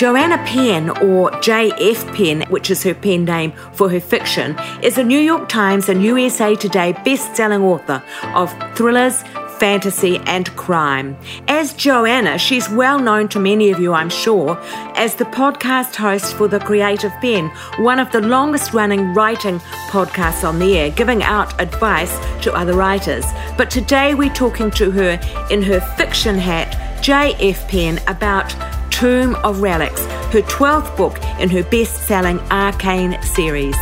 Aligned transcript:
Joanna 0.00 0.38
Penn, 0.46 0.88
or 1.02 1.30
J.F. 1.42 2.06
Penn, 2.16 2.40
which 2.48 2.70
is 2.70 2.82
her 2.84 2.94
pen 2.94 3.26
name 3.26 3.52
for 3.74 3.90
her 3.90 4.00
fiction, 4.00 4.58
is 4.82 4.96
a 4.96 5.04
New 5.04 5.20
York 5.20 5.50
Times 5.50 5.90
and 5.90 6.02
USA 6.02 6.54
Today 6.54 6.92
best-selling 7.04 7.60
author 7.60 8.02
of 8.34 8.50
thrillers, 8.74 9.22
fantasy, 9.58 10.16
and 10.24 10.56
crime. 10.56 11.18
As 11.48 11.74
Joanna, 11.74 12.38
she's 12.38 12.66
well 12.70 12.98
known 12.98 13.28
to 13.28 13.38
many 13.38 13.70
of 13.70 13.78
you, 13.78 13.92
I'm 13.92 14.08
sure, 14.08 14.58
as 14.96 15.16
the 15.16 15.26
podcast 15.26 15.96
host 15.96 16.34
for 16.34 16.48
The 16.48 16.60
Creative 16.60 17.12
Pen, 17.20 17.50
one 17.76 17.98
of 17.98 18.10
the 18.10 18.22
longest 18.22 18.72
running 18.72 19.12
writing 19.12 19.58
podcasts 19.90 20.48
on 20.48 20.58
the 20.58 20.78
air, 20.78 20.90
giving 20.92 21.22
out 21.22 21.60
advice 21.60 22.18
to 22.42 22.54
other 22.54 22.72
writers. 22.72 23.26
But 23.58 23.70
today 23.70 24.14
we're 24.14 24.32
talking 24.32 24.70
to 24.70 24.90
her 24.92 25.20
in 25.50 25.60
her 25.64 25.80
fiction 25.98 26.38
hat, 26.38 27.02
J.F. 27.02 27.68
Penn, 27.68 28.00
about 28.06 28.56
Tomb 29.00 29.34
of 29.36 29.62
Relics, 29.62 30.04
her 30.30 30.42
12th 30.42 30.94
book 30.94 31.18
in 31.40 31.48
her 31.48 31.62
best 31.62 32.06
selling 32.06 32.36
Arkane 32.50 33.24
series. 33.24 33.74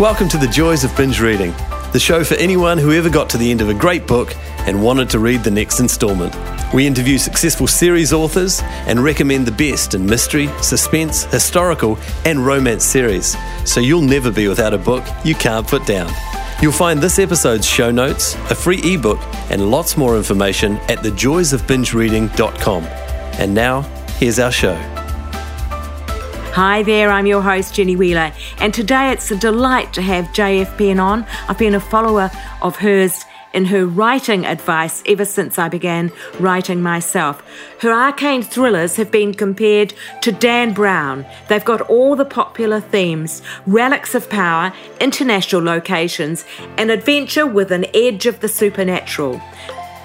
Welcome 0.00 0.30
to 0.30 0.38
the 0.38 0.48
Joys 0.50 0.84
of 0.84 0.96
Binge 0.96 1.20
Reading, 1.20 1.52
the 1.92 2.00
show 2.00 2.24
for 2.24 2.32
anyone 2.36 2.78
who 2.78 2.92
ever 2.92 3.10
got 3.10 3.28
to 3.28 3.36
the 3.36 3.50
end 3.50 3.60
of 3.60 3.68
a 3.68 3.74
great 3.74 4.06
book 4.06 4.34
and 4.60 4.82
wanted 4.82 5.10
to 5.10 5.18
read 5.18 5.44
the 5.44 5.50
next 5.50 5.80
installment. 5.80 6.34
We 6.72 6.86
interview 6.86 7.18
successful 7.18 7.66
series 7.66 8.10
authors 8.10 8.62
and 8.86 9.04
recommend 9.04 9.46
the 9.46 9.52
best 9.52 9.92
in 9.92 10.06
mystery, 10.06 10.48
suspense, 10.62 11.24
historical, 11.24 11.98
and 12.24 12.46
romance 12.46 12.84
series, 12.84 13.36
so 13.66 13.80
you'll 13.80 14.00
never 14.00 14.30
be 14.30 14.48
without 14.48 14.72
a 14.72 14.78
book 14.78 15.04
you 15.26 15.34
can't 15.34 15.68
put 15.68 15.84
down. 15.84 16.10
You'll 16.62 16.72
find 16.72 17.02
this 17.02 17.18
episode's 17.18 17.66
show 17.66 17.90
notes, 17.90 18.34
a 18.50 18.54
free 18.54 18.80
ebook, 18.82 19.18
and 19.50 19.70
lots 19.70 19.98
more 19.98 20.16
information 20.16 20.78
at 20.88 21.00
thejoysofbingereading.com. 21.00 23.05
And 23.38 23.54
now, 23.54 23.82
here's 24.18 24.38
our 24.38 24.52
show. 24.52 24.74
Hi 26.54 26.82
there, 26.82 27.10
I'm 27.10 27.26
your 27.26 27.42
host, 27.42 27.74
Jenny 27.74 27.96
Wheeler, 27.96 28.32
and 28.60 28.72
today 28.72 29.10
it's 29.12 29.30
a 29.30 29.36
delight 29.36 29.92
to 29.92 30.00
have 30.00 30.24
JF 30.28 30.78
Penn 30.78 30.98
on. 30.98 31.26
I've 31.48 31.58
been 31.58 31.74
a 31.74 31.80
follower 31.80 32.30
of 32.62 32.76
hers 32.76 33.26
in 33.52 33.66
her 33.66 33.86
writing 33.86 34.46
advice 34.46 35.02
ever 35.06 35.26
since 35.26 35.58
I 35.58 35.68
began 35.68 36.12
writing 36.40 36.82
myself. 36.82 37.42
Her 37.80 37.90
Arkane 37.90 38.42
thrillers 38.42 38.96
have 38.96 39.10
been 39.10 39.34
compared 39.34 39.92
to 40.22 40.32
Dan 40.32 40.72
Brown. 40.72 41.26
They've 41.48 41.64
got 41.64 41.82
all 41.82 42.16
the 42.16 42.24
popular 42.24 42.80
themes 42.80 43.42
relics 43.66 44.14
of 44.14 44.30
power, 44.30 44.72
international 44.98 45.62
locations, 45.62 46.46
and 46.78 46.90
adventure 46.90 47.46
with 47.46 47.70
an 47.70 47.84
edge 47.94 48.24
of 48.24 48.40
the 48.40 48.48
supernatural. 48.48 49.42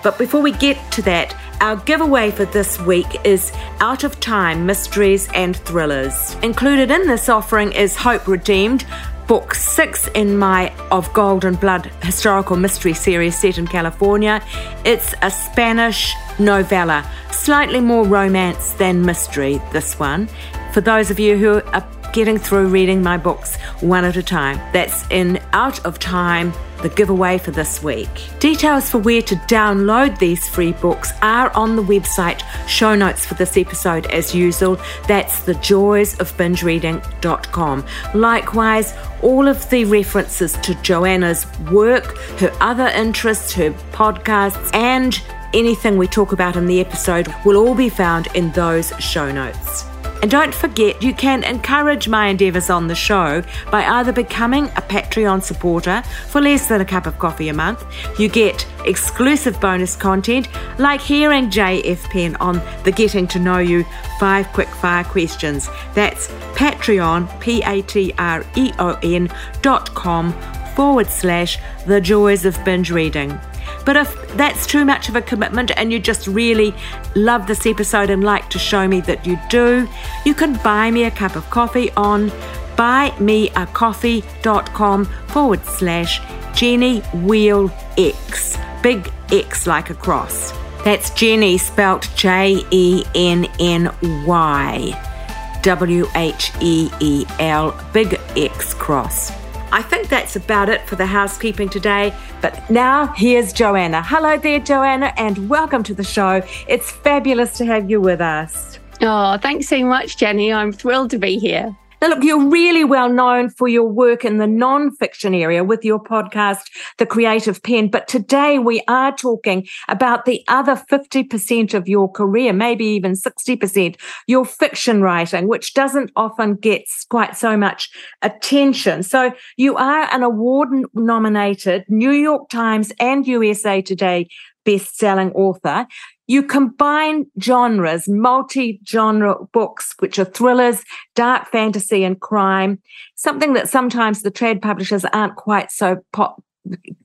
But 0.04 0.18
before 0.18 0.42
we 0.42 0.52
get 0.52 0.78
to 0.94 1.02
that, 1.04 1.36
our 1.62 1.76
giveaway 1.76 2.32
for 2.32 2.46
this 2.46 2.80
week 2.80 3.24
is 3.24 3.52
Out 3.80 4.04
of 4.04 4.20
Time 4.20 4.66
Mysteries 4.66 5.30
and 5.34 5.56
Thrillers. 5.56 6.36
Included 6.42 6.90
in 6.90 7.06
this 7.06 7.30
offering 7.30 7.72
is 7.72 7.96
Hope 7.96 8.28
Redeemed, 8.28 8.86
book 9.28 9.54
six 9.54 10.08
in 10.16 10.38
my 10.38 10.74
Of 10.90 11.14
Gold 11.14 11.46
and 11.46 11.60
Blood 11.60 11.86
historical 12.02 12.56
mystery 12.56 12.94
series 12.94 13.38
set 13.38 13.60
in 13.60 13.68
California. 13.68 14.44
It's 14.84 15.14
a 15.22 15.30
Spanish 15.30 16.16
novella, 16.40 17.08
slightly 17.32 17.80
more 17.80 18.06
romance 18.06 18.74
than 18.74 19.06
mystery, 19.06 19.62
this 19.72 20.00
one. 20.00 20.28
For 20.74 20.82
those 20.82 21.12
of 21.12 21.20
you 21.20 21.38
who 21.38 21.62
are 21.62 21.88
getting 22.14 22.38
through 22.38 22.68
reading 22.68 23.02
my 23.02 23.18
books 23.18 23.56
one 23.82 24.06
at 24.06 24.18
a 24.18 24.24
time, 24.24 24.58
that's 24.74 25.06
in 25.10 25.40
Out 25.54 25.84
of 25.86 26.00
Time 26.00 26.54
the 26.82 26.90
giveaway 26.90 27.38
for 27.38 27.52
this 27.52 27.82
week. 27.84 28.10
Details 28.40 28.90
for 28.90 28.98
where 28.98 29.22
to 29.22 29.36
download 29.36 30.18
these 30.20 30.50
free 30.50 30.72
books 30.74 31.14
are 31.22 31.56
on 31.56 31.76
the 31.76 31.84
website 31.84 32.42
show 32.68 32.96
notes 32.96 33.24
for 33.26 33.36
this 33.36 33.56
episode 33.58 34.08
as 34.08 34.36
usual. 34.36 34.78
That's 35.08 35.42
thejoysofbingereading.com. 35.42 37.86
Likewise, 38.14 38.94
all 39.22 39.48
of 39.48 39.70
the 39.70 39.86
references 39.86 40.52
to 40.54 40.76
Joanna's 40.82 41.46
work, 41.72 42.18
her 42.40 42.52
other 42.60 42.88
interests, 42.88 43.54
her 43.54 43.70
podcasts, 43.92 44.74
and 44.74 45.22
anything 45.54 45.98
we 45.98 46.08
talk 46.08 46.32
about 46.32 46.56
in 46.56 46.66
the 46.66 46.80
episode 46.80 47.32
will 47.46 47.58
all 47.58 47.76
be 47.76 47.90
found 47.90 48.28
in 48.36 48.50
those 48.52 48.94
show 49.00 49.30
notes. 49.32 49.91
And 50.22 50.30
don't 50.30 50.54
forget, 50.54 51.02
you 51.02 51.14
can 51.14 51.44
encourage 51.44 52.08
my 52.08 52.28
endeavours 52.28 52.70
on 52.70 52.88
the 52.88 52.96
show 52.96 53.44
by 53.72 53.86
either 53.86 54.14
becoming 54.14 54.66
a 54.66 54.82
Patreon 54.82 55.42
supporter 55.42 56.04
for 56.28 56.42
less 56.42 56.68
than 56.68 56.80
a 56.80 56.86
cup 56.86 57.08
of 57.08 57.18
coffee 57.18 57.50
a 57.50 57.54
month. 57.54 57.84
You 58.20 58.30
get 58.30 58.68
exclusive 58.86 59.60
bonus 59.60 59.96
content 59.96 60.48
like 60.78 61.02
hearing 61.02 61.50
JF 61.50 62.04
Penn 62.12 62.36
on 62.36 62.62
the 62.84 62.92
Getting 62.92 63.28
to 63.30 63.40
Know 63.40 63.58
You 63.58 63.84
five 64.20 64.48
quick 64.54 64.70
fire 64.70 65.04
questions. 65.04 65.70
That's 65.96 66.28
Patreon, 66.54 67.40
P 67.40 67.64
A 67.64 67.82
T 67.82 68.14
R 68.20 68.46
E 68.56 68.72
O 68.78 69.00
N 69.02 69.28
dot 69.64 69.94
com 69.96 70.34
forward 70.76 71.08
slash 71.08 71.58
the 71.88 72.00
joys 72.00 72.46
of 72.46 72.64
binge 72.64 72.92
reading. 72.92 73.40
But 73.86 73.98
if 73.98 74.38
that's 74.38 74.66
too 74.66 74.86
much 74.86 75.10
of 75.10 75.16
a 75.16 75.22
commitment 75.22 75.72
and 75.76 75.92
you 75.92 76.00
just 76.00 76.28
really 76.28 76.74
love 77.16 77.48
this 77.48 77.66
episode 77.66 78.10
and 78.10 78.24
like 78.24 78.50
to 78.52 78.60
show 78.60 78.88
me 78.88 79.02
that 79.02 79.26
you 79.26 79.38
do, 79.50 79.90
you 80.26 80.34
can 80.34 80.54
buy 80.64 80.90
me 80.92 81.04
a 81.06 81.12
cup 81.12 81.36
of 81.36 81.50
coffee 81.50 81.92
on 81.92 82.30
buymeacoffee.com 82.76 85.06
forward 85.28 85.66
slash 85.66 86.22
Jenny 86.54 87.02
Wheel 87.14 87.72
X. 87.98 88.58
Big 88.82 89.12
X 89.32 89.68
like 89.68 89.90
a 89.90 89.96
cross. 89.96 90.54
That's 90.84 91.12
Jenny 91.12 91.60
spelt 91.60 92.10
J 92.16 92.66
E 92.72 93.04
N 93.14 93.46
N 93.60 93.94
Y 94.26 95.60
W 95.62 96.08
H 96.16 96.52
E 96.60 96.90
E 97.00 97.24
L, 97.40 97.80
big 97.94 98.20
X 98.36 98.74
cross. 98.74 99.41
I 99.74 99.82
think 99.82 100.10
that's 100.10 100.36
about 100.36 100.68
it 100.68 100.86
for 100.86 100.98
the 100.98 101.06
housekeeping 101.06 101.70
today. 101.70 102.14
But 102.42 102.70
now 102.70 103.08
here's 103.08 103.54
Joanna. 103.54 104.04
Hello 104.04 104.38
there, 104.38 104.60
Joanna, 104.60 105.14
and 105.16 105.50
welcome 105.50 105.82
to 105.84 105.94
the 105.94 106.04
show. 106.04 106.44
It's 106.68 106.92
fabulous 106.92 107.58
to 107.60 107.66
have 107.66 107.90
you 107.90 108.02
with 108.02 108.20
us. 108.20 108.80
Oh, 109.02 109.38
thanks 109.38 109.70
so 109.70 109.84
much, 109.86 110.18
Jenny. 110.18 110.52
I'm 110.52 110.74
thrilled 110.74 111.10
to 111.12 111.18
be 111.18 111.40
here. 111.40 111.76
Now, 112.02 112.08
look, 112.08 112.24
you're 112.24 112.50
really 112.50 112.84
well 112.84 113.10
known 113.10 113.52
for 113.52 113.68
your 113.68 113.88
work 113.88 114.26
in 114.26 114.40
the 114.40 114.48
non-fiction 114.48 115.36
area 115.36 115.64
with 115.64 115.86
your 115.86 116.02
podcast, 116.02 116.62
The 116.98 117.06
Creative 117.06 117.62
Pen. 117.62 117.90
But 117.90 118.08
today 118.08 118.58
we 118.58 118.82
are 118.88 119.16
talking 119.16 119.68
about 119.88 120.26
the 120.26 120.44
other 120.48 120.76
50% 120.76 121.76
of 121.76 121.88
your 121.88 122.12
career, 122.12 122.54
maybe 122.54 122.86
even 122.86 123.12
60%, 123.12 123.98
your 124.26 124.46
fiction 124.46 125.04
writing, 125.04 125.48
which 125.48 125.76
doesn't 125.76 126.12
often 126.16 126.56
get 126.56 126.86
quite 127.12 127.38
so 127.38 127.56
much 127.56 127.92
attention. 128.24 129.04
So 129.04 129.34
you 129.58 129.76
are 129.76 130.10
an 130.12 130.24
award 130.24 130.70
nominated 130.96 131.86
New 131.88 132.14
York 132.14 132.50
Times 132.50 132.92
and 133.00 133.28
USA 133.28 133.80
Today 133.80 134.28
best-selling 134.66 135.32
author. 135.34 135.88
You 136.32 136.44
combine 136.44 137.26
genres, 137.42 138.08
multi-genre 138.08 139.36
books, 139.52 139.94
which 140.00 140.18
are 140.18 140.24
thrillers, 140.24 140.82
dark 141.14 141.50
fantasy, 141.50 142.06
and 142.06 142.22
crime, 142.22 142.82
something 143.16 143.52
that 143.52 143.68
sometimes 143.68 144.22
the 144.22 144.32
trade 144.32 144.62
publishers 144.62 145.04
aren't 145.04 145.36
quite 145.36 145.72
so 145.74 145.98
pop, 146.14 146.42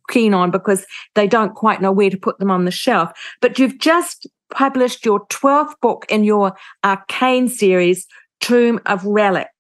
keen 0.09 0.33
on 0.33 0.53
because 0.53 0.87
they 1.17 1.27
don't 1.27 1.57
quite 1.57 1.83
know 1.83 1.91
where 1.91 2.09
to 2.09 2.17
put 2.17 2.39
them 2.39 2.53
on 2.53 2.67
the 2.67 2.71
shelf. 2.71 3.11
But 3.41 3.59
you've 3.59 3.81
just 3.81 4.29
published 4.53 5.05
your 5.05 5.27
12th 5.27 5.75
book 5.83 6.07
in 6.09 6.23
your 6.23 6.55
Arkane 6.85 7.51
series, 7.51 8.07
Tomb 8.39 8.79
of 8.87 9.05
Relics. 9.05 9.51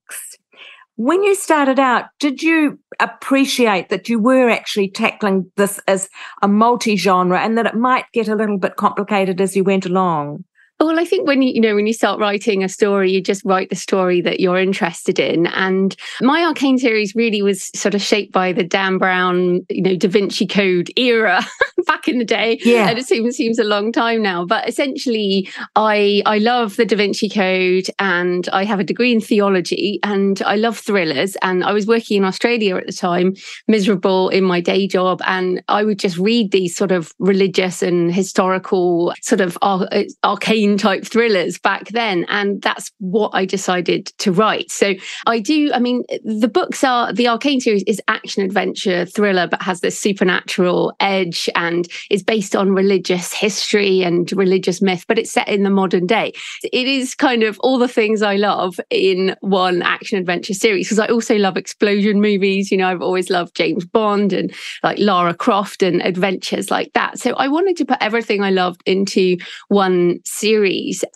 When 0.96 1.22
you 1.22 1.34
started 1.34 1.78
out, 1.78 2.06
did 2.18 2.42
you 2.42 2.78
appreciate 3.00 3.90
that 3.90 4.08
you 4.08 4.18
were 4.18 4.48
actually 4.48 4.90
tackling 4.90 5.50
this 5.56 5.78
as 5.86 6.08
a 6.40 6.48
multi 6.48 6.96
genre 6.96 7.38
and 7.38 7.58
that 7.58 7.66
it 7.66 7.74
might 7.74 8.06
get 8.14 8.28
a 8.28 8.34
little 8.34 8.58
bit 8.58 8.76
complicated 8.76 9.40
as 9.42 9.54
you 9.54 9.62
went 9.62 9.84
along? 9.84 10.44
Well, 10.78 10.98
I 10.98 11.04
think 11.06 11.26
when 11.26 11.40
you, 11.40 11.54
you 11.54 11.60
know, 11.60 11.74
when 11.74 11.86
you 11.86 11.94
start 11.94 12.20
writing 12.20 12.62
a 12.62 12.68
story, 12.68 13.10
you 13.10 13.22
just 13.22 13.42
write 13.46 13.70
the 13.70 13.76
story 13.76 14.20
that 14.20 14.40
you're 14.40 14.58
interested 14.58 15.18
in. 15.18 15.46
And 15.46 15.96
my 16.20 16.40
Arkane 16.40 16.78
series 16.78 17.14
really 17.14 17.40
was 17.40 17.70
sort 17.74 17.94
of 17.94 18.02
shaped 18.02 18.32
by 18.32 18.52
the 18.52 18.62
Dan 18.62 18.98
Brown, 18.98 19.64
you 19.70 19.82
know, 19.82 19.96
Da 19.96 20.08
Vinci 20.08 20.46
Code 20.46 20.90
era 20.96 21.42
back 21.86 22.08
in 22.08 22.18
the 22.18 22.26
day. 22.26 22.58
Yeah. 22.62 22.90
And 22.90 22.98
it 22.98 23.06
seems, 23.06 23.36
seems 23.36 23.58
a 23.58 23.64
long 23.64 23.90
time 23.90 24.22
now. 24.22 24.44
But 24.44 24.68
essentially, 24.68 25.48
I, 25.76 26.22
I 26.26 26.38
love 26.38 26.76
the 26.76 26.84
Da 26.84 26.96
Vinci 26.96 27.30
Code 27.30 27.86
and 27.98 28.46
I 28.52 28.64
have 28.64 28.78
a 28.78 28.84
degree 28.84 29.12
in 29.12 29.20
theology 29.22 29.98
and 30.02 30.42
I 30.42 30.56
love 30.56 30.76
thrillers. 30.76 31.36
And 31.40 31.64
I 31.64 31.72
was 31.72 31.86
working 31.86 32.18
in 32.18 32.24
Australia 32.24 32.76
at 32.76 32.86
the 32.86 32.92
time, 32.92 33.34
miserable 33.66 34.28
in 34.28 34.44
my 34.44 34.60
day 34.60 34.86
job. 34.86 35.22
And 35.26 35.62
I 35.68 35.84
would 35.84 35.98
just 35.98 36.18
read 36.18 36.52
these 36.52 36.76
sort 36.76 36.92
of 36.92 37.14
religious 37.18 37.82
and 37.82 38.12
historical 38.12 39.14
sort 39.22 39.40
of 39.40 39.56
ar- 39.62 39.88
uh, 39.90 40.04
arcane 40.22 40.65
teen 40.66 40.78
type 40.78 41.04
thrillers 41.04 41.58
back 41.58 41.88
then. 41.88 42.26
And 42.28 42.60
that's 42.62 42.90
what 42.98 43.30
I 43.34 43.44
decided 43.44 44.06
to 44.18 44.32
write. 44.32 44.70
So 44.70 44.94
I 45.26 45.38
do, 45.38 45.70
I 45.72 45.78
mean, 45.78 46.02
the 46.24 46.48
books 46.48 46.82
are 46.82 47.12
the 47.12 47.26
Arkane 47.26 47.60
series 47.60 47.84
is 47.86 48.00
action 48.08 48.42
adventure 48.42 49.06
thriller, 49.06 49.46
but 49.46 49.62
has 49.62 49.80
this 49.80 49.98
supernatural 49.98 50.92
edge 51.00 51.48
and 51.54 51.88
is 52.10 52.22
based 52.22 52.56
on 52.56 52.72
religious 52.72 53.32
history 53.32 54.02
and 54.02 54.30
religious 54.32 54.82
myth, 54.82 55.04
but 55.06 55.18
it's 55.18 55.30
set 55.30 55.48
in 55.48 55.62
the 55.62 55.70
modern 55.70 56.06
day. 56.06 56.32
It 56.64 56.88
is 56.88 57.14
kind 57.14 57.42
of 57.42 57.58
all 57.60 57.78
the 57.78 57.88
things 57.88 58.22
I 58.22 58.36
love 58.36 58.80
in 58.90 59.36
one 59.40 59.82
action 59.82 60.18
adventure 60.18 60.54
series 60.54 60.86
because 60.86 60.98
I 60.98 61.06
also 61.06 61.36
love 61.36 61.56
explosion 61.56 62.20
movies. 62.20 62.70
You 62.70 62.78
know, 62.78 62.88
I've 62.88 63.02
always 63.02 63.30
loved 63.30 63.54
James 63.54 63.84
Bond 63.84 64.32
and 64.32 64.52
like 64.82 64.98
Lara 64.98 65.34
Croft 65.34 65.82
and 65.82 66.02
adventures 66.02 66.70
like 66.70 66.92
that. 66.94 67.18
So 67.18 67.34
I 67.34 67.48
wanted 67.48 67.76
to 67.76 67.84
put 67.84 67.98
everything 68.00 68.42
I 68.42 68.50
loved 68.50 68.82
into 68.86 69.36
one 69.68 70.18
series. 70.24 70.55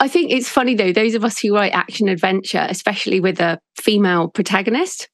I 0.01 0.09
think 0.09 0.31
it's 0.31 0.49
funny 0.49 0.75
though, 0.75 0.93
those 0.93 1.15
of 1.15 1.25
us 1.25 1.39
who 1.39 1.55
write 1.55 1.73
action 1.73 2.09
adventure, 2.09 2.67
especially 2.69 3.21
with 3.21 3.41
a 3.41 3.59
female 3.77 4.29
protagonist, 4.29 5.09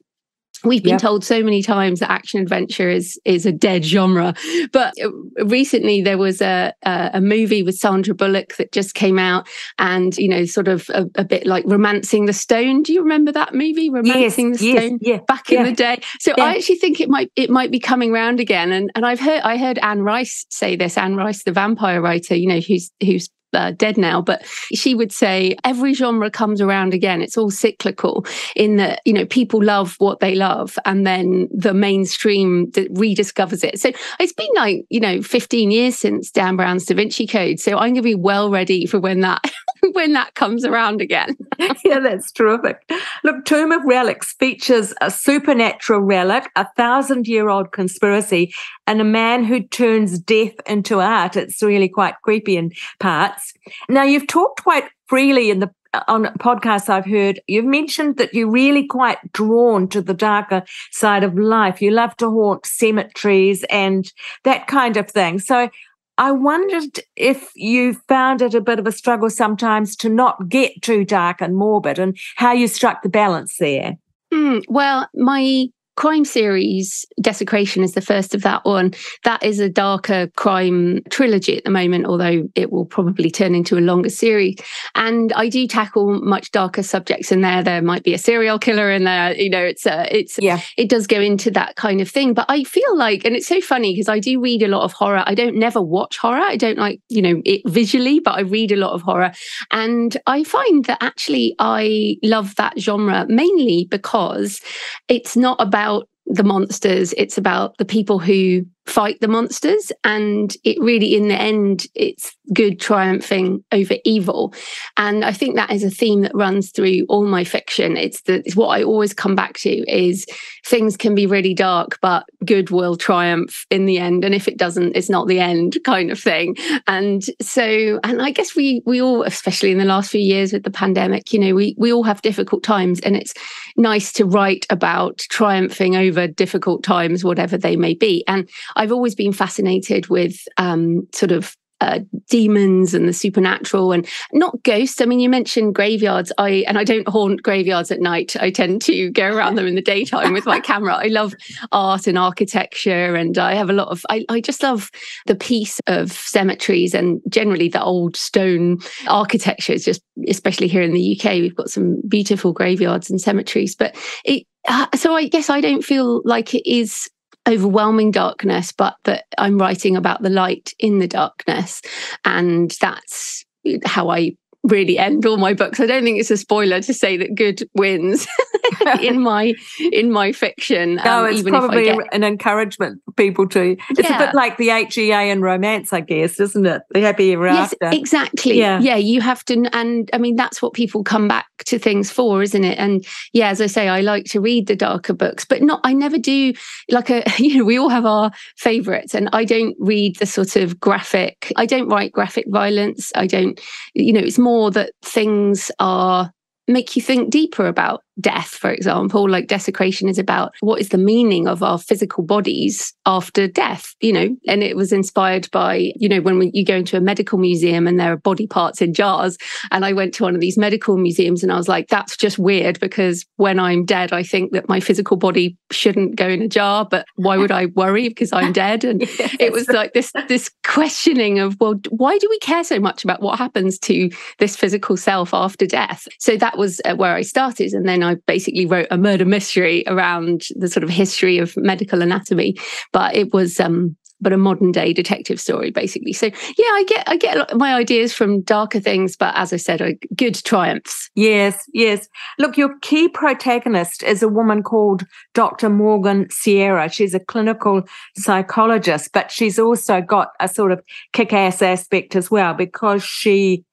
We've 0.65 0.83
been 0.83 0.93
yep. 0.93 1.01
told 1.01 1.25
so 1.25 1.43
many 1.43 1.63
times 1.63 2.01
that 2.01 2.11
action 2.11 2.41
adventure 2.41 2.89
is 2.89 3.21
is 3.25 3.47
a 3.47 3.53
dead 3.53 3.85
genre, 3.85 4.35
but 4.73 4.95
uh, 5.03 5.11
recently 5.45 6.01
there 6.03 6.19
was 6.19 6.41
a 6.41 6.73
a, 6.83 7.11
a 7.15 7.21
movie 7.21 7.63
with 7.63 7.77
Sandra 7.77 8.15
Bullock 8.15 8.57
that 8.57 8.73
just 8.73 8.95
came 8.95 9.19
out, 9.19 9.49
and 9.79 10.17
you 10.17 10.29
know, 10.29 10.45
sort 10.45 10.69
of 10.69 10.89
a, 10.91 11.07
a 11.17 11.25
bit 11.25 11.47
like 11.47 11.65
romancing 11.67 12.27
the 12.27 12.33
stone. 12.33 12.83
Do 12.83 12.93
you 12.93 13.03
remember 13.03 13.33
that 13.33 13.55
movie, 13.55 13.91
romancing 13.91 14.51
yes, 14.51 14.61
the 14.61 14.67
yes, 14.67 14.79
stone? 14.79 14.99
Yeah, 15.01 15.19
back 15.29 15.51
yeah. 15.51 15.61
in 15.61 15.67
the 15.67 15.73
day. 15.73 16.01
So 16.21 16.33
yeah. 16.37 16.45
I 16.45 16.57
actually 16.57 16.77
think 16.77 17.01
it 17.01 17.09
might 17.09 17.31
it 17.37 17.51
might 17.51 17.71
be 17.71 17.79
coming 17.79 18.13
around 18.13 18.41
again. 18.41 18.73
And 18.73 18.91
and 18.95 19.05
I've 19.05 19.21
heard 19.21 19.43
I 19.43 19.59
heard 19.59 19.79
Anne 19.79 20.03
Rice 20.03 20.47
say 20.51 20.75
this. 20.75 20.97
Anne 20.97 21.17
Rice, 21.17 21.45
the 21.45 21.53
vampire 21.53 22.01
writer, 22.01 22.35
you 22.35 22.49
know, 22.49 22.61
who's 22.61 22.91
who's 23.01 23.29
uh, 23.53 23.73
dead 23.73 23.97
now, 23.97 24.21
but 24.21 24.45
she 24.73 24.95
would 24.95 25.13
say 25.13 25.57
every 25.65 25.95
genre 25.95 26.31
comes 26.31 26.61
around 26.61 26.95
again. 26.95 27.23
It's 27.23 27.37
all 27.37 27.51
cyclical 27.51 28.27
in 28.55 28.77
that, 28.77 29.01
you 29.05 29.13
know, 29.13 29.27
people 29.27 29.63
love 29.63 29.97
what 29.99 30.21
they 30.21 30.35
love 30.35 30.79
and 30.85 31.07
then 31.07 31.49
the 31.51 31.75
mainstream 31.75 32.71
that 32.71 32.93
rediscovers 32.95 33.65
it. 33.65 33.81
So 33.81 33.93
it's 34.21 34.33
been 34.33 34.51
like, 34.57 34.85
you 34.91 35.01
know, 35.01 35.23
15 35.23 35.71
years 35.71 35.97
since 35.97 36.31
Dan 36.31 36.57
Brown's 36.57 36.85
Da 36.85 36.95
Vinci 36.95 37.27
Code. 37.27 37.59
So 37.61 37.73
I'm 37.73 37.95
going 37.95 37.95
to 37.97 38.03
be 38.03 38.15
well 38.15 38.51
ready 38.51 38.87
for 38.87 39.01
when 39.01 39.21
that 39.21 39.43
when 39.93 40.13
that 40.13 40.35
comes 40.35 40.65
around 40.65 41.01
again. 41.01 41.37
yeah, 41.85 42.01
that's 42.01 42.33
terrific. 42.33 42.79
Look, 43.25 43.45
Tomb 43.45 43.73
of 43.73 43.83
Relics 43.85 44.35
features 44.35 44.93
a 45.01 45.11
supernatural 45.11 46.01
relic, 46.01 46.51
a 46.57 46.67
thousand 46.77 47.27
year 47.27 47.49
old 47.49 47.73
conspiracy, 47.73 48.53
and 48.87 49.01
a 49.01 49.05
man 49.05 49.45
who 49.45 49.63
turns 49.63 50.19
death 50.19 50.55
into 50.67 51.01
art. 51.01 51.37
It's 51.37 51.63
really 51.63 51.89
quite 51.89 52.15
creepy 52.23 52.57
in 52.57 52.73
parts. 53.01 53.53
Now, 53.89 54.03
you've 54.03 54.27
talked 54.27 54.63
quite 54.63 54.85
freely 55.07 55.51
in 55.51 55.61
the 55.61 55.71
on 56.09 56.25
podcasts 56.39 56.89
I've 56.89 57.07
heard, 57.07 57.41
you've 57.47 57.65
mentioned 57.65 58.17
that 58.19 58.35
you're 58.35 58.51
really 58.51 58.87
quite 58.87 59.19
drawn 59.33 59.89
to 59.89 60.03
the 60.03 60.15
darker 60.15 60.63
side 60.91 61.25
of 61.25 61.39
life. 61.39 61.81
You 61.81 61.91
love 61.91 62.17
to 62.19 62.31
haunt 62.31 62.67
cemeteries 62.67 63.65
and 63.71 64.13
that 64.45 64.67
kind 64.67 64.97
of 64.97 65.11
thing. 65.11 65.39
So 65.39 65.71
I 66.19 66.33
wondered 66.33 67.01
if 67.15 67.51
you 67.55 67.95
found 68.09 68.41
it 68.41 68.55
a 68.55 68.61
bit 68.61 68.79
of 68.79 68.87
a 68.87 68.93
struggle 68.93 69.31
sometimes 69.31 69.97
to 69.97 70.09
not 70.09 70.49
get 70.49 70.81
too 70.83 71.05
dark 71.05 71.41
and 71.41 71.57
morbid 71.57 71.99
and 71.99 72.17
how 72.37 72.53
you 72.53 72.69
struck 72.69 73.03
the 73.03 73.09
balance 73.09 73.57
there. 73.59 73.97
Mm, 74.33 74.65
well, 74.69 75.09
my 75.15 75.69
crime 75.97 76.25
series 76.25 77.07
desecration 77.21 77.83
is 77.83 77.93
the 77.93 78.01
first 78.01 78.35
of 78.35 78.43
that 78.43 78.65
one. 78.65 78.93
That 79.25 79.43
is 79.43 79.61
a 79.61 79.69
darker 79.69 80.29
crime 80.37 81.01
trilogy 81.11 81.57
at 81.57 81.65
the 81.65 81.71
moment 81.71 82.07
although 82.07 82.49
it 82.55 82.71
will 82.71 82.85
probably 82.85 83.31
turn 83.31 83.55
into 83.55 83.79
a 83.79 83.81
longer 83.81 84.11
series. 84.11 84.57
And 84.95 85.33
i 85.33 85.49
do 85.49 85.67
tackle 85.67 86.21
much 86.21 86.51
darker 86.53 86.83
subjects 86.83 87.33
in 87.33 87.41
there. 87.41 87.63
There 87.63 87.83
might 87.83 88.05
be 88.05 88.15
a 88.15 88.19
serial 88.19 88.59
killer 88.59 88.91
in 88.91 89.05
there 89.05 89.35
you 89.35 89.51
know 89.51 89.65
it's 89.65 89.87
a 89.87 90.07
it's 90.17 90.39
yeah. 90.41 90.61
it 90.77 90.89
does 90.89 91.07
go 91.07 91.21
into 91.21 91.51
that 91.53 91.77
kind 91.77 92.01
of 92.01 92.11
thing. 92.11 92.35
But 92.35 92.47
i 92.49 92.63
feel 92.65 92.97
like 92.97 93.25
and 93.25 93.35
it's 93.35 93.47
so 93.47 93.61
funny 93.61 93.95
because 93.95 94.09
i 94.09 94.19
do 94.19 94.41
read 94.41 94.63
a 94.63 94.69
lot 94.69 94.83
of 94.83 94.93
horror. 94.93 95.25
I 95.27 95.35
don't 95.35 95.57
never 95.57 95.81
watch 95.81 96.19
horror. 96.19 96.43
I 96.43 96.57
don't 96.57 96.79
like 96.79 97.01
you 97.09 97.23
know 97.23 97.41
it 97.45 97.63
visually 97.67 98.21
but 98.21 98.35
i 98.35 98.41
read 98.41 98.71
a 98.71 98.77
lot 98.77 98.93
of 98.93 99.03
horror. 99.03 99.33
And 99.71 100.17
i 100.27 100.45
find 100.45 100.85
that 100.85 100.99
actually 101.01 101.55
i 101.59 102.17
love 102.23 102.55
that 102.57 102.79
genre 102.79 103.25
mainly 103.29 103.89
because 103.91 104.61
it's 105.09 105.37
not 105.37 105.57
about 105.59 105.86
about 105.87 106.09
the 106.27 106.43
monsters, 106.43 107.15
it's 107.17 107.39
about 107.39 107.77
the 107.79 107.85
people 107.85 108.19
who 108.19 108.67
fight 108.87 109.21
the 109.21 109.29
monsters. 109.29 109.93
And 110.05 110.55
it 110.65 110.81
really, 110.81 111.15
in 111.15 111.29
the 111.29 111.35
end, 111.35 111.87
it's 111.95 112.35
good 112.53 112.79
triumphing 112.79 113.65
over 113.73 113.97
evil. 114.05 114.55
And 114.97 115.25
I 115.25 115.33
think 115.33 115.57
that 115.57 115.73
is 115.73 115.83
a 115.83 115.91
theme 115.91 116.23
that 116.23 116.35
runs 116.35 116.71
through 116.71 117.05
all 117.09 117.27
my 117.27 117.45
fiction. 117.45 117.97
It's, 117.97 118.23
the, 118.23 118.43
it's 118.47 118.57
what 118.57 118.69
I 118.69 118.83
always 118.83 119.13
come 119.13 119.35
back 119.35 119.55
to 119.59 119.71
is 119.91 120.27
things 120.65 120.97
can 120.97 121.15
be 121.15 121.27
really 121.27 121.55
dark, 121.55 121.99
but 122.01 122.25
good 122.45 122.71
will 122.71 122.97
triumph 122.97 123.67
in 123.71 123.87
the 123.87 123.99
end. 123.99 124.25
And 124.25 124.35
if 124.35 124.47
it 124.47 124.57
doesn't, 124.57 124.97
it's 124.97 125.11
not 125.11 125.27
the 125.27 125.41
end 125.41 125.79
kind 125.85 126.11
of 126.11 126.21
thing. 126.21 126.57
And 126.87 127.25
so, 127.41 127.99
and 128.05 128.23
I 128.23 128.31
guess 128.31 128.55
we, 128.55 128.83
we 128.87 129.03
all, 129.03 129.25
especially 129.25 129.73
in 129.73 129.79
the 129.79 129.85
last 129.85 130.11
few 130.11 130.21
years 130.21 130.53
with 130.53 130.63
the 130.63 130.71
pandemic, 130.71 131.33
you 131.33 131.41
know, 131.41 131.55
we, 131.55 131.75
we 131.77 131.93
all 131.93 132.05
have 132.05 132.23
difficult 132.23 132.63
times 132.63 133.01
and 133.01 133.17
it's 133.17 133.35
nice 133.77 134.13
to 134.13 134.25
write 134.25 134.67
about 134.71 135.19
triumphing 135.31 135.97
over 135.97 136.29
difficult 136.29 136.85
times, 136.85 137.25
whatever 137.25 137.59
they 137.59 137.75
may 137.75 137.95
be. 137.95 138.25
And 138.29 138.49
I've 138.77 138.93
always 138.93 139.15
been 139.15 139.33
fascinated 139.33 140.09
with 140.09 140.47
um, 140.59 141.09
sort 141.13 141.33
of 141.33 141.57
uh, 141.81 142.01
demons 142.29 142.95
and 142.95 143.09
the 143.09 143.13
supernatural 143.13 143.93
and 143.93 144.09
not 144.33 144.63
ghosts. 144.63 145.01
I 145.01 145.05
mean, 145.05 145.21
you 145.21 145.29
mentioned 145.29 145.75
graveyards. 145.75 146.33
I 146.39 146.65
and 146.67 146.79
I 146.79 146.85
don't 146.85 147.09
haunt 147.09 147.43
graveyards 147.43 147.91
at 147.91 148.01
night. 148.01 148.35
I 148.41 148.51
tend 148.51 148.81
to 148.83 149.11
go 149.11 149.29
around 149.29 149.57
them 149.57 149.67
in 149.67 149.75
the 149.75 149.83
daytime 149.83 150.33
with 150.33 150.47
my 150.47 150.61
camera. 150.71 150.95
I 150.95 151.09
love 151.09 151.35
art 151.73 152.07
and 152.07 152.17
architecture, 152.17 153.15
and 153.15 153.37
I 153.37 153.55
have 153.55 153.69
a 153.69 153.75
lot 153.75 153.89
of. 153.89 154.07
I, 154.09 154.25
I 154.29 154.41
just 154.41 154.63
love 154.63 154.91
the 155.27 155.35
peace 155.35 155.81
of 155.87 156.13
cemeteries 156.13 156.95
and 156.95 157.21
generally 157.29 157.69
the 157.69 157.83
old 157.83 158.17
stone 158.17 158.79
architecture. 159.09 159.75
Is 159.75 159.85
just 159.85 160.03
especially 160.29 160.69
here 160.69 160.83
in 160.83 160.95
the 160.95 161.21
UK, 161.21 161.33
we've 161.35 161.57
got 161.57 161.69
some 161.69 162.01
beautiful 162.09 162.53
graveyards 162.53 163.11
and 163.11 163.21
cemeteries. 163.21 163.75
But 163.75 163.95
it 164.25 164.47
uh, 164.67 164.87
so 164.97 165.15
I 165.15 165.29
guess 165.29 165.51
I 165.51 165.61
don't 165.61 165.85
feel 165.85 166.23
like 166.25 166.55
it 166.55 166.69
is 166.69 167.09
overwhelming 167.49 168.11
darkness, 168.11 168.73
but 168.73 168.97
that 169.05 169.25
I'm 169.39 169.59
writing 169.59 169.97
about 169.97 170.23
the 170.23 170.31
light 170.31 170.73
in 170.79 170.99
the 170.99 171.09
darkness. 171.09 171.83
And 172.25 172.75
that's 172.81 173.45
how 173.85 174.11
I 174.11 174.33
really 174.67 174.99
end 174.99 175.25
all 175.27 175.37
my 175.37 175.55
books. 175.55 175.81
I 175.81 175.87
don't 175.87 176.03
think 176.03 176.19
it's 176.19 176.31
a 176.31 176.37
spoiler 176.37 176.81
to 176.81 176.95
say 176.95 177.17
that 177.17 177.35
good 177.35 177.69
wins 177.75 178.27
in 179.01 179.21
my 179.21 179.55
in 179.93 180.11
my 180.11 180.33
fiction. 180.33 180.97
No, 180.97 181.25
um, 181.25 181.33
it's 181.33 181.43
probably 181.43 181.85
get... 181.85 181.99
an 182.13 182.25
encouragement 182.25 183.01
for 183.05 183.13
people 183.13 183.49
to. 183.51 183.77
It's 183.91 184.09
yeah. 184.09 184.17
a 184.17 184.27
bit 184.27 184.35
like 184.35 184.57
the 184.57 184.69
HEA 184.69 185.31
in 185.31 185.41
romance, 185.41 185.93
I 185.93 186.01
guess, 186.01 186.41
isn't 186.41 186.67
it? 186.67 186.83
The 186.91 187.01
happy 187.01 187.33
ever 187.33 187.47
yes, 187.47 187.75
after. 187.83 187.97
Exactly. 187.97 188.59
Yeah. 188.59 188.81
yeah, 188.81 188.97
you 188.97 189.21
have 189.21 189.45
to, 189.47 189.69
and 189.73 190.11
I 190.13 190.19
mean 190.19 190.37
that's 190.37 190.61
what 190.61 190.73
people 190.73 191.05
come 191.05 191.29
back 191.29 191.47
to 191.67 191.79
things 191.79 192.11
for, 192.11 192.43
isn't 192.43 192.65
it? 192.65 192.79
And 192.79 193.07
yeah, 193.33 193.49
as 193.49 193.61
I 193.61 193.67
say, 193.67 193.89
I 193.89 194.01
like 194.01 194.25
to 194.27 194.41
read 194.41 194.67
the 194.67 194.77
darker 194.77 195.13
books, 195.13 195.45
but 195.45 195.63
not. 195.63 195.81
I 195.85 195.93
never 195.93 196.19
do 196.19 196.53
like 196.91 197.11
a. 197.11 197.25
You 197.47 197.59
know, 197.59 197.65
we 197.65 197.79
all 197.79 197.91
have 197.91 198.07
our 198.07 198.33
favourites, 198.57 199.15
and 199.15 199.29
I 199.33 199.45
don't 199.45 199.77
read 199.79 200.17
the 200.17 200.27
sort 200.27 200.57
of 200.57 200.81
graphic. 200.81 201.53
I 201.55 201.65
don't 201.65 201.89
write 201.89 202.11
graphic 202.11 202.47
violence. 202.49 203.13
I 203.15 203.29
don't. 203.29 203.61
You 203.95 204.13
know, 204.13 204.21
it's 204.21 204.39
more 204.39 204.56
more 204.57 204.71
that 204.71 204.93
things 205.05 205.71
are 205.79 206.33
make 206.67 206.97
you 206.97 207.03
think 207.03 207.29
deeper 207.31 207.67
about 207.67 208.03
death, 208.21 208.49
for 208.49 208.71
example, 208.71 209.29
like 209.29 209.47
desecration 209.47 210.09
is 210.09 210.19
about 210.19 210.55
what 210.61 210.81
is 210.81 210.89
the 210.89 210.99
meaning 210.99 211.47
of 211.47 211.63
our 211.63 211.79
physical 211.79 212.25
bodies 212.25 212.95
after 213.05 213.47
death, 213.47 213.95
you 214.01 214.13
know, 214.13 214.37
and 214.49 214.63
it 214.63 214.77
was 214.77 214.93
inspired 214.93 215.51
by, 215.51 215.93
you 215.97 216.09
know, 216.09 216.21
when 216.21 216.51
you 216.55 216.65
go 216.65 216.77
into 216.77 216.97
a 216.97 217.01
medical 217.01 217.39
museum 217.39 217.87
and 217.87 218.01
there 218.01 218.13
are 218.13 218.17
body 218.17 218.47
parts 218.47 218.81
in 218.81 218.95
jars. 218.95 219.37
And 219.71 219.85
I 219.85 219.93
went 219.93 220.15
to 220.15 220.23
one 220.23 220.35
of 220.35 220.41
these 220.41 220.57
medical 220.57 220.97
museums 220.97 221.43
and 221.43 221.53
I 221.53 221.57
was 221.57 221.69
like, 221.69 221.89
that's 221.89 222.17
just 222.17 222.39
weird 222.39 222.81
because 222.81 223.25
when 223.37 223.59
I'm 223.59 223.85
dead, 223.85 224.13
I 224.13 224.23
think 224.23 224.53
that 224.53 224.69
my 224.69 224.81
physical 224.81 225.17
body 225.17 225.57
shouldn't 225.71 226.17
go 226.17 226.29
in 226.29 226.43
a 226.43 226.49
jar, 226.49 226.87
but 226.87 227.07
why 227.17 227.37
would 227.37 227.53
I 227.53 227.67
worry 227.67 228.09
because 228.09 228.33
I'm 228.33 228.53
dead? 228.53 228.85
And 228.85 229.01
yes. 229.19 229.37
it 229.39 229.53
was 229.53 229.69
like 229.69 229.93
this, 229.93 230.13
this 230.29 230.51
questioning 230.65 231.39
of, 231.39 231.57
well, 231.61 231.75
why 231.91 232.17
do 232.19 232.29
we 232.31 232.39
care 232.39 232.65
so 232.65 232.81
much 232.81 233.05
about 233.05 233.21
what 233.21 233.39
happens 233.39 233.79
to 233.81 234.11
this 234.39 234.57
physical 234.57 234.97
self 234.97 235.35
after 235.35 235.67
death? 235.67 236.09
So 236.19 236.37
that 236.37 236.57
was 236.57 236.81
uh, 236.85 236.95
where 236.95 237.15
I 237.15 237.23
started. 237.23 237.75
And 237.75 237.87
then 237.87 238.03
I 238.07 238.15
basically 238.27 238.67
wrote 238.67 238.89
a 238.91 238.99
murder 238.99 239.25
mystery 239.25 239.85
around 239.87 240.43
the 240.57 240.69
sort 240.69 240.85
of 240.85 240.91
history 240.91 241.39
of 241.39 241.57
medical 241.57 242.03
anatomy, 242.03 242.57
but 242.93 243.15
it 243.15 243.33
was 243.33 243.61
um, 243.61 243.97
but 244.21 244.33
a 244.33 244.37
modern 244.37 244.73
day 244.73 244.93
detective 244.93 245.41
story 245.41 245.71
basically. 245.71 246.13
So 246.13 246.27
yeah 246.27 246.71
i 246.73 246.85
get 246.89 247.09
i 247.09 247.17
get 247.17 247.57
my 247.57 247.75
ideas 247.75 248.13
from 248.13 248.43
darker 248.43 248.81
things 248.81 249.17
but 249.17 249.35
as 249.37 249.53
i 249.53 249.57
said 249.57 249.99
good 250.15 250.35
triumphs. 250.45 251.11
Yes 251.15 251.65
yes. 251.73 252.09
Look 252.39 252.57
your 252.57 252.79
key 252.81 253.09
protagonist 253.09 254.03
is 254.03 254.23
a 254.23 254.29
woman 254.29 254.63
called 254.63 255.05
dr 255.35 255.69
morgan 255.69 256.29
sierra. 256.31 256.89
She's 256.89 257.15
a 257.15 257.21
clinical 257.21 257.83
psychologist 258.17 259.11
but 259.13 259.31
she's 259.31 259.59
also 259.59 260.01
got 260.01 260.29
a 260.41 260.49
sort 260.49 260.73
of 260.73 260.83
kick-ass 261.13 261.63
aspect 261.63 262.17
as 262.17 262.31
well 262.31 262.55
because 262.55 263.03
she 263.03 263.65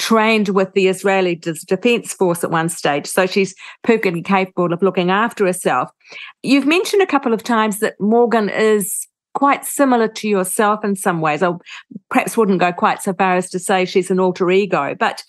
trained 0.00 0.48
with 0.48 0.72
the 0.72 0.88
Israeli 0.88 1.36
Defense 1.36 2.14
Force 2.14 2.42
at 2.42 2.50
one 2.50 2.70
stage. 2.70 3.06
So 3.06 3.26
she's 3.26 3.54
perfectly 3.84 4.22
capable 4.22 4.72
of 4.72 4.82
looking 4.82 5.10
after 5.10 5.44
herself. 5.44 5.90
You've 6.42 6.66
mentioned 6.66 7.02
a 7.02 7.06
couple 7.06 7.34
of 7.34 7.42
times 7.42 7.80
that 7.80 8.00
Morgan 8.00 8.48
is 8.48 9.06
quite 9.34 9.64
similar 9.64 10.08
to 10.08 10.26
yourself 10.26 10.82
in 10.84 10.96
some 10.96 11.20
ways. 11.20 11.42
I 11.42 11.52
perhaps 12.08 12.36
wouldn't 12.36 12.60
go 12.60 12.72
quite 12.72 13.02
so 13.02 13.12
far 13.12 13.36
as 13.36 13.50
to 13.50 13.58
say 13.58 13.84
she's 13.84 14.10
an 14.10 14.18
alter 14.18 14.50
ego, 14.50 14.96
but 14.98 15.22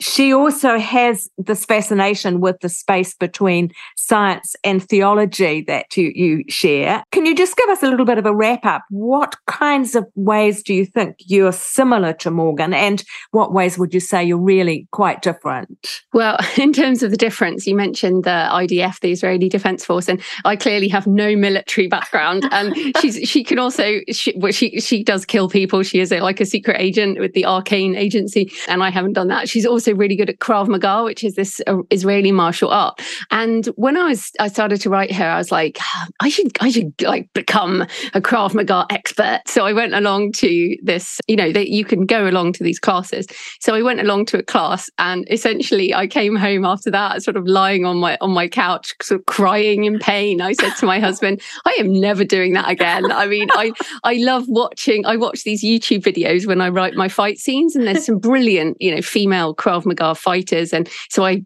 she 0.00 0.32
also 0.32 0.78
has 0.78 1.30
this 1.38 1.64
fascination 1.64 2.40
with 2.40 2.58
the 2.60 2.68
space 2.68 3.14
between 3.14 3.70
science 3.96 4.56
and 4.64 4.82
theology 4.82 5.62
that 5.62 5.96
you, 5.96 6.12
you 6.14 6.44
share. 6.48 7.04
Can 7.12 7.26
you 7.26 7.34
just 7.34 7.56
give 7.56 7.68
us 7.68 7.82
a 7.82 7.88
little 7.88 8.06
bit 8.06 8.18
of 8.18 8.26
a 8.26 8.34
wrap 8.34 8.64
up? 8.64 8.82
What 8.90 9.36
kinds 9.46 9.94
of 9.94 10.04
ways 10.14 10.62
do 10.62 10.74
you 10.74 10.84
think 10.84 11.16
you're 11.20 11.52
similar 11.52 12.12
to 12.14 12.30
Morgan, 12.30 12.74
and 12.74 13.04
what 13.30 13.52
ways 13.52 13.78
would 13.78 13.94
you 13.94 14.00
say 14.00 14.24
you're 14.24 14.36
really 14.36 14.88
quite 14.90 15.22
different? 15.22 16.02
Well, 16.12 16.38
in 16.56 16.72
terms 16.72 17.02
of 17.02 17.10
the 17.10 17.16
difference, 17.16 17.66
you 17.66 17.76
mentioned 17.76 18.24
the 18.24 18.48
IDF, 18.50 19.00
the 19.00 19.12
Israeli 19.12 19.48
Defense 19.48 19.84
Force, 19.84 20.08
and 20.08 20.20
I 20.44 20.56
clearly 20.56 20.88
have 20.88 21.06
no 21.06 21.36
military 21.36 21.86
background. 21.86 22.48
And 22.50 22.74
she's 23.00 23.28
she 23.28 23.44
can 23.44 23.58
also 23.58 24.00
she 24.10 24.34
well, 24.36 24.52
she 24.52 24.80
she 24.80 25.04
does 25.04 25.24
kill 25.24 25.48
people. 25.48 25.82
She 25.82 26.00
is 26.00 26.12
a, 26.12 26.20
like 26.20 26.40
a 26.40 26.46
secret 26.46 26.80
agent 26.80 27.18
with 27.18 27.32
the 27.32 27.42
Arkane 27.42 27.96
Agency, 27.96 28.50
and 28.68 28.82
I 28.82 28.90
haven't 28.90 29.12
done 29.12 29.28
that. 29.28 29.48
She's 29.48 29.66
also 29.66 29.83
really 29.92 30.16
good 30.16 30.30
at 30.30 30.38
Krav 30.38 30.68
Maga, 30.68 31.04
which 31.04 31.24
is 31.24 31.34
this 31.34 31.60
uh, 31.66 31.78
Israeli 31.90 32.32
martial 32.32 32.70
art. 32.70 33.00
And 33.30 33.66
when 33.76 33.96
I 33.96 34.04
was 34.04 34.30
I 34.40 34.48
started 34.48 34.80
to 34.82 34.90
write 34.90 35.12
her, 35.12 35.24
I 35.24 35.38
was 35.38 35.52
like, 35.52 35.78
I 36.20 36.28
should 36.28 36.56
I 36.60 36.70
should 36.70 36.92
like 37.02 37.32
become 37.34 37.82
a 38.14 38.20
Krav 38.20 38.54
Maga 38.54 38.86
expert. 38.90 39.40
So 39.46 39.66
I 39.66 39.72
went 39.72 39.94
along 39.94 40.32
to 40.32 40.76
this, 40.82 41.20
you 41.28 41.36
know, 41.36 41.52
that 41.52 41.68
you 41.68 41.84
can 41.84 42.06
go 42.06 42.28
along 42.28 42.52
to 42.54 42.64
these 42.64 42.78
classes. 42.78 43.26
So 43.60 43.74
I 43.74 43.82
went 43.82 44.00
along 44.00 44.26
to 44.26 44.38
a 44.38 44.42
class, 44.42 44.88
and 44.98 45.26
essentially 45.30 45.94
I 45.94 46.06
came 46.06 46.36
home 46.36 46.64
after 46.64 46.90
that, 46.90 47.22
sort 47.22 47.36
of 47.36 47.46
lying 47.46 47.84
on 47.84 47.98
my 47.98 48.16
on 48.20 48.30
my 48.30 48.48
couch, 48.48 48.94
sort 49.02 49.20
of 49.20 49.26
crying 49.26 49.84
in 49.84 49.98
pain. 49.98 50.40
I 50.40 50.52
said 50.52 50.74
to 50.76 50.86
my 50.86 51.00
husband, 51.08 51.40
I 51.66 51.76
am 51.78 51.92
never 51.92 52.24
doing 52.24 52.52
that 52.54 52.70
again. 52.70 53.10
I 53.10 53.26
mean, 53.26 53.48
I 53.52 53.72
I 54.04 54.14
love 54.14 54.44
watching. 54.48 55.04
I 55.06 55.16
watch 55.16 55.44
these 55.44 55.62
YouTube 55.62 56.02
videos 56.02 56.46
when 56.46 56.60
I 56.60 56.68
write 56.68 56.94
my 56.94 57.08
fight 57.08 57.38
scenes, 57.38 57.74
and 57.74 57.86
there's 57.86 58.06
some 58.06 58.18
brilliant, 58.18 58.76
you 58.80 58.94
know, 58.94 59.02
female 59.02 59.54
Krav 59.54 59.73
Maga 59.82 60.14
fighters. 60.14 60.72
And 60.72 60.88
so 61.10 61.24
I 61.24 61.42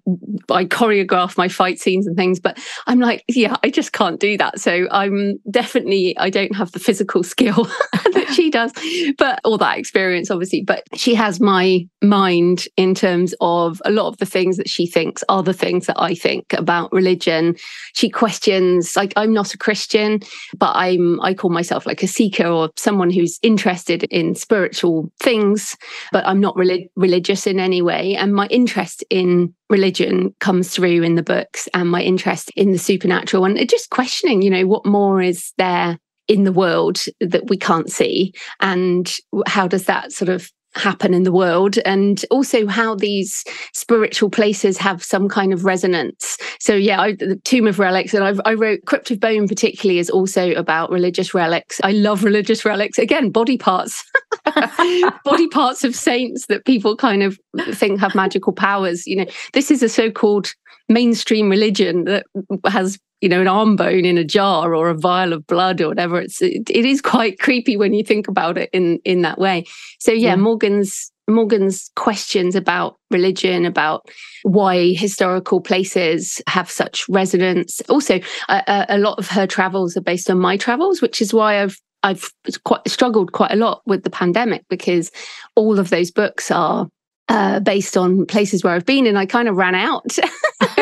I 0.51 0.65
choreograph 0.65 1.37
my 1.37 1.49
fight 1.49 1.79
scenes 1.79 2.07
and 2.07 2.17
things, 2.17 2.41
but 2.41 2.59
I'm 2.87 3.01
like, 3.01 3.25
yeah, 3.29 3.57
I 3.63 3.71
just 3.71 3.93
can't 3.93 4.21
do 4.21 4.37
that. 4.39 4.61
So 4.61 4.87
I'm 4.91 5.39
definitely 5.51 6.17
I 6.19 6.31
don't 6.31 6.55
have 6.55 6.73
the 6.73 6.79
physical 6.79 7.23
skill 7.35 7.65
that 8.13 8.33
she 8.35 8.51
does, 8.51 8.73
but 9.17 9.41
all 9.45 9.59
that 9.59 9.79
experience, 9.79 10.31
obviously. 10.31 10.63
But 10.63 10.85
she 10.95 11.15
has 11.15 11.41
my 11.41 11.87
mind 12.03 12.65
in 12.77 12.95
terms 12.95 13.35
of 13.41 13.81
a 13.85 13.91
lot 13.91 14.09
of 14.09 14.19
the 14.19 14.27
things 14.27 14.57
that 14.57 14.69
she 14.69 14.87
thinks 14.87 15.25
are 15.29 15.43
the 15.43 15.53
things 15.53 15.87
that 15.87 16.01
I 16.01 16.15
think 16.15 16.53
about 16.53 16.93
religion. 16.93 17.57
She 17.95 18.11
questions, 18.11 18.97
like 18.97 19.13
I'm 19.17 19.33
not 19.33 19.55
a 19.55 19.59
Christian, 19.59 20.21
but 20.57 20.73
I'm 20.75 21.21
I 21.21 21.35
call 21.35 21.51
myself 21.51 21.87
like 21.87 22.03
a 22.03 22.07
seeker 22.07 22.47
or 22.47 22.71
someone 22.77 23.11
who's 23.11 23.39
interested 23.43 24.05
in 24.05 24.35
spiritual 24.35 25.11
things, 25.21 25.77
but 26.13 26.27
I'm 26.27 26.41
not 26.41 26.57
relig- 26.57 26.91
religious 26.97 27.47
in 27.47 27.61
any 27.61 27.83
way. 27.83 28.17
And 28.19 28.35
my 28.35 28.47
interest 28.47 29.05
in 29.11 29.55
religion 29.71 30.35
comes 30.41 30.71
through 30.71 31.03
in 31.03 31.15
the 31.15 31.23
books 31.23 31.69
and 31.75 31.91
my 31.91 32.03
interest 32.03 32.51
in 32.57 32.73
the 32.73 32.79
supernatural 32.79 33.45
and 33.45 33.69
just 33.69 33.91
questioning, 33.91 34.43
you 34.43 34.51
know, 34.51 34.67
what 34.67 34.87
more 34.87 35.23
is 35.23 35.53
there 35.59 35.99
in 36.29 36.45
the 36.45 36.53
world 36.53 37.01
that 37.21 37.49
we 37.49 37.57
can't 37.57 37.91
see? 37.91 38.35
And 38.61 39.11
how 39.47 39.67
does 39.67 39.87
that 39.87 40.13
sort 40.13 40.29
of 40.29 40.51
happen 40.75 41.15
in 41.15 41.23
the 41.23 41.33
world? 41.33 41.79
And 41.79 42.25
also 42.31 42.67
how 42.67 42.95
these 42.95 43.43
spiritual 43.73 44.31
places 44.31 44.77
have 44.79 45.03
some 45.03 45.29
kind 45.29 45.53
of 45.53 45.65
resonance. 45.65 46.37
So 46.61 46.75
yeah 46.75 47.01
I, 47.01 47.13
the 47.15 47.41
tomb 47.45 47.67
of 47.67 47.79
relics 47.79 48.15
and 48.15 48.23
I've, 48.23 48.41
i 48.45 48.53
wrote 48.53 48.81
crypt 48.87 49.11
of 49.11 49.19
bone 49.19 49.49
particularly 49.49 49.99
is 49.99 50.11
also 50.11 50.53
about 50.53 50.91
religious 50.91 51.35
relics. 51.35 51.81
I 51.83 51.93
love 51.93 52.23
religious 52.23 52.65
relics. 52.65 52.99
Again 52.99 53.31
body 53.31 53.57
parts. 53.57 54.05
Body 55.25 55.49
parts 55.49 55.85
of 55.85 55.95
saints 55.95 56.47
that 56.47 56.65
people 56.65 56.97
kind 56.97 57.23
of 57.23 57.39
think 57.75 58.01
have 58.01 58.15
magical 58.15 58.53
powers 58.53 59.07
you 59.07 59.17
know. 59.17 59.27
This 59.53 59.71
is 59.71 59.83
a 59.83 59.89
so-called 59.89 60.53
mainstream 60.89 61.51
religion 61.51 62.05
that 62.05 62.27
has 62.67 62.99
you 63.21 63.29
know 63.29 63.41
an 63.41 63.49
arm 63.49 63.77
bone 63.77 64.05
in 64.05 64.19
a 64.19 64.25
jar 64.25 64.75
or 64.75 64.89
a 64.89 64.95
vial 64.95 65.33
of 65.33 65.47
blood 65.47 65.81
or 65.81 65.89
whatever. 65.89 66.21
It's 66.21 66.41
it, 66.41 66.71
it 66.71 66.85
is 66.85 67.01
quite 67.01 67.39
creepy 67.39 67.77
when 67.77 67.95
you 67.95 68.05
think 68.05 68.29
about 68.29 68.59
it 68.59 68.71
in 68.73 68.99
in 69.05 69.23
that 69.23 69.39
way. 69.39 69.65
So 69.99 70.13
yeah, 70.13 70.31
yeah. 70.31 70.37
morgan's 70.37 71.13
morgan's 71.29 71.91
questions 71.95 72.55
about 72.55 72.97
religion 73.11 73.67
about 73.67 74.09
why 74.45 74.95
historical 74.95 75.61
places 75.61 76.41
have 76.47 76.71
such 76.71 77.07
resonance. 77.09 77.81
Also 77.89 78.21
a, 78.49 78.87
a 78.89 78.99
lot 78.99 79.19
of 79.19 79.29
her 79.29 79.47
travels 79.47 79.97
are 79.97 80.03
based 80.03 80.31
on 80.31 80.39
my 80.39 80.57
travels 80.57 81.03
which 81.03 81.21
is 81.21 81.35
why 81.35 81.63
i've 81.63 81.79
I've 82.05 82.33
quite 82.65 82.89
struggled 82.89 83.33
quite 83.33 83.51
a 83.51 83.57
lot 83.57 83.83
with 83.85 84.05
the 84.05 84.11
pandemic 84.11 84.65
because 84.71 85.11
all 85.57 85.81
of 85.81 85.91
those 85.91 86.13
books 86.13 86.51
are 86.51 86.89
uh, 87.29 87.61
based 87.61 87.97
on 87.97 88.27
places 88.27 88.65
where 88.65 88.73
I've 88.75 88.87
been, 88.87 89.07
and 89.07 89.19
I 89.19 89.27
kind 89.27 89.49
of 89.49 89.57
ran 89.57 89.75
out, 89.75 90.07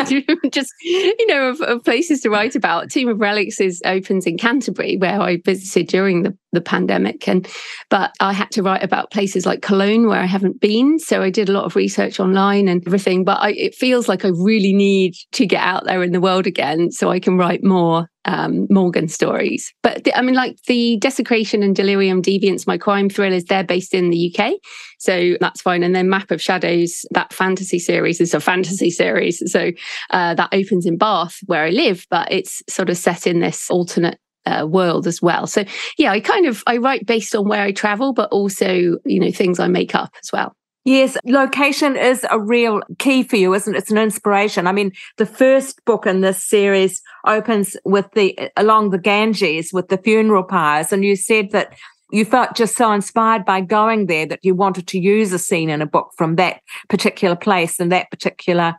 just 0.51 0.73
you 0.81 1.27
know, 1.27 1.49
of, 1.49 1.61
of, 1.63 1.85
places 1.85 2.21
to 2.21 2.31
write 2.31 2.55
about. 2.55 2.91
Tomb 2.91 3.09
of 3.09 3.21
Relics 3.21 3.61
is 3.61 3.83
opens 3.85 4.27
in 4.27 4.39
Canterbury, 4.39 4.97
where 4.97 5.21
I 5.21 5.39
visited 5.45 5.89
during 5.89 6.23
the, 6.23 6.37
the 6.57 6.61
pandemic, 6.61 7.29
and 7.29 7.47
but 7.91 8.13
I 8.21 8.33
had 8.33 8.51
to 8.53 8.63
write 8.63 8.83
about 8.83 9.13
places 9.13 9.47
like 9.47 9.63
Cologne, 9.63 10.09
where 10.09 10.21
I 10.21 10.27
haven't 10.27 10.61
been. 10.61 10.99
So 10.99 11.23
I 11.23 11.31
did 11.31 11.49
a 11.49 11.53
lot 11.53 11.65
of 11.65 11.77
research 11.77 12.19
online 12.19 12.67
and 12.67 12.83
everything. 12.87 13.25
But 13.25 13.39
I, 13.41 13.53
it 13.53 13.75
feels 13.75 14.09
like 14.09 14.25
I 14.25 14.29
really 14.29 14.73
need 14.73 15.15
to 15.33 15.47
get 15.47 15.63
out 15.63 15.85
there 15.85 16.03
in 16.03 16.13
the 16.13 16.21
world 16.21 16.47
again, 16.47 16.91
so 16.91 17.11
I 17.11 17.21
can 17.21 17.37
write 17.37 17.63
more 17.63 18.09
um, 18.27 18.67
Morgan 18.69 19.09
stories. 19.09 19.73
But 19.83 20.05
the, 20.05 20.17
I 20.17 20.23
mean, 20.23 20.35
like 20.35 20.57
the 20.67 20.99
Desecration 20.99 21.63
and 21.63 21.75
Delirium 21.75 22.23
Deviance, 22.23 22.67
my 22.67 22.77
crime 22.77 23.09
thrillers, 23.09 23.45
they're 23.45 23.65
based 23.65 23.95
in 23.95 24.11
the 24.11 24.35
UK. 24.35 24.55
So 24.99 25.37
that's 25.41 25.63
fine. 25.63 25.83
And 25.83 25.95
then 25.95 26.09
Map 26.09 26.31
of 26.31 26.43
Shadows, 26.43 27.05
that 27.13 27.33
fantasy 27.33 27.79
series 27.79 28.21
is 28.21 28.35
a 28.35 28.41
fantasy 28.41 28.91
series. 28.91 29.43
So 29.51 29.71
uh, 30.11 30.35
that 30.35 30.49
opens 30.53 30.87
in 30.87 30.99
Bath, 30.99 31.39
where 31.47 31.65
I 31.65 31.71
live, 31.71 32.07
but 32.11 32.31
it's 32.31 32.63
sort 32.69 32.91
of 32.91 32.97
set 32.97 33.27
in 33.27 33.41
this 33.41 33.71
alternate 33.71 34.19
uh, 34.47 34.67
world 34.67 35.07
as 35.07 35.21
well. 35.21 35.47
So 35.47 35.65
yeah, 35.99 36.13
I 36.13 36.21
kind 36.21 36.47
of 36.47 36.63
I 36.67 36.77
write 36.79 37.07
based 37.07 37.35
on 37.35 37.49
where 37.49 37.63
I 37.63 37.73
travel, 37.73 38.13
but 38.13 38.31
also 38.31 38.99
you 39.05 39.21
know 39.21 39.31
things 39.31 39.59
I 39.59 39.69
make 39.69 39.95
up 39.95 40.15
as 40.23 40.33
well. 40.33 40.55
Yes, 40.85 41.17
location 41.25 41.97
is 41.97 42.25
a 42.31 42.39
real 42.39 42.81
key 43.01 43.25
for 43.25 43.35
you, 43.35 43.53
isn't 43.55 43.75
it? 43.75 43.79
It's 43.79 43.91
an 43.91 43.99
inspiration. 43.99 44.69
I 44.69 44.73
mean, 44.73 44.93
the 45.17 45.27
first 45.27 45.85
book 45.85 46.07
in 46.07 46.21
this 46.21 46.45
series 46.45 47.03
opens 47.27 47.77
with 47.85 48.07
the 48.15 48.39
along 48.57 48.91
the 48.91 48.99
Ganges 48.99 49.73
with 49.73 49.89
the 49.89 49.99
funeral 49.99 50.45
pyres, 50.45 50.93
and 50.93 51.05
you 51.05 51.17
said 51.17 51.51
that 51.51 51.75
you 52.13 52.25
felt 52.25 52.55
just 52.55 52.77
so 52.77 52.93
inspired 52.93 53.45
by 53.45 53.61
going 53.61 54.07
there 54.07 54.27
that 54.27 54.39
you 54.45 54.55
wanted 54.55 54.87
to 54.87 54.99
use 55.01 55.33
a 55.33 55.41
scene 55.41 55.69
in 55.69 55.83
a 55.83 55.87
book 55.87 56.13
from 56.17 56.37
that 56.37 56.61
particular 56.89 57.35
place 57.35 57.81
and 57.81 57.91
that 57.91 58.11
particular 58.13 58.77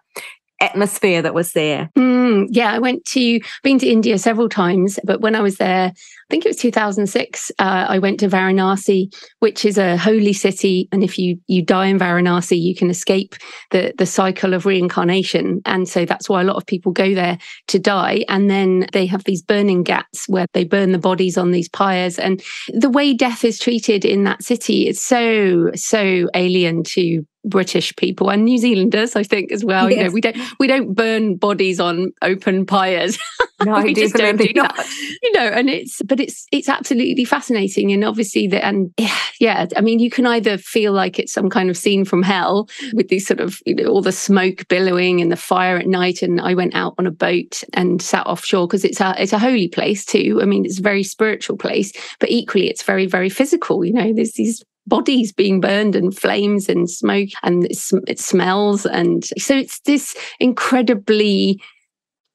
atmosphere 0.60 1.22
that 1.22 1.34
was 1.34 1.54
there. 1.54 1.90
Mm, 1.98 2.48
yeah, 2.50 2.72
I 2.72 2.80
went 2.80 3.06
to 3.06 3.40
been 3.64 3.80
to 3.80 3.88
India 3.88 4.18
several 4.18 4.50
times, 4.50 5.00
but 5.04 5.22
when 5.22 5.36
I 5.36 5.42
was 5.42 5.58
there, 5.58 5.92
I 5.94 6.30
think 6.30 6.46
it 6.46 6.50
was 6.50 6.58
2006. 6.58 7.52
Uh, 7.60 7.86
I 7.88 8.00
went 8.00 8.20
to 8.20 8.28
Varanasi, 8.28 9.14
which 9.40 9.64
is 9.64 9.78
a 9.78 9.98
holy 9.98 10.34
city, 10.34 10.90
and 10.92 11.04
if 11.04 11.18
you 11.18 11.40
you 11.48 11.64
die 11.64 11.88
in 11.88 12.00
Varanasi, 12.00 12.60
you 12.60 12.76
can 12.76 12.90
escape 12.90 13.36
the 13.72 13.94
the 13.98 14.06
cycle 14.06 14.54
of 14.54 14.66
reincarnation, 14.66 15.62
and 15.66 15.88
so 15.88 16.06
that's 16.06 16.28
why 16.28 16.42
a 16.42 16.46
lot 16.46 16.58
of 16.58 16.66
people 16.66 16.92
go 16.92 17.14
there 17.14 17.38
to 17.68 17.80
die. 17.80 18.26
And 18.28 18.50
then 18.50 18.88
they 18.94 19.06
have 19.06 19.24
these 19.24 19.42
burning 19.42 19.84
ghats 19.84 20.28
where 20.28 20.48
they 20.54 20.64
burn 20.64 20.92
the 20.92 20.98
bodies 20.98 21.38
on 21.38 21.52
these 21.52 21.70
pyres, 21.70 22.20
and 22.20 22.42
the 22.74 22.90
way 22.90 23.14
death 23.14 23.46
is 23.46 23.60
treated 23.60 24.04
in 24.04 24.24
that 24.26 24.44
city 24.44 24.88
is 24.88 25.02
so 25.02 25.72
so 25.76 26.30
alien 26.34 26.84
to 26.84 27.26
British 27.48 27.96
people 27.96 28.30
and 28.30 28.46
New 28.46 28.58
Zealanders, 28.58 29.16
I 29.16 29.24
think, 29.24 29.52
as 29.52 29.64
well. 29.64 29.90
Yes. 29.90 29.98
You 29.98 30.04
know, 30.04 30.12
we 30.12 30.22
don't 30.22 30.38
we 30.60 30.68
don't 30.68 30.94
burn 30.94 31.36
bodies 31.36 31.80
on 31.80 32.12
open 32.22 32.66
pyres. 32.66 33.18
No, 33.66 33.82
we 33.82 33.96
just 33.96 34.14
don't 34.14 34.38
do 34.38 34.52
not. 34.54 34.76
that. 34.76 34.88
You 35.24 35.32
know, 35.32 35.48
and 35.48 35.68
it's 35.68 36.00
but 36.04 36.20
it's 36.20 36.46
it's 36.52 36.70
absolutely 36.70 37.26
fascinating. 37.26 37.92
And 37.92 38.04
obviously 38.04 38.46
that 38.50 38.64
and 38.64 38.94
yeah, 39.40 39.66
I 39.76 39.82
mean 39.82 39.98
you 39.98 40.12
can 40.12 40.28
either 40.28 40.60
feel 40.60 40.94
like 40.94 41.18
it's 41.18 41.34
some 41.34 41.50
kind 41.50 41.70
of 41.70 41.76
scene 41.76 42.06
from 42.06 42.22
hell 42.22 42.70
with 42.94 43.08
these 43.08 43.26
sort 43.26 43.40
of, 43.40 43.60
you 43.66 43.74
know, 43.74 43.88
all 43.88 44.04
the 44.04 44.12
smoke 44.12 44.68
billowing 44.68 45.22
and 45.22 45.32
the 45.32 45.36
fire 45.36 45.78
at 45.78 45.88
night. 45.88 46.22
And 46.22 46.40
I 46.40 46.54
went 46.54 46.76
out 46.76 46.94
on 47.00 47.08
a 47.08 47.12
boat 47.12 47.64
and 47.74 48.00
sat 48.00 48.28
offshore 48.28 48.68
because 48.68 48.86
it's 48.86 49.02
a 49.02 49.16
it's 49.18 49.34
a 49.34 49.40
holy 49.40 49.68
place 49.68 50.06
too. 50.06 50.40
I 50.40 50.46
mean, 50.46 50.64
it's 50.64 50.80
a 50.80 50.84
very 50.84 51.04
spiritual 51.04 51.58
place, 51.58 51.92
but 52.20 52.30
equally 52.30 52.70
it's 52.70 52.84
very, 52.84 53.08
very 53.08 53.30
physical. 53.30 53.84
You 53.84 53.94
know, 53.94 54.14
there's 54.14 54.34
these 54.34 54.64
bodies 54.88 55.32
being 55.32 55.60
burned 55.62 55.96
and 55.96 56.18
flames 56.18 56.70
and 56.70 56.90
smoke 56.90 57.30
and 57.44 57.66
it 57.66 58.20
smells. 58.20 58.86
And 58.86 59.26
so 59.38 59.56
it's 59.56 59.80
this 59.82 60.16
incredibly 60.40 61.62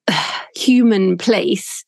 human 0.55 1.17
place 1.17 1.83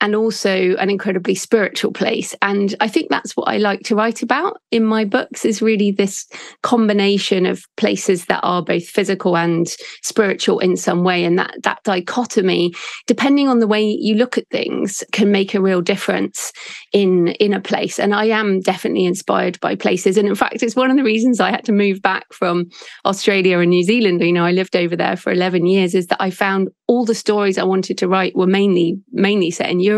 and 0.00 0.14
also 0.14 0.74
an 0.76 0.88
incredibly 0.88 1.34
spiritual 1.34 1.92
place. 1.92 2.34
And 2.40 2.74
I 2.80 2.88
think 2.88 3.10
that's 3.10 3.36
what 3.36 3.48
I 3.48 3.58
like 3.58 3.80
to 3.84 3.94
write 3.94 4.22
about 4.22 4.60
in 4.70 4.84
my 4.84 5.04
books 5.04 5.44
is 5.44 5.60
really 5.60 5.90
this 5.90 6.26
combination 6.62 7.44
of 7.44 7.64
places 7.76 8.26
that 8.26 8.40
are 8.42 8.62
both 8.62 8.86
physical 8.86 9.36
and 9.36 9.68
spiritual 10.02 10.58
in 10.58 10.76
some 10.76 11.04
way. 11.04 11.24
And 11.24 11.38
that 11.38 11.54
that 11.64 11.82
dichotomy, 11.84 12.72
depending 13.06 13.48
on 13.48 13.58
the 13.58 13.66
way 13.66 13.82
you 13.82 14.14
look 14.14 14.38
at 14.38 14.48
things, 14.50 15.04
can 15.12 15.30
make 15.30 15.54
a 15.54 15.60
real 15.60 15.82
difference 15.82 16.52
in 16.92 17.28
in 17.38 17.52
a 17.52 17.60
place. 17.60 17.98
And 17.98 18.14
I 18.14 18.26
am 18.26 18.60
definitely 18.60 19.04
inspired 19.04 19.60
by 19.60 19.74
places. 19.74 20.16
And 20.16 20.28
in 20.28 20.34
fact, 20.34 20.62
it's 20.62 20.76
one 20.76 20.90
of 20.90 20.96
the 20.96 21.04
reasons 21.04 21.40
I 21.40 21.50
had 21.50 21.64
to 21.66 21.72
move 21.72 22.00
back 22.00 22.32
from 22.32 22.70
Australia 23.04 23.58
and 23.58 23.70
New 23.70 23.84
Zealand. 23.84 24.22
You 24.22 24.32
know, 24.32 24.46
I 24.46 24.52
lived 24.52 24.76
over 24.76 24.96
there 24.96 25.16
for 25.16 25.30
11 25.32 25.66
years, 25.66 25.94
is 25.94 26.06
that 26.06 26.22
I 26.22 26.30
found 26.30 26.68
all 26.86 27.04
the 27.04 27.14
stories 27.14 27.58
I 27.58 27.64
wanted 27.64 27.98
to 27.98 28.08
write 28.08 28.34
were 28.34 28.46
mainly 28.46 28.98
mainly 29.12 29.50
set 29.50 29.70
in 29.70 29.80
Europe 29.80 29.89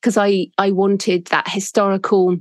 because 0.00 0.16
I 0.16 0.46
I 0.58 0.70
wanted 0.70 1.26
that 1.26 1.48
historical 1.48 2.36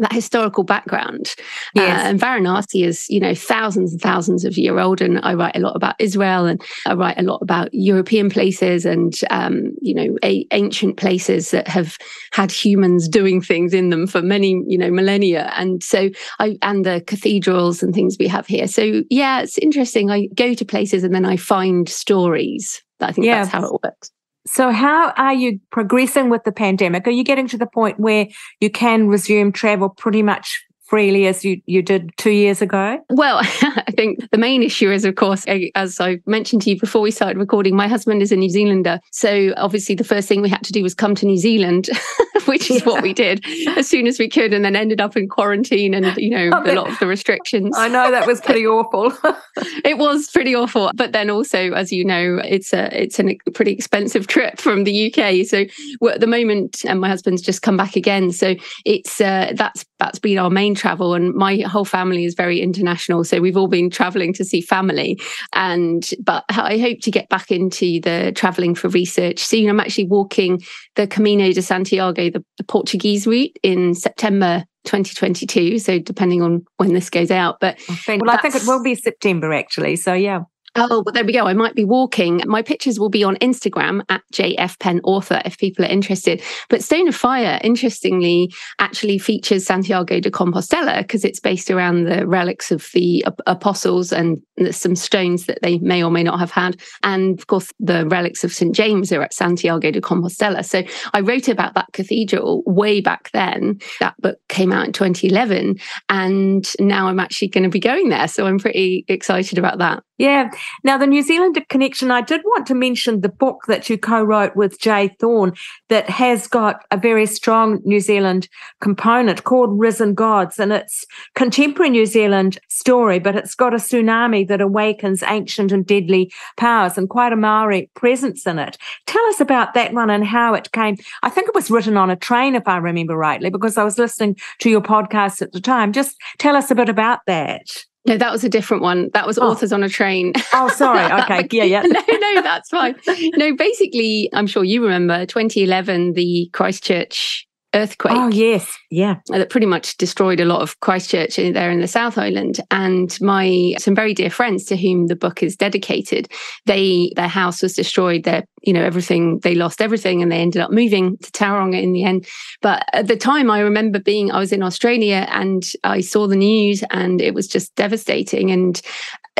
that 0.00 0.12
historical 0.12 0.64
background. 0.64 1.34
Yes. 1.74 2.04
Uh, 2.04 2.08
and 2.08 2.20
Varanasi 2.20 2.84
is, 2.84 3.08
you 3.08 3.20
know, 3.20 3.34
thousands 3.34 3.92
and 3.92 4.00
thousands 4.00 4.44
of 4.44 4.58
year 4.58 4.78
old. 4.78 5.00
And 5.00 5.20
I 5.22 5.34
write 5.34 5.56
a 5.56 5.60
lot 5.60 5.76
about 5.76 5.94
Israel 5.98 6.44
and 6.44 6.60
I 6.86 6.94
write 6.94 7.18
a 7.18 7.22
lot 7.22 7.40
about 7.40 7.68
European 7.72 8.28
places 8.28 8.84
and, 8.84 9.14
um, 9.30 9.72
you 9.80 9.94
know, 9.94 10.16
a- 10.24 10.46
ancient 10.50 10.96
places 10.96 11.50
that 11.52 11.68
have 11.68 11.96
had 12.32 12.50
humans 12.50 13.08
doing 13.08 13.40
things 13.40 13.72
in 13.72 13.90
them 13.90 14.06
for 14.06 14.22
many, 14.22 14.60
you 14.66 14.76
know, 14.76 14.90
millennia. 14.90 15.52
And 15.56 15.82
so 15.82 16.10
I, 16.40 16.58
and 16.62 16.84
the 16.84 17.02
cathedrals 17.06 17.82
and 17.82 17.94
things 17.94 18.16
we 18.18 18.28
have 18.28 18.46
here. 18.46 18.66
So 18.66 19.02
yeah, 19.08 19.40
it's 19.42 19.58
interesting. 19.58 20.10
I 20.10 20.26
go 20.34 20.54
to 20.54 20.64
places 20.64 21.04
and 21.04 21.14
then 21.14 21.24
I 21.24 21.36
find 21.36 21.88
stories. 21.88 22.82
I 23.00 23.12
think 23.12 23.26
yeah. 23.26 23.44
that's 23.44 23.50
how 23.50 23.64
it 23.64 23.80
works. 23.84 24.10
So, 24.46 24.70
how 24.70 25.10
are 25.16 25.34
you 25.34 25.60
progressing 25.70 26.30
with 26.30 26.44
the 26.44 26.52
pandemic? 26.52 27.06
Are 27.06 27.12
you 27.12 27.24
getting 27.24 27.48
to 27.48 27.58
the 27.58 27.66
point 27.66 27.98
where 27.98 28.28
you 28.60 28.70
can 28.70 29.08
resume 29.08 29.50
travel 29.50 29.88
pretty 29.88 30.22
much 30.22 30.64
freely 30.86 31.26
as 31.26 31.44
you, 31.44 31.60
you 31.66 31.82
did 31.82 32.10
two 32.16 32.30
years 32.30 32.62
ago? 32.62 32.98
Well, 33.10 33.38
I 33.42 33.92
think 33.94 34.30
the 34.30 34.38
main 34.38 34.62
issue 34.62 34.90
is, 34.90 35.04
of 35.04 35.16
course, 35.16 35.44
as 35.74 36.00
I 36.00 36.18
mentioned 36.26 36.62
to 36.62 36.70
you 36.70 36.78
before 36.78 37.02
we 37.02 37.10
started 37.10 37.38
recording, 37.38 37.76
my 37.76 37.88
husband 37.88 38.22
is 38.22 38.32
a 38.32 38.36
New 38.36 38.50
Zealander. 38.50 39.00
So 39.12 39.52
obviously, 39.56 39.94
the 39.94 40.04
first 40.04 40.28
thing 40.28 40.42
we 40.42 40.48
had 40.48 40.64
to 40.64 40.72
do 40.72 40.82
was 40.82 40.94
come 40.94 41.14
to 41.16 41.26
New 41.26 41.38
Zealand, 41.38 41.88
which 42.46 42.70
is 42.70 42.80
yeah. 42.80 42.86
what 42.86 43.02
we 43.02 43.12
did 43.12 43.44
as 43.76 43.88
soon 43.88 44.06
as 44.06 44.18
we 44.18 44.28
could, 44.28 44.52
and 44.52 44.64
then 44.64 44.76
ended 44.76 45.00
up 45.00 45.16
in 45.16 45.28
quarantine 45.28 45.94
and, 45.94 46.16
you 46.16 46.30
know, 46.30 46.62
a 46.64 46.74
lot 46.74 46.88
of 46.88 46.98
the 46.98 47.06
restrictions. 47.06 47.76
I 47.76 47.88
know 47.88 48.10
that 48.10 48.26
was 48.26 48.40
pretty 48.40 48.66
awful. 48.66 49.12
it 49.84 49.98
was 49.98 50.30
pretty 50.30 50.54
awful. 50.54 50.90
But 50.94 51.12
then 51.12 51.30
also, 51.30 51.72
as 51.72 51.92
you 51.92 52.04
know, 52.04 52.40
it's 52.44 52.72
a 52.72 53.02
it's 53.02 53.18
a 53.18 53.36
pretty 53.52 53.72
expensive 53.72 54.26
trip 54.26 54.60
from 54.60 54.84
the 54.84 55.12
UK. 55.12 55.46
So 55.46 55.64
at 56.08 56.20
the 56.20 56.26
moment, 56.26 56.84
and 56.86 57.00
my 57.00 57.08
husband's 57.08 57.42
just 57.42 57.62
come 57.62 57.76
back 57.76 57.96
again. 57.96 58.32
So 58.32 58.54
it's 58.84 59.20
uh, 59.20 59.52
that's 59.54 59.84
that's 59.98 60.18
been 60.18 60.38
our 60.38 60.50
main 60.50 60.74
travel 60.74 61.14
and 61.14 61.34
my 61.34 61.58
whole 61.58 61.84
family 61.84 62.24
is 62.24 62.34
very 62.34 62.60
international 62.60 63.24
so 63.24 63.40
we've 63.40 63.56
all 63.56 63.68
been 63.68 63.90
traveling 63.90 64.32
to 64.34 64.44
see 64.44 64.60
family. 64.60 65.18
And 65.52 66.08
but 66.22 66.44
i 66.50 66.78
hope 66.78 66.98
to 67.02 67.10
get 67.10 67.28
back 67.28 67.50
into 67.50 68.00
the 68.00 68.32
traveling 68.34 68.74
for 68.74 68.88
research 68.88 69.40
soon. 69.40 69.68
I'm 69.68 69.80
actually 69.80 70.06
walking 70.06 70.60
the 70.94 71.06
camino 71.06 71.52
de 71.52 71.62
santiago 71.62 72.30
the, 72.30 72.44
the 72.58 72.64
portuguese 72.64 73.26
route 73.26 73.56
in 73.62 73.94
september 73.94 74.64
2022 74.84 75.78
so 75.78 75.98
depending 75.98 76.42
on 76.42 76.64
when 76.76 76.92
this 76.92 77.10
goes 77.10 77.30
out 77.30 77.56
but 77.60 77.78
I 78.06 78.18
well 78.20 78.30
i 78.30 78.40
think 78.40 78.54
it 78.54 78.66
will 78.66 78.82
be 78.82 78.94
september 78.94 79.52
actually 79.52 79.96
so 79.96 80.14
yeah 80.14 80.40
Oh, 80.78 81.02
well, 81.04 81.12
there 81.12 81.24
we 81.24 81.32
go. 81.32 81.46
I 81.46 81.54
might 81.54 81.74
be 81.74 81.84
walking. 81.84 82.42
My 82.44 82.60
pictures 82.60 83.00
will 83.00 83.08
be 83.08 83.24
on 83.24 83.36
Instagram 83.36 84.02
at 84.10 84.22
JF 84.32 84.78
Penn 84.78 85.00
Author 85.04 85.40
if 85.44 85.56
people 85.56 85.84
are 85.84 85.88
interested. 85.88 86.42
But 86.68 86.84
Stone 86.84 87.08
of 87.08 87.16
Fire, 87.16 87.58
interestingly, 87.64 88.52
actually 88.78 89.18
features 89.18 89.64
Santiago 89.64 90.20
de 90.20 90.30
Compostela 90.30 90.98
because 90.98 91.24
it's 91.24 91.40
based 91.40 91.70
around 91.70 92.04
the 92.04 92.26
relics 92.26 92.70
of 92.70 92.88
the 92.92 93.24
apostles 93.46 94.12
and 94.12 94.42
some 94.70 94.96
stones 94.96 95.46
that 95.46 95.60
they 95.62 95.78
may 95.78 96.02
or 96.02 96.10
may 96.10 96.22
not 96.22 96.38
have 96.38 96.50
had. 96.50 96.78
And 97.02 97.38
of 97.38 97.46
course, 97.46 97.72
the 97.80 98.06
relics 98.06 98.44
of 98.44 98.52
St. 98.52 98.74
James 98.74 99.12
are 99.12 99.22
at 99.22 99.32
Santiago 99.32 99.90
de 99.90 100.00
Compostela. 100.00 100.64
So 100.64 100.82
I 101.14 101.20
wrote 101.20 101.48
about 101.48 101.74
that 101.74 101.92
cathedral 101.94 102.62
way 102.66 103.00
back 103.00 103.30
then. 103.32 103.78
That 104.00 104.14
book 104.20 104.38
came 104.48 104.72
out 104.72 104.86
in 104.86 104.92
2011. 104.92 105.76
And 106.10 106.66
now 106.80 107.08
I'm 107.08 107.20
actually 107.20 107.48
going 107.48 107.64
to 107.64 107.70
be 107.70 107.80
going 107.80 108.10
there. 108.10 108.28
So 108.28 108.46
I'm 108.46 108.58
pretty 108.58 109.04
excited 109.08 109.58
about 109.58 109.78
that. 109.78 110.02
Yeah. 110.18 110.50
Now, 110.82 110.96
the 110.96 111.06
New 111.06 111.22
Zealand 111.22 111.62
connection, 111.68 112.10
I 112.10 112.22
did 112.22 112.40
want 112.44 112.66
to 112.68 112.74
mention 112.74 113.20
the 113.20 113.28
book 113.28 113.64
that 113.68 113.90
you 113.90 113.98
co 113.98 114.22
wrote 114.22 114.56
with 114.56 114.80
J. 114.80 115.14
Thorn 115.20 115.52
that 115.88 116.08
has 116.08 116.46
got 116.46 116.84
a 116.90 116.96
very 116.96 117.26
strong 117.26 117.80
New 117.84 118.00
Zealand 118.00 118.48
component 118.80 119.44
called 119.44 119.78
Risen 119.78 120.14
Gods. 120.14 120.58
And 120.58 120.72
it's 120.72 121.04
contemporary 121.34 121.90
New 121.90 122.06
Zealand 122.06 122.58
story, 122.68 123.18
but 123.18 123.36
it's 123.36 123.54
got 123.54 123.74
a 123.74 123.76
tsunami 123.76 124.48
that 124.48 124.62
awakens 124.62 125.22
ancient 125.22 125.70
and 125.70 125.84
deadly 125.86 126.32
powers 126.56 126.96
and 126.96 127.10
quite 127.10 127.34
a 127.34 127.36
Maori 127.36 127.90
presence 127.94 128.46
in 128.46 128.58
it. 128.58 128.78
Tell 129.06 129.24
us 129.26 129.40
about 129.40 129.74
that 129.74 129.92
one 129.92 130.08
and 130.08 130.24
how 130.24 130.54
it 130.54 130.72
came. 130.72 130.96
I 131.22 131.28
think 131.28 131.48
it 131.48 131.54
was 131.54 131.70
written 131.70 131.98
on 131.98 132.08
a 132.08 132.16
train, 132.16 132.54
if 132.54 132.66
I 132.66 132.78
remember 132.78 133.16
rightly, 133.16 133.50
because 133.50 133.76
I 133.76 133.84
was 133.84 133.98
listening 133.98 134.36
to 134.60 134.70
your 134.70 134.80
podcast 134.80 135.42
at 135.42 135.52
the 135.52 135.60
time. 135.60 135.92
Just 135.92 136.16
tell 136.38 136.56
us 136.56 136.70
a 136.70 136.74
bit 136.74 136.88
about 136.88 137.20
that. 137.26 137.66
No, 138.06 138.16
that 138.16 138.30
was 138.32 138.44
a 138.44 138.48
different 138.48 138.82
one. 138.82 139.10
That 139.14 139.26
was 139.26 139.38
oh. 139.38 139.50
Authors 139.50 139.72
on 139.72 139.82
a 139.82 139.88
Train. 139.88 140.32
Oh, 140.52 140.68
sorry. 140.68 140.96
Okay. 141.26 141.48
Yeah, 141.50 141.64
yeah. 141.64 141.80
no, 141.82 142.00
no, 142.08 142.42
that's 142.42 142.68
fine. 142.68 142.94
No, 143.36 143.56
basically, 143.56 144.28
I'm 144.32 144.46
sure 144.46 144.64
you 144.64 144.82
remember 144.82 145.24
2011, 145.26 146.12
the 146.12 146.50
Christchurch 146.52 147.45
earthquake. 147.76 148.14
Oh, 148.16 148.28
yes. 148.28 148.76
Yeah. 148.90 149.16
Uh, 149.32 149.38
that 149.38 149.50
pretty 149.50 149.66
much 149.66 149.96
destroyed 149.98 150.40
a 150.40 150.44
lot 150.44 150.62
of 150.62 150.80
Christchurch 150.80 151.36
there 151.36 151.70
in 151.70 151.80
the 151.80 151.86
South 151.86 152.18
Island. 152.18 152.60
And 152.70 153.16
my 153.20 153.74
some 153.78 153.94
very 153.94 154.14
dear 154.14 154.30
friends 154.30 154.64
to 154.64 154.76
whom 154.76 155.06
the 155.06 155.16
book 155.16 155.42
is 155.42 155.56
dedicated, 155.56 156.28
they 156.64 157.12
their 157.16 157.28
house 157.28 157.62
was 157.62 157.74
destroyed, 157.74 158.24
their, 158.24 158.44
you 158.62 158.72
know, 158.72 158.82
everything, 158.82 159.40
they 159.40 159.54
lost 159.54 159.80
everything 159.80 160.22
and 160.22 160.32
they 160.32 160.38
ended 160.38 160.62
up 160.62 160.70
moving 160.70 161.18
to 161.18 161.30
Tauranga 161.30 161.80
in 161.80 161.92
the 161.92 162.04
end. 162.04 162.26
But 162.62 162.84
at 162.92 163.06
the 163.06 163.16
time 163.16 163.50
I 163.50 163.60
remember 163.60 164.00
being 164.00 164.32
I 164.32 164.38
was 164.38 164.52
in 164.52 164.62
Australia 164.62 165.26
and 165.30 165.62
I 165.84 166.00
saw 166.00 166.26
the 166.26 166.36
news 166.36 166.82
and 166.90 167.20
it 167.20 167.34
was 167.34 167.46
just 167.46 167.74
devastating. 167.74 168.50
And 168.50 168.80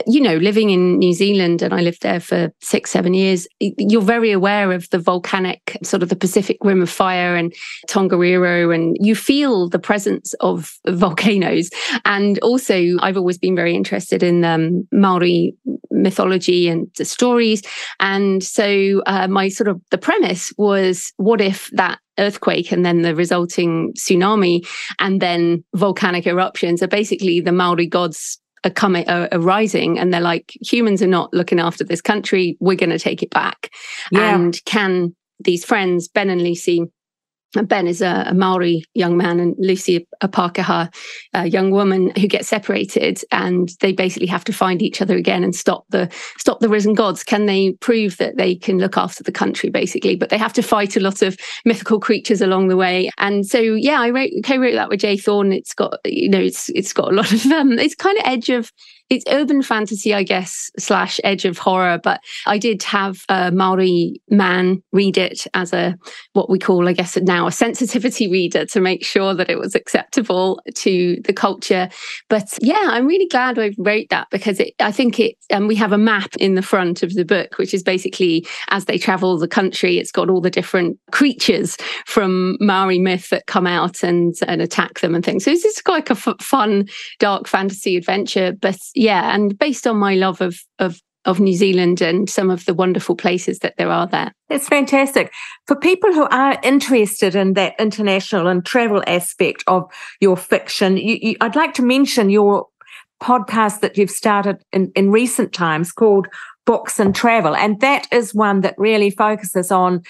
you 0.07 0.21
know, 0.21 0.37
living 0.37 0.71
in 0.71 0.99
New 0.99 1.15
Zealand 1.15 1.63
and 1.63 1.73
I 1.73 1.81
lived 1.81 2.03
there 2.03 2.21
for 2.21 2.53
six, 2.61 2.91
seven 2.91 3.15
years, 3.15 3.49
you're 3.61 4.03
very 4.03 4.31
aware 4.31 4.73
of 4.73 4.89
the 4.91 4.99
volcanic 4.99 5.79
sort 5.83 6.03
of 6.03 6.11
the 6.11 6.17
Pacific 6.17 6.59
Rim 6.63 6.83
of 6.83 6.91
Fire 6.91 7.35
and 7.35 7.55
Tongariro, 7.89 8.75
and 8.75 8.97
you 9.01 9.15
feel 9.15 9.69
the 9.69 9.79
presence 9.79 10.35
of 10.41 10.77
volcanoes. 10.87 11.71
And 12.05 12.39
also, 12.41 12.97
I've 13.01 13.17
always 13.17 13.39
been 13.39 13.57
very 13.57 13.75
interested 13.75 14.23
in 14.23 14.45
um, 14.45 14.87
Maori 14.93 15.55
mythology 15.91 16.69
and 16.69 16.89
stories. 17.03 17.63
And 17.99 18.43
so, 18.43 19.03
uh, 19.07 19.29
my 19.29 19.49
sort 19.49 19.69
of 19.69 19.81
the 19.91 19.99
premise 19.99 20.53
was 20.59 21.13
what 21.17 21.41
if 21.41 21.71
that 21.73 21.99
earthquake 22.19 22.73
and 22.73 22.85
then 22.85 23.03
the 23.03 23.15
resulting 23.15 23.93
tsunami 23.93 24.67
and 24.99 25.21
then 25.21 25.63
volcanic 25.75 26.27
eruptions 26.27 26.83
are 26.83 26.89
basically 26.89 27.41
the 27.41 27.53
Maori 27.53 27.87
gods 27.87 28.39
are 28.67 28.71
coming 28.71 29.09
are, 29.09 29.29
are, 29.33 29.41
rising 29.41 29.99
and 29.99 30.13
they're 30.13 30.21
like 30.21 30.53
humans 30.61 31.01
are 31.01 31.07
not 31.07 31.33
looking 31.33 31.61
after 31.61 31.85
this 31.85 32.03
country 32.03 32.57
we're 32.61 32.77
going 32.77 32.91
to 32.91 32.99
take 32.99 33.23
it 33.23 33.31
back 33.31 33.71
yeah. 34.11 34.35
and 34.35 34.63
can 34.65 35.15
these 35.41 35.65
friends 35.65 36.09
ben 36.09 36.29
and 36.29 36.43
lucy 36.43 36.85
Ben 37.65 37.87
is 37.87 38.03
a, 38.03 38.25
a, 38.29 38.35
Maori 38.35 38.85
young 38.95 39.17
man 39.17 39.41
and 39.41 39.55
Lucy 39.59 40.07
a 40.21 40.29
Pākehā 40.29 40.93
a 41.35 41.47
young 41.47 41.71
woman 41.71 42.13
who 42.19 42.27
get 42.27 42.47
separated 42.47 43.23
and 43.33 43.71
they 43.81 43.93
basically 43.93 44.27
have 44.27 44.45
to 44.45 44.53
find 44.53 44.83
each 44.83 45.01
other 45.01 45.17
again 45.17 45.45
and 45.45 45.55
stop 45.55 45.85
the 45.91 46.11
stop 46.39 46.61
the 46.61 46.69
risen 46.69 46.95
gods. 46.95 47.23
Can 47.23 47.47
they 47.47 47.73
prove 47.81 48.17
that 48.19 48.37
they 48.37 48.55
can 48.55 48.79
look 48.79 48.97
after 48.97 49.23
the 49.23 49.33
country 49.33 49.71
basically? 49.71 50.17
But 50.17 50.31
they 50.31 50.39
have 50.39 50.53
to 50.55 50.63
fight 50.63 50.97
a 50.97 51.01
lot 51.01 51.23
of 51.23 51.37
mythical 51.65 52.01
creatures 52.01 52.41
along 52.41 52.69
the 52.69 52.77
way. 52.77 53.11
And 53.19 53.47
so 53.47 53.59
yeah, 53.59 54.01
I 54.01 54.11
wrote 54.11 54.31
co-wrote 54.45 54.75
that 54.75 54.89
with 54.89 55.01
J. 55.01 55.17
Thorn. 55.17 55.53
It's 55.53 55.75
got 55.75 55.99
you 56.05 56.29
know 56.29 56.41
it's 56.41 56.69
it's 56.71 56.93
got 56.93 57.13
a 57.13 57.17
lot 57.17 57.33
of 57.33 57.47
um 57.47 57.79
it's 57.79 57.95
kind 57.95 58.19
of 58.19 58.25
edge 58.27 58.51
of 58.51 58.73
it's 59.09 59.25
urban 59.29 59.63
fantasy, 59.63 60.13
I 60.13 60.23
guess, 60.23 60.71
slash 60.79 61.21
edge 61.23 61.45
of 61.45 61.59
horror. 61.59 61.99
But 62.03 62.21
I 62.47 62.59
did 62.59 62.83
have 62.83 63.23
a 63.29 63.53
Maori 63.53 64.21
man 64.29 64.83
read 64.93 65.17
it 65.17 65.47
as 65.55 65.73
a 65.73 65.97
what 66.33 66.51
we 66.51 66.59
call, 66.59 66.89
I 66.89 66.93
guess, 66.93 67.17
now 67.17 67.47
a 67.47 67.53
sensitivity 67.53 68.29
reader 68.29 68.67
to 68.67 68.81
make 68.81 69.05
sure 69.05 69.35
that 69.35 69.51
it 69.51 69.59
was 69.59 69.75
acceptable 69.75 70.61
to 70.75 71.21
the 71.25 71.33
culture. 71.33 71.89
But 72.29 72.59
yeah, 72.61 72.89
I'm 72.89 73.07
really 73.07 73.29
glad 73.29 73.59
I 73.59 73.73
wrote 73.79 74.07
that 74.11 74.29
because 74.31 74.61
it, 74.61 74.75
I 74.81 74.93
think 74.93 75.21
it, 75.21 75.37
and 75.51 75.69
we 75.69 75.77
have 75.77 75.93
a 75.93 75.99
map 75.99 76.35
in 76.37 76.55
the 76.55 76.63
front 76.63 77.03
of 77.03 77.15
the 77.15 77.25
book, 77.25 77.59
which 77.59 77.75
is 77.75 77.83
basically 77.83 78.47
as 78.71 78.87
they 78.87 78.99
travel 78.99 79.39
the 79.39 79.49
country, 79.49 79.99
it's 79.99 80.13
got 80.13 80.31
all 80.31 80.41
the 80.41 80.51
different 80.51 80.99
creatures 81.13 81.77
from 82.07 82.57
Maori 82.61 82.99
myth 82.99 83.31
that 83.31 83.47
come 83.47 83.67
out 83.67 84.03
and, 84.03 84.35
and 84.49 84.61
attack 84.61 85.01
them 85.01 85.15
and 85.15 85.25
things. 85.25 85.45
So 85.45 85.51
it's 85.53 85.63
just 85.63 85.87
like 85.89 86.11
a 86.11 86.15
f- 86.15 86.41
fun, 86.41 86.89
dark 87.19 87.47
fantasy 87.47 87.97
adventure. 87.97 88.53
But 88.53 88.79
yeah, 88.97 89.35
and 89.35 89.57
based 89.59 89.87
on 89.87 89.97
my 89.99 90.15
love 90.15 90.41
of 90.41 90.59
of 90.79 91.01
of 91.27 91.41
New 91.41 91.55
Zealand 91.55 92.01
and 92.01 92.31
some 92.31 92.51
of 92.51 92.65
the 92.67 92.75
wonderful 92.75 93.17
places 93.17 93.59
that 93.59 93.75
there 93.77 93.91
are 93.91 94.07
there. 94.07 94.33
It's 94.49 94.69
fantastic. 94.69 95.33
For 95.67 95.75
people 95.75 96.13
who 96.13 96.27
are 96.29 96.59
interested 96.63 97.35
in 97.35 97.55
that 97.55 97.75
international 97.81 98.47
and 98.47 98.65
travel 98.65 99.03
aspect 99.09 99.65
of 99.67 99.91
your 100.21 100.37
fiction, 100.37 100.97
you, 100.97 101.19
you, 101.21 101.37
I'd 101.41 101.57
like 101.57 101.75
to 101.75 101.83
mention 101.83 102.31
your 102.31 102.69
podcast 103.21 103.81
that 103.81 103.99
you've 103.99 104.11
started 104.11 104.63
in, 104.73 104.93
in 104.95 105.11
recent 105.11 105.53
times 105.53 105.91
called 105.91 106.29
Books 106.65 107.01
and 107.01 107.15
Travel. 107.15 107.57
And 107.57 107.81
that 107.81 108.07
is 108.13 108.33
one 108.33 108.61
that 108.61 108.79
really 108.79 109.11
focuses 109.11 109.73
on 109.73 110.03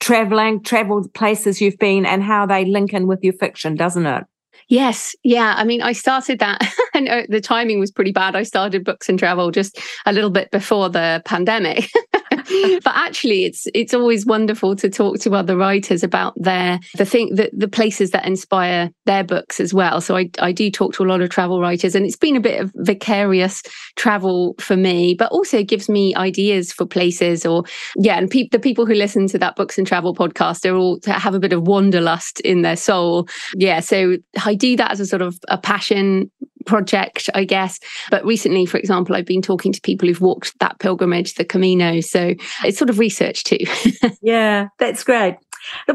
traveling, 0.00 0.62
travel 0.62 1.06
places 1.08 1.60
you've 1.60 1.78
been, 1.78 2.06
and 2.06 2.22
how 2.22 2.46
they 2.46 2.64
link 2.64 2.94
in 2.94 3.06
with 3.06 3.22
your 3.22 3.34
fiction, 3.34 3.74
doesn't 3.74 4.06
it? 4.06 4.24
Yes. 4.68 5.14
Yeah. 5.22 5.54
I 5.56 5.64
mean, 5.64 5.82
I 5.82 5.92
started 5.92 6.38
that 6.38 6.62
and 7.08 7.26
the 7.28 7.40
timing 7.40 7.80
was 7.80 7.90
pretty 7.90 8.12
bad. 8.12 8.36
I 8.36 8.42
started 8.42 8.84
books 8.84 9.08
and 9.08 9.18
travel 9.18 9.50
just 9.50 9.78
a 10.06 10.12
little 10.12 10.30
bit 10.30 10.50
before 10.50 10.88
the 10.88 11.22
pandemic. 11.24 11.88
but 12.84 12.94
actually 12.94 13.44
it's 13.44 13.66
it's 13.74 13.94
always 13.94 14.26
wonderful 14.26 14.74
to 14.74 14.88
talk 14.88 15.18
to 15.18 15.34
other 15.34 15.56
writers 15.56 16.02
about 16.02 16.34
their 16.36 16.78
the 16.96 17.04
thing 17.04 17.34
that 17.34 17.50
the 17.52 17.68
places 17.68 18.10
that 18.10 18.26
inspire 18.26 18.90
their 19.06 19.24
books 19.24 19.60
as 19.60 19.72
well. 19.72 20.00
So 20.00 20.16
I, 20.16 20.30
I 20.38 20.52
do 20.52 20.70
talk 20.70 20.94
to 20.94 21.04
a 21.04 21.06
lot 21.06 21.20
of 21.20 21.30
travel 21.30 21.60
writers 21.60 21.94
and 21.94 22.04
it's 22.04 22.16
been 22.16 22.36
a 22.36 22.40
bit 22.40 22.60
of 22.60 22.72
vicarious 22.76 23.62
travel 23.96 24.54
for 24.58 24.76
me, 24.76 25.14
but 25.14 25.30
also 25.30 25.62
gives 25.62 25.88
me 25.88 26.14
ideas 26.14 26.72
for 26.72 26.86
places 26.86 27.46
or 27.46 27.64
yeah, 27.96 28.18
and 28.18 28.30
pe- 28.30 28.48
the 28.50 28.58
people 28.58 28.86
who 28.86 28.94
listen 28.94 29.26
to 29.28 29.38
that 29.38 29.56
books 29.56 29.78
and 29.78 29.86
travel 29.86 30.14
podcast 30.14 30.68
are 30.70 30.76
all 30.76 30.98
have 31.06 31.34
a 31.34 31.40
bit 31.40 31.52
of 31.52 31.66
wanderlust 31.66 32.40
in 32.40 32.62
their 32.62 32.76
soul. 32.76 33.28
Yeah. 33.54 33.80
So 33.80 34.16
I 34.44 34.54
do 34.54 34.76
that 34.76 34.90
as 34.90 35.00
a 35.00 35.06
sort 35.06 35.22
of 35.22 35.38
a 35.48 35.58
passion 35.58 36.30
project, 36.66 37.28
I 37.34 37.44
guess. 37.44 37.78
But 38.10 38.24
recently, 38.24 38.66
for 38.66 38.78
example, 38.78 39.14
I've 39.14 39.26
been 39.26 39.42
talking 39.42 39.72
to 39.72 39.80
people 39.80 40.08
who've 40.08 40.20
walked 40.20 40.58
that 40.60 40.78
pilgrimage, 40.78 41.34
the 41.34 41.44
Camino. 41.44 42.00
So 42.00 42.34
it's 42.64 42.78
sort 42.78 42.90
of 42.90 42.98
research 42.98 43.44
too. 43.44 43.58
yeah, 44.22 44.68
that's 44.78 45.04
great. 45.04 45.36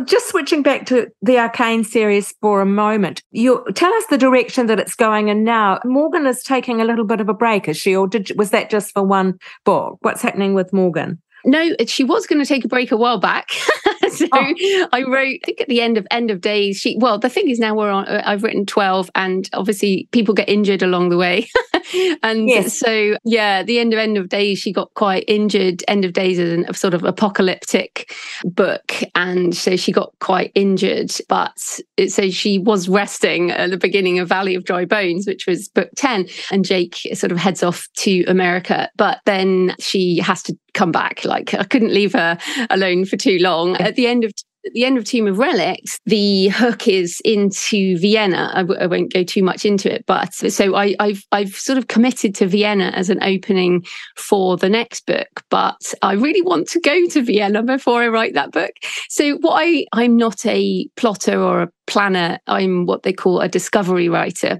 Just 0.06 0.30
switching 0.30 0.64
back 0.64 0.86
to 0.88 1.08
the 1.22 1.36
Arkane 1.36 1.86
series 1.86 2.34
for 2.42 2.62
a 2.62 2.66
moment, 2.66 3.22
you 3.32 3.66
tell 3.76 3.94
us 3.94 4.06
the 4.10 4.18
direction 4.18 4.68
that 4.68 4.80
it's 4.80 4.96
going 4.96 5.28
in 5.28 5.44
now. 5.44 5.80
Morgan 5.84 6.26
is 6.26 6.42
taking 6.42 6.80
a 6.80 6.86
little 6.86 7.06
bit 7.06 7.20
of 7.20 7.28
a 7.28 7.34
break, 7.34 7.68
is 7.68 7.78
she, 7.78 7.96
or 7.96 8.08
did, 8.08 8.32
was 8.38 8.52
that 8.52 8.70
just 8.70 8.94
for 8.94 9.04
one 9.04 9.38
book? 9.66 9.98
What's 10.02 10.22
happening 10.22 10.54
with 10.54 10.72
Morgan? 10.72 11.22
No, 11.46 11.76
she 11.86 12.04
was 12.04 12.28
going 12.28 12.42
to 12.42 12.48
take 12.48 12.66
a 12.66 12.68
break 12.68 12.92
a 12.92 12.98
while 12.98 13.20
back. 13.20 13.50
so 14.12 14.28
oh. 14.32 14.88
I 14.92 15.04
wrote, 15.04 15.40
I 15.44 15.46
think 15.46 15.62
at 15.62 15.68
the 15.68 15.82
end 15.82 15.98
of 15.98 16.08
end 16.12 16.32
of 16.32 16.42
days, 16.42 16.78
she, 16.78 16.98
well, 17.00 17.20
the 17.20 17.30
thing 17.30 17.50
is 17.50 17.60
now 17.60 17.76
we're 17.76 17.92
on, 17.92 18.08
uh, 18.08 18.24
I've 18.26 18.44
written 18.44 18.66
12 18.66 19.10
and 19.16 19.50
obviously 19.54 20.08
people 20.12 20.34
get 20.34 20.50
injured 20.50 20.82
along 20.82 21.10
the 21.10 21.18
way. 21.18 21.48
and 22.24 22.48
yes. 22.48 22.78
so, 22.78 23.18
yeah, 23.24 23.64
the 23.64 23.80
end 23.80 23.94
of 23.94 24.00
end 24.00 24.18
of 24.18 24.30
days, 24.30 24.60
she 24.60 24.72
got 24.72 24.94
quite 24.94 25.24
injured. 25.28 25.84
End 25.88 26.06
of 26.06 26.14
days 26.14 26.40
is 26.40 26.66
a 26.68 26.74
sort 26.74 26.94
of 26.94 27.04
apocalyptic 27.04 28.14
book. 28.44 28.94
And 29.16 29.56
so 29.56 29.76
she 29.76 29.92
got 29.92 30.14
quite 30.20 30.52
injured, 30.56 31.12
but 31.30 31.80
it 31.98 32.12
says 32.12 32.36
she 32.36 32.60
was 32.60 32.90
resting 32.90 33.52
at 33.52 33.70
the 33.70 33.78
beginning 33.78 34.20
of 34.20 34.30
Valley 34.30 34.56
of 34.56 34.64
Dry 34.64 34.86
Bones, 34.86 35.28
which 35.28 35.46
was 35.48 35.68
book 35.68 35.90
10. 35.96 36.28
And 36.52 36.66
Jake 36.66 36.96
sort 37.14 37.32
of 37.32 37.38
heads 37.38 37.64
off 37.64 37.88
to 37.98 38.24
America, 38.26 38.90
but 38.96 39.20
then 39.26 39.76
she 39.80 40.20
has 40.20 40.44
to 40.44 40.58
come 40.78 40.92
back. 40.92 41.26
Like 41.26 41.54
I 41.54 41.64
couldn't 41.64 41.94
leave 41.94 42.14
her 42.14 42.38
alone 42.70 43.06
for 43.06 43.18
too 43.18 43.40
long. 43.40 43.76
At 43.78 43.96
the 43.98 44.08
end 44.08 44.24
of 44.24 44.32
at 44.68 44.74
the 44.74 44.84
end 44.84 44.98
of 44.98 45.06
Tomb 45.06 45.28
of 45.28 45.38
Relics, 45.38 45.98
the 46.06 46.50
hook 46.50 46.88
is 46.90 47.22
into 47.24 47.98
Vienna. 47.98 48.52
I 48.54 48.64
w- 48.64 48.80
I 48.80 48.86
won't 48.86 49.14
go 49.14 49.24
too 49.24 49.42
much 49.42 49.64
into 49.66 49.94
it, 49.94 50.04
but 50.06 50.34
so 50.34 50.76
I, 50.76 50.96
have 51.00 51.24
I've 51.32 51.56
sort 51.56 51.78
of 51.78 51.88
committed 51.88 52.36
to 52.36 52.48
Vienna 52.48 52.92
as 52.94 53.10
an 53.10 53.24
opening 53.24 53.86
for 54.18 54.58
the 54.58 54.68
next 54.68 55.06
book. 55.06 55.44
But 55.50 55.94
I 56.02 56.14
really 56.14 56.42
want 56.42 56.68
to 56.70 56.82
go 56.82 57.08
to 57.08 57.22
Vienna 57.22 57.64
before 57.64 58.04
I 58.04 58.10
write 58.10 58.34
that 58.34 58.52
book. 58.52 58.72
So 59.10 59.38
what 59.38 59.54
I 59.56 59.86
I'm 59.94 60.18
not 60.18 60.46
a 60.46 60.88
plotter 60.98 61.40
or 61.40 61.62
a 61.62 61.70
planner. 61.88 62.38
I'm 62.48 62.86
what 62.86 63.04
they 63.04 63.14
call 63.14 63.40
a 63.40 63.48
discovery 63.48 64.10
writer, 64.10 64.60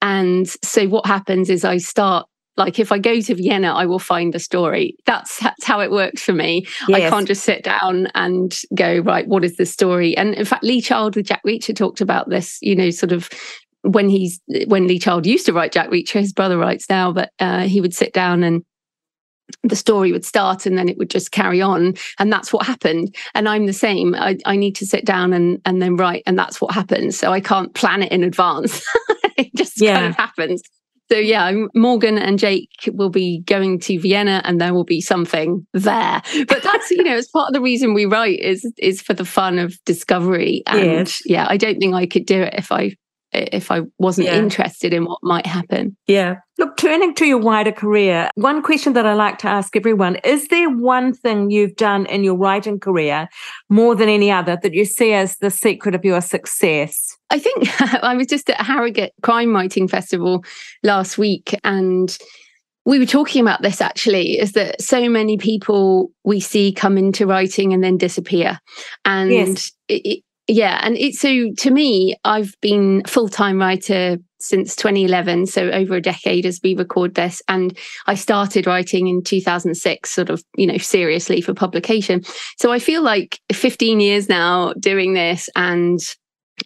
and 0.00 0.48
so 0.62 0.86
what 0.86 1.06
happens 1.06 1.50
is 1.50 1.64
I 1.64 1.78
start 1.78 2.28
like 2.58 2.78
if 2.78 2.92
I 2.92 2.98
go 2.98 3.20
to 3.20 3.34
Vienna, 3.34 3.72
I 3.72 3.86
will 3.86 3.98
find 3.98 4.34
a 4.34 4.38
story. 4.38 4.96
That's 5.06 5.38
that's 5.38 5.64
how 5.64 5.80
it 5.80 5.90
works 5.90 6.22
for 6.22 6.32
me. 6.32 6.66
Yes. 6.88 7.00
I 7.00 7.10
can't 7.10 7.26
just 7.26 7.44
sit 7.44 7.62
down 7.62 8.08
and 8.14 8.54
go, 8.74 8.98
right, 8.98 9.26
what 9.26 9.44
is 9.44 9.56
the 9.56 9.66
story? 9.66 10.16
And 10.16 10.34
in 10.34 10.44
fact, 10.44 10.64
Lee 10.64 10.80
Child 10.80 11.16
with 11.16 11.26
Jack 11.26 11.42
Reacher 11.46 11.74
talked 11.74 12.00
about 12.00 12.28
this, 12.28 12.58
you 12.60 12.74
know, 12.74 12.90
sort 12.90 13.12
of 13.12 13.30
when 13.82 14.08
he's 14.08 14.40
when 14.66 14.86
Lee 14.86 14.98
Child 14.98 15.26
used 15.26 15.46
to 15.46 15.52
write 15.52 15.72
Jack 15.72 15.88
Reacher, 15.88 16.20
his 16.20 16.32
brother 16.32 16.58
writes 16.58 16.90
now, 16.90 17.12
but 17.12 17.30
uh, 17.38 17.62
he 17.62 17.80
would 17.80 17.94
sit 17.94 18.12
down 18.12 18.42
and 18.42 18.64
the 19.62 19.76
story 19.76 20.12
would 20.12 20.24
start 20.24 20.66
and 20.66 20.76
then 20.76 20.88
it 20.88 20.98
would 20.98 21.08
just 21.08 21.30
carry 21.32 21.62
on 21.62 21.94
and 22.18 22.30
that's 22.30 22.52
what 22.52 22.66
happened 22.66 23.14
and 23.34 23.48
i'm 23.48 23.64
the 23.64 23.72
same 23.72 24.14
i, 24.14 24.36
I 24.44 24.56
need 24.56 24.76
to 24.76 24.86
sit 24.86 25.06
down 25.06 25.32
and, 25.32 25.58
and 25.64 25.80
then 25.80 25.96
write 25.96 26.22
and 26.26 26.38
that's 26.38 26.60
what 26.60 26.74
happens 26.74 27.18
so 27.18 27.32
i 27.32 27.40
can't 27.40 27.72
plan 27.72 28.02
it 28.02 28.12
in 28.12 28.22
advance 28.22 28.84
it 29.38 29.48
just 29.56 29.80
yeah. 29.80 29.94
kind 29.94 30.06
of 30.06 30.16
happens 30.16 30.62
so 31.10 31.16
yeah, 31.18 31.52
Morgan 31.74 32.18
and 32.18 32.38
Jake 32.38 32.70
will 32.92 33.10
be 33.10 33.40
going 33.46 33.80
to 33.80 33.98
Vienna, 33.98 34.42
and 34.44 34.60
there 34.60 34.74
will 34.74 34.84
be 34.84 35.00
something 35.00 35.66
there. 35.72 36.22
But 36.48 36.62
that's 36.62 36.90
you 36.90 37.02
know, 37.02 37.16
it's 37.16 37.30
part 37.30 37.48
of 37.48 37.54
the 37.54 37.60
reason 37.60 37.94
we 37.94 38.06
write 38.06 38.40
is 38.40 38.70
is 38.78 39.00
for 39.00 39.14
the 39.14 39.24
fun 39.24 39.58
of 39.58 39.82
discovery. 39.84 40.62
And 40.66 41.08
yes. 41.08 41.22
yeah, 41.24 41.46
I 41.48 41.56
don't 41.56 41.78
think 41.78 41.94
I 41.94 42.06
could 42.06 42.26
do 42.26 42.42
it 42.42 42.54
if 42.56 42.70
I 42.70 42.96
if 43.52 43.70
I 43.70 43.82
wasn't 43.98 44.28
yeah. 44.28 44.36
interested 44.36 44.92
in 44.92 45.04
what 45.04 45.18
might 45.22 45.46
happen. 45.46 45.96
Yeah. 46.06 46.36
Look, 46.58 46.76
turning 46.76 47.14
to 47.14 47.24
your 47.24 47.38
wider 47.38 47.72
career, 47.72 48.30
one 48.34 48.62
question 48.62 48.92
that 48.94 49.06
I 49.06 49.14
like 49.14 49.38
to 49.38 49.48
ask 49.48 49.76
everyone 49.76 50.16
is 50.24 50.48
there 50.48 50.68
one 50.70 51.12
thing 51.12 51.50
you've 51.50 51.76
done 51.76 52.06
in 52.06 52.24
your 52.24 52.34
writing 52.34 52.80
career 52.80 53.28
more 53.68 53.94
than 53.94 54.08
any 54.08 54.30
other 54.30 54.58
that 54.62 54.74
you 54.74 54.84
see 54.84 55.12
as 55.12 55.36
the 55.38 55.50
secret 55.50 55.94
of 55.94 56.04
your 56.04 56.20
success? 56.20 57.16
I 57.30 57.38
think 57.38 57.68
I 58.02 58.14
was 58.14 58.26
just 58.26 58.50
at 58.50 58.60
Harrogate 58.60 59.12
Crime 59.22 59.54
Writing 59.54 59.88
Festival 59.88 60.44
last 60.82 61.18
week 61.18 61.54
and 61.64 62.16
we 62.88 62.98
were 62.98 63.06
talking 63.06 63.42
about 63.42 63.60
this 63.60 63.82
actually 63.82 64.38
is 64.38 64.52
that 64.52 64.80
so 64.80 65.10
many 65.10 65.36
people 65.36 66.10
we 66.24 66.40
see 66.40 66.72
come 66.72 66.96
into 66.96 67.26
writing 67.26 67.74
and 67.74 67.84
then 67.84 67.98
disappear 67.98 68.58
and 69.04 69.30
yes. 69.30 69.72
it, 69.88 70.24
yeah 70.48 70.80
and 70.82 70.96
it, 70.96 71.14
so 71.14 71.52
to 71.56 71.70
me 71.70 72.16
i've 72.24 72.54
been 72.60 73.02
full-time 73.06 73.58
writer 73.60 74.16
since 74.40 74.74
2011 74.76 75.46
so 75.46 75.70
over 75.70 75.96
a 75.96 76.00
decade 76.00 76.46
as 76.46 76.60
we 76.62 76.74
record 76.74 77.14
this 77.14 77.42
and 77.48 77.76
i 78.06 78.14
started 78.14 78.66
writing 78.66 79.06
in 79.06 79.22
2006 79.22 80.10
sort 80.10 80.30
of 80.30 80.42
you 80.56 80.66
know 80.66 80.78
seriously 80.78 81.40
for 81.40 81.54
publication. 81.54 82.22
So 82.56 82.72
i 82.72 82.78
feel 82.78 83.02
like 83.02 83.40
15 83.52 84.00
years 84.00 84.28
now 84.28 84.72
doing 84.74 85.14
this 85.14 85.48
and 85.54 86.00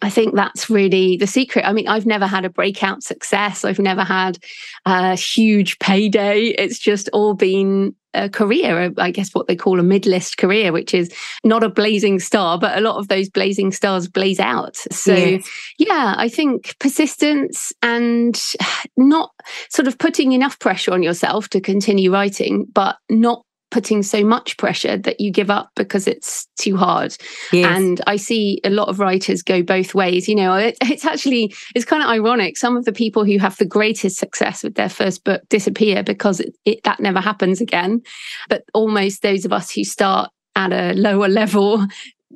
I 0.01 0.09
think 0.09 0.35
that's 0.35 0.69
really 0.69 1.17
the 1.17 1.27
secret. 1.27 1.65
I 1.65 1.73
mean, 1.73 1.87
I've 1.87 2.05
never 2.05 2.27
had 2.27 2.45
a 2.45 2.49
breakout 2.49 3.03
success. 3.03 3.63
I've 3.63 3.79
never 3.79 4.03
had 4.03 4.37
a 4.85 5.15
huge 5.15 5.79
payday. 5.79 6.47
It's 6.47 6.79
just 6.79 7.09
all 7.13 7.33
been 7.33 7.95
a 8.13 8.29
career, 8.29 8.93
I 8.97 9.11
guess 9.11 9.31
what 9.33 9.47
they 9.47 9.55
call 9.55 9.79
a 9.79 9.83
mid-list 9.83 10.37
career, 10.37 10.71
which 10.71 10.93
is 10.93 11.11
not 11.43 11.63
a 11.63 11.69
blazing 11.69 12.19
star, 12.19 12.59
but 12.59 12.77
a 12.77 12.81
lot 12.81 12.97
of 12.97 13.07
those 13.07 13.29
blazing 13.29 13.71
stars 13.71 14.07
blaze 14.07 14.39
out. 14.39 14.77
So 14.91 15.15
yes. 15.15 15.49
yeah, 15.79 16.13
I 16.17 16.29
think 16.29 16.75
persistence 16.79 17.71
and 17.81 18.39
not 18.97 19.31
sort 19.69 19.87
of 19.87 19.97
putting 19.97 20.31
enough 20.31 20.59
pressure 20.59 20.93
on 20.93 21.03
yourself 21.03 21.49
to 21.49 21.61
continue 21.61 22.11
writing, 22.13 22.65
but 22.71 22.97
not 23.09 23.43
putting 23.73 24.03
so 24.03 24.23
much 24.23 24.55
pressure 24.57 24.97
that 24.97 25.19
you 25.19 25.31
give 25.31 25.49
up 25.49 25.71
because 25.75 26.07
it's 26.07 26.47
too 26.59 26.77
hard. 26.77 27.17
Yes. 27.51 27.75
And 27.75 28.01
I 28.05 28.17
see 28.17 28.61
a 28.63 28.69
lot 28.69 28.87
of 28.87 28.99
writers 28.99 29.41
go 29.41 29.63
both 29.63 29.95
ways. 29.95 30.29
You 30.29 30.35
know, 30.35 30.53
it, 30.67 30.77
it's 30.81 31.05
actually 31.05 31.53
it's 31.75 31.85
kind 31.85 32.03
of 32.03 32.09
ironic. 32.09 32.55
Some 32.55 32.77
of 32.77 32.85
the 32.85 32.93
people 32.93 33.25
who 33.25 33.39
have 33.39 33.57
the 33.57 33.65
greatest 33.65 34.17
success 34.17 34.63
with 34.63 34.75
their 34.75 34.89
first 34.89 35.23
book 35.23 35.41
disappear 35.49 36.03
because 36.03 36.39
it, 36.39 36.55
it, 36.65 36.83
that 36.83 36.99
never 36.99 37.19
happens 37.19 37.59
again. 37.59 38.01
But 38.47 38.63
almost 38.75 39.23
those 39.23 39.43
of 39.43 39.51
us 39.51 39.71
who 39.71 39.83
start 39.83 40.29
at 40.55 40.71
a 40.71 40.93
lower 40.93 41.27
level 41.27 41.85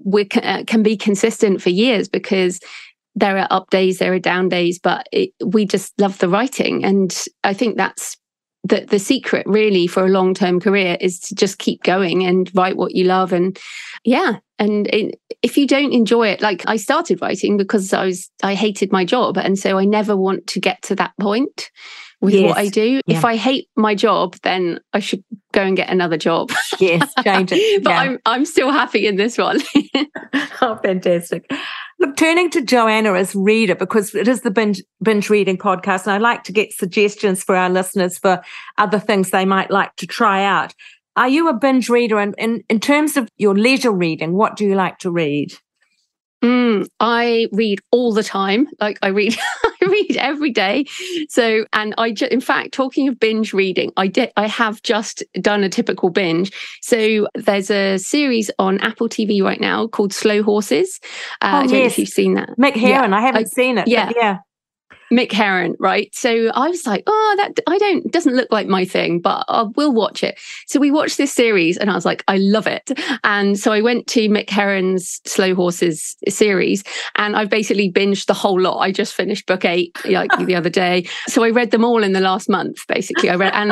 we 0.06 0.28
uh, 0.36 0.63
can 0.65 0.84
be 0.84 0.95
consistent 0.95 1.62
for 1.62 1.69
years 1.69 2.08
because 2.08 2.60
there 3.15 3.38
are 3.38 3.47
up 3.50 3.69
days, 3.71 3.97
there 3.97 4.13
are 4.13 4.19
down 4.19 4.47
days, 4.47 4.80
but 4.80 5.08
it, 5.12 5.32
we 5.43 5.65
just 5.65 5.91
love 6.00 6.19
the 6.19 6.30
writing. 6.30 6.86
And 6.86 7.15
I 7.43 7.54
think 7.54 7.76
that's 7.76 8.15
the, 8.67 8.86
the 8.86 8.99
secret 8.99 9.45
really 9.47 9.88
for 9.88 10.06
a 10.06 10.10
long 10.10 10.34
term 10.34 10.60
career 10.60 10.97
is 10.99 11.19
to 11.21 11.36
just 11.36 11.58
keep 11.58 11.84
going 11.84 12.25
and 12.25 12.51
write 12.53 12.77
what 12.77 12.95
you 12.95 13.06
love. 13.06 13.32
And 13.32 13.58
yeah, 14.03 14.38
and 14.60 14.88
it, 14.88 15.19
if 15.41 15.58
you 15.58 15.67
don't 15.67 15.93
enjoy 15.93 16.30
it, 16.30 16.41
like 16.41 16.63
I 16.67 16.77
started 16.77 17.21
writing 17.21 17.58
because 17.58 17.93
I 17.93 18.06
was, 18.06 18.30
I 18.43 18.56
hated 18.56 18.91
my 18.91 19.06
job. 19.06 19.38
And 19.38 19.58
so 19.58 19.77
I 19.77 19.86
never 19.86 20.15
want 20.17 20.47
to 20.47 20.60
get 20.60 20.82
to 20.84 20.95
that 20.95 21.13
point 21.19 21.71
with 22.21 22.34
yes. 22.34 22.49
what 22.49 22.58
I 22.58 22.67
do. 22.67 23.01
Yeah. 23.06 23.17
If 23.17 23.25
I 23.25 23.36
hate 23.36 23.69
my 23.75 23.95
job, 23.95 24.36
then 24.43 24.80
I 24.93 24.99
should 24.99 25.23
go 25.51 25.62
and 25.62 25.77
get 25.77 25.89
another 25.89 26.17
job. 26.17 26.51
Yes, 26.80 27.13
change 27.23 27.51
it. 27.51 27.84
but 27.84 27.91
yeah. 27.91 27.99
I'm 27.99 28.19
I'm 28.25 28.45
still 28.45 28.71
happy 28.71 29.08
in 29.08 29.15
this 29.15 29.38
one. 29.38 29.60
oh, 30.62 30.80
fantastic. 30.84 31.49
Look, 31.99 32.15
turning 32.15 32.51
to 32.51 32.62
Joanna 32.62 33.13
as 33.13 33.33
reader, 33.36 33.73
because 33.73 34.13
it 34.13 34.27
is 34.27 34.41
the 34.41 34.51
binge, 34.51 34.83
binge 35.01 35.29
reading 35.29 35.57
podcast, 35.57 36.03
and 36.03 36.13
I'd 36.13 36.21
like 36.21 36.43
to 36.43 36.51
get 36.51 36.71
suggestions 36.73 37.43
for 37.43 37.55
our 37.55 37.69
listeners 37.69 38.17
for 38.19 38.41
other 38.77 38.99
things 38.99 39.31
they 39.31 39.45
might 39.45 39.71
like 39.71 39.95
to 39.97 40.07
try 40.07 40.43
out. 40.43 40.75
Are 41.15 41.27
you 41.27 41.49
a 41.49 41.53
binge 41.53 41.89
reader? 41.89 42.19
And 42.19 42.36
in, 42.38 42.63
in 42.69 42.79
terms 42.79 43.17
of 43.17 43.27
your 43.38 43.55
leisure 43.55 43.91
reading, 43.91 44.33
what 44.33 44.55
do 44.55 44.65
you 44.65 44.75
like 44.75 44.99
to 44.99 45.10
read? 45.10 45.53
Mm, 46.43 46.88
I 46.99 47.47
read 47.51 47.79
all 47.91 48.13
the 48.13 48.23
time. 48.23 48.67
Like 48.79 48.99
I 49.01 49.07
read, 49.07 49.36
I 49.63 49.71
read 49.91 50.17
every 50.17 50.52
day. 50.52 50.86
So, 51.30 51.65
and 51.73 51.93
I, 51.97 52.12
ju- 52.12 52.28
in 52.30 52.41
fact, 52.41 52.73
talking 52.73 53.08
of 53.08 53.19
binge 53.19 53.54
reading, 53.54 53.91
I 53.97 54.08
did, 54.08 54.32
I 54.38 54.47
have 54.47 54.82
just 54.84 55.23
done 55.41 55.63
a 55.63 55.69
typical 55.69 56.10
binge. 56.10 56.52
So 56.82 57.28
there's 57.36 57.69
a 57.69 57.97
series 57.97 58.52
on 58.60 58.80
Apple 58.80 59.10
TV 59.10 59.41
right 59.41 59.62
now 59.62 59.88
called 59.88 60.13
Slow 60.13 60.43
Horses. 60.43 61.00
Uh, 61.41 61.45
oh, 61.45 61.47
I 61.47 61.62
don't 61.63 61.73
yes. 61.73 61.80
know 61.80 61.86
if 61.86 62.00
you've 62.00 62.10
seen 62.10 62.34
that. 62.36 62.50
Mick 62.58 62.76
Herron. 62.76 63.12
Yeah. 63.12 63.17
I 63.17 63.21
haven't 63.21 63.41
I, 63.41 63.45
seen 63.45 63.78
it. 63.78 63.88
Yeah. 63.88 64.12
yeah. 64.15 64.38
Mick 65.12 65.32
Herron, 65.32 65.76
right? 65.80 66.13
So 66.13 66.50
I 66.54 66.70
was 66.70 66.86
like, 66.86 67.04
oh, 67.08 67.36
that 67.38 67.60
I 67.67 67.78
don't 67.78 68.12
doesn't 68.12 68.36
look 68.36 68.52
like 68.52 68.67
my 68.67 68.86
thing, 68.86 69.20
but 69.20 69.46
I 69.48 69.63
will 69.76 69.93
watch 69.93 70.24
it. 70.24 70.39
So 70.67 70.80
we 70.80 70.91
watched 70.91 71.17
this 71.17 71.34
series, 71.34 71.78
and 71.78 71.89
I 71.89 71.96
was 71.96 72.06
like, 72.06 72.24
I 72.28 72.38
love 72.38 72.67
it. 72.67 72.91
And 73.24 73.58
so 73.60 73.72
I 73.72 73.82
went 73.82 74.08
to 74.08 74.30
Mick 74.30 74.50
Herron's 74.50 75.22
Slow 75.26 75.56
Horses 75.56 76.15
series, 76.28 76.84
and 77.15 77.36
I've 77.36 77.50
basically 77.50 77.91
binged 77.91 78.26
the 78.26 78.34
whole 78.34 78.60
lot. 78.60 78.80
I 78.80 78.91
just 78.91 79.13
finished 79.13 79.46
book 79.46 79.65
eight 79.65 79.96
like 80.06 80.32
the 80.46 80.56
other 80.56 80.70
day, 80.70 81.08
so 81.28 81.43
I 81.43 81.50
read 81.50 81.72
them 81.72 81.86
all 81.86 82.04
in 82.04 82.13
the 82.13 82.22
last 82.22 82.50
month. 82.50 82.86
Basically, 82.88 83.30
I 83.30 83.36
read 83.36 83.54
and. 83.54 83.72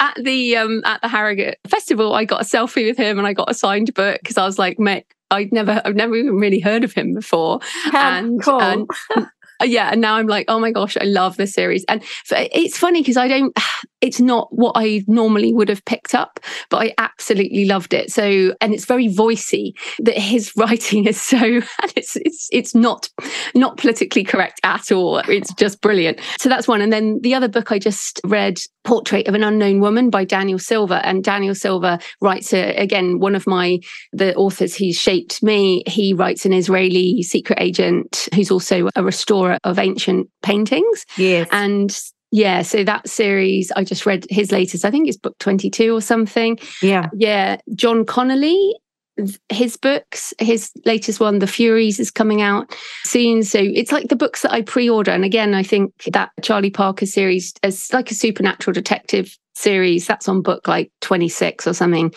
at 0.00 0.16
the 0.22 0.56
um 0.58 0.82
at 0.84 1.00
the 1.02 1.08
Harrogate 1.08 1.58
Festival, 1.66 2.14
I 2.14 2.24
got 2.24 2.40
a 2.40 2.44
selfie 2.44 2.86
with 2.86 2.96
him 2.96 3.18
and 3.18 3.26
I 3.26 3.32
got 3.32 3.50
a 3.50 3.54
signed 3.54 3.92
book 3.94 4.20
because 4.22 4.38
I 4.38 4.44
was 4.44 4.58
like, 4.58 4.78
Mick, 4.78 5.04
I'd 5.30 5.52
never, 5.52 5.82
I've 5.84 5.96
never 5.96 6.16
even 6.16 6.36
really 6.36 6.60
heard 6.60 6.84
of 6.84 6.92
him 6.92 7.14
before. 7.14 7.60
How 7.84 8.18
and, 8.18 8.42
cool. 8.42 8.60
and 8.60 8.90
uh, 9.14 9.26
Uh, 9.60 9.64
yeah 9.64 9.88
and 9.90 10.00
now 10.00 10.14
i'm 10.14 10.26
like 10.26 10.44
oh 10.48 10.58
my 10.58 10.70
gosh 10.70 10.96
i 11.00 11.04
love 11.04 11.36
this 11.36 11.52
series. 11.52 11.84
And 11.88 12.02
it's 12.30 12.78
funny 12.78 13.00
because 13.00 13.16
i 13.16 13.28
don't 13.28 13.56
it's 14.00 14.20
not 14.20 14.48
what 14.50 14.72
i 14.76 15.02
normally 15.06 15.52
would 15.52 15.68
have 15.68 15.84
picked 15.84 16.14
up 16.14 16.40
but 16.70 16.78
i 16.78 16.94
absolutely 17.18 17.64
loved 17.64 17.94
it. 17.94 18.10
So 18.12 18.54
and 18.60 18.72
it's 18.72 18.84
very 18.84 19.08
voicey 19.08 19.72
that 20.00 20.16
his 20.16 20.52
writing 20.56 21.06
is 21.06 21.20
so 21.20 21.38
and 21.38 21.92
it's 21.96 22.16
it's 22.16 22.48
it's 22.52 22.74
not 22.74 23.08
not 23.54 23.76
politically 23.76 24.24
correct 24.24 24.60
at 24.62 24.92
all. 24.92 25.18
It's 25.18 25.52
just 25.54 25.80
brilliant. 25.80 26.20
So 26.38 26.48
that's 26.48 26.68
one. 26.68 26.80
And 26.80 26.92
then 26.92 27.20
the 27.22 27.34
other 27.34 27.48
book 27.48 27.72
i 27.72 27.78
just 27.78 28.20
read 28.24 28.58
portrait 28.84 29.28
of 29.28 29.34
an 29.34 29.44
unknown 29.44 29.80
woman 29.80 30.10
by 30.10 30.24
daniel 30.24 30.58
silva. 30.58 31.04
And 31.06 31.24
daniel 31.24 31.54
silva 31.54 31.98
writes 32.20 32.52
a, 32.52 32.74
again 32.76 33.18
one 33.18 33.34
of 33.34 33.46
my 33.46 33.78
the 34.12 34.34
authors 34.36 34.74
he's 34.74 34.96
shaped 34.96 35.42
me. 35.42 35.82
He 35.86 36.14
writes 36.14 36.46
an 36.46 36.52
israeli 36.52 37.22
secret 37.22 37.58
agent 37.60 38.28
who's 38.34 38.50
also 38.50 38.88
a 38.96 39.02
restorer 39.02 39.58
of 39.64 39.78
ancient 39.78 40.28
paintings. 40.42 41.04
Yes. 41.16 41.48
And 41.52 41.98
yeah, 42.30 42.62
so 42.62 42.84
that 42.84 43.08
series, 43.08 43.72
I 43.72 43.84
just 43.84 44.04
read 44.06 44.26
his 44.30 44.52
latest, 44.52 44.84
I 44.84 44.90
think 44.90 45.08
it's 45.08 45.16
book 45.16 45.38
22 45.38 45.94
or 45.94 46.00
something. 46.00 46.58
Yeah. 46.82 47.08
Yeah. 47.14 47.58
John 47.74 48.04
Connolly, 48.04 48.74
his 49.48 49.76
books, 49.76 50.34
his 50.38 50.70
latest 50.84 51.20
one, 51.20 51.38
The 51.38 51.46
Furies, 51.46 51.98
is 51.98 52.10
coming 52.10 52.42
out 52.42 52.74
soon. 53.04 53.42
So 53.42 53.58
it's 53.60 53.92
like 53.92 54.08
the 54.08 54.16
books 54.16 54.42
that 54.42 54.52
I 54.52 54.62
pre 54.62 54.88
order. 54.88 55.10
And 55.10 55.24
again, 55.24 55.54
I 55.54 55.62
think 55.62 55.92
that 56.12 56.30
Charlie 56.42 56.70
Parker 56.70 57.06
series 57.06 57.54
is 57.62 57.92
like 57.92 58.10
a 58.10 58.14
supernatural 58.14 58.74
detective 58.74 59.36
series 59.58 60.06
that's 60.06 60.28
on 60.28 60.42
book 60.42 60.68
like 60.68 60.90
26 61.00 61.66
or 61.66 61.74
something 61.74 62.12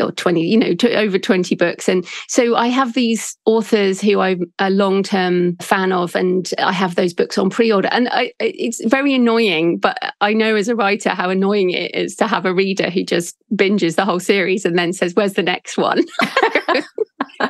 or 0.00 0.12
20 0.12 0.46
you 0.46 0.56
know 0.56 0.74
over 0.94 1.18
20 1.18 1.54
books. 1.54 1.88
And 1.88 2.06
so 2.28 2.56
i 2.56 2.68
have 2.68 2.94
these 2.94 3.36
authors 3.44 4.00
who 4.00 4.20
i'm 4.20 4.40
a 4.58 4.70
long-term 4.70 5.56
fan 5.56 5.92
of 5.92 6.14
and 6.14 6.50
i 6.58 6.72
have 6.72 6.94
those 6.94 7.14
books 7.14 7.38
on 7.38 7.50
pre-order. 7.50 7.88
And 7.90 8.08
I, 8.10 8.32
it's 8.40 8.84
very 8.84 9.14
annoying 9.14 9.78
but 9.78 9.98
i 10.20 10.32
know 10.32 10.54
as 10.56 10.68
a 10.68 10.76
writer 10.76 11.10
how 11.10 11.30
annoying 11.30 11.70
it 11.70 11.94
is 11.94 12.14
to 12.16 12.26
have 12.26 12.46
a 12.46 12.54
reader 12.54 12.90
who 12.90 13.04
just 13.04 13.36
binges 13.54 13.96
the 13.96 14.04
whole 14.04 14.20
series 14.20 14.64
and 14.64 14.78
then 14.78 14.92
says 14.92 15.14
where's 15.14 15.34
the 15.34 15.42
next 15.42 15.76
one? 15.76 16.04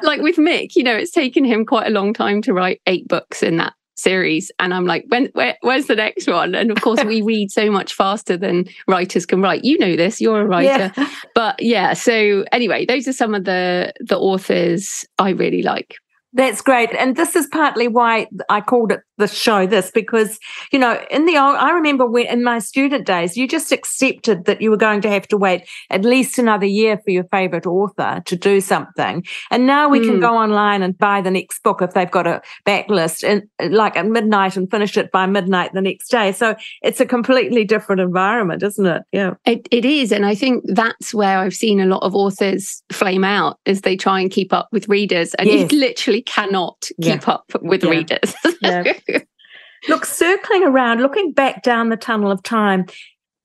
Like 0.03 0.23
with 0.23 0.37
mick 0.37 0.75
you 0.75 0.83
know 0.83 0.97
it's 0.97 1.11
taken 1.11 1.45
him 1.45 1.67
quite 1.67 1.87
a 1.87 1.91
long 1.91 2.15
time 2.15 2.41
to 2.43 2.55
write 2.55 2.81
eight 2.87 3.07
books 3.09 3.43
in 3.43 3.59
that 3.59 3.75
series 3.95 4.51
and 4.59 4.73
i'm 4.73 4.87
like 4.87 5.05
when 5.09 5.27
where, 5.35 5.57
where's 5.61 5.87
the 5.87 5.95
next 5.95 6.27
one 6.27 6.55
and 6.55 6.71
of 6.71 6.81
course 6.81 7.03
we 7.05 7.23
read 7.33 7.51
so 7.51 7.71
much 7.71 7.95
faster 7.95 8.37
than 8.37 8.65
writers 8.89 9.27
can 9.27 9.41
write 9.41 9.65
you 9.65 9.79
know 9.79 9.97
this 9.97 10.21
you're 10.21 10.41
a 10.41 10.47
writer 10.47 10.93
yeah. 10.97 11.09
but 11.35 11.61
yeah 11.63 11.93
so 11.93 12.45
anyway 12.53 12.85
those 12.87 13.07
are 13.07 13.13
some 13.13 13.35
of 13.35 13.45
the 13.45 13.93
the 14.01 14.19
authors 14.19 15.07
i 15.19 15.31
really 15.31 15.63
like 15.63 15.97
that's 16.35 16.63
great. 16.63 16.95
And 16.95 17.17
this 17.17 17.37
is 17.37 17.47
partly 17.47 17.89
why 17.89 18.27
I 18.49 18.63
called 18.63 18.93
it 18.93 19.01
the 19.23 19.35
show 19.35 19.67
this, 19.67 19.91
because, 19.91 20.39
you 20.73 20.79
know, 20.79 21.01
in 21.11 21.27
the 21.27 21.39
old, 21.39 21.57
I 21.57 21.71
remember 21.71 22.07
when 22.07 22.27
in 22.27 22.43
my 22.43 22.59
student 22.59 23.07
days, 23.07 23.37
you 23.37 23.47
just 23.47 23.73
accepted 23.73 24.45
that 24.47 24.61
you 24.61 24.71
were 24.71 24.77
going 24.77 25.01
to 25.03 25.11
have 25.11 25.29
to 25.29 25.37
wait 25.37 25.69
at 25.91 26.05
least 26.05 26.39
another 26.39 26.67
year 26.67 26.99
for 26.99 27.11
your 27.11 27.25
favorite 27.25 27.67
author 27.67 28.23
to 28.27 28.37
do 28.37 28.61
something. 28.61 29.25
And 29.51 29.67
now 29.67 29.89
we 29.89 30.01
mm. 30.01 30.07
can 30.07 30.15
hmm. 30.15 30.21
go 30.21 30.37
online 30.37 30.83
and 30.83 30.97
buy 30.97 31.21
the 31.21 31.31
next 31.31 31.63
book 31.63 31.83
if 31.83 31.93
they've 31.95 32.11
got 32.11 32.27
a 32.27 32.43
backlist 32.67 33.23
and 33.23 33.73
like 33.73 33.97
at 33.97 34.07
midnight 34.07 34.57
and 34.57 34.71
finish 34.71 34.97
it 34.97 35.13
by 35.13 35.27
midnight 35.27 35.73
the 35.73 35.81
next 35.81 36.09
day. 36.09 36.33
So 36.33 36.57
it's 36.83 37.01
a 37.01 37.07
completely 37.07 37.65
different 37.65 38.01
environment, 38.01 38.63
isn't 38.63 38.87
it? 38.87 39.03
Yeah. 39.13 39.35
It, 39.45 39.69
it 39.71 39.85
is. 39.85 40.13
And 40.13 40.27
I 40.27 40.35
think 40.35 40.65
that's 40.67 41.15
where 41.15 41.39
I've 41.39 41.55
seen 41.55 41.81
a 41.81 41.87
lot 41.87 42.03
of 42.03 42.15
authors 42.15 42.83
flame 42.93 43.25
out 43.25 43.59
as 43.67 43.83
they 43.83 43.97
try 43.97 44.21
and 44.21 44.31
keep 44.31 44.53
up 44.53 44.69
with 44.73 44.89
readers. 44.89 45.35
And 45.35 45.49
yes. 45.49 45.73
you 45.73 45.79
literally 45.79 46.23
cannot 46.23 46.89
keep 47.01 47.27
yeah. 47.27 47.33
up 47.33 47.53
with 47.61 47.85
yeah. 47.85 47.91
readers. 47.91 48.35
yeah. 48.63 48.93
Look, 49.89 50.05
circling 50.05 50.65
around, 50.65 51.01
looking 51.01 51.33
back 51.33 51.63
down 51.63 51.89
the 51.89 51.97
tunnel 51.97 52.31
of 52.31 52.43
time, 52.43 52.87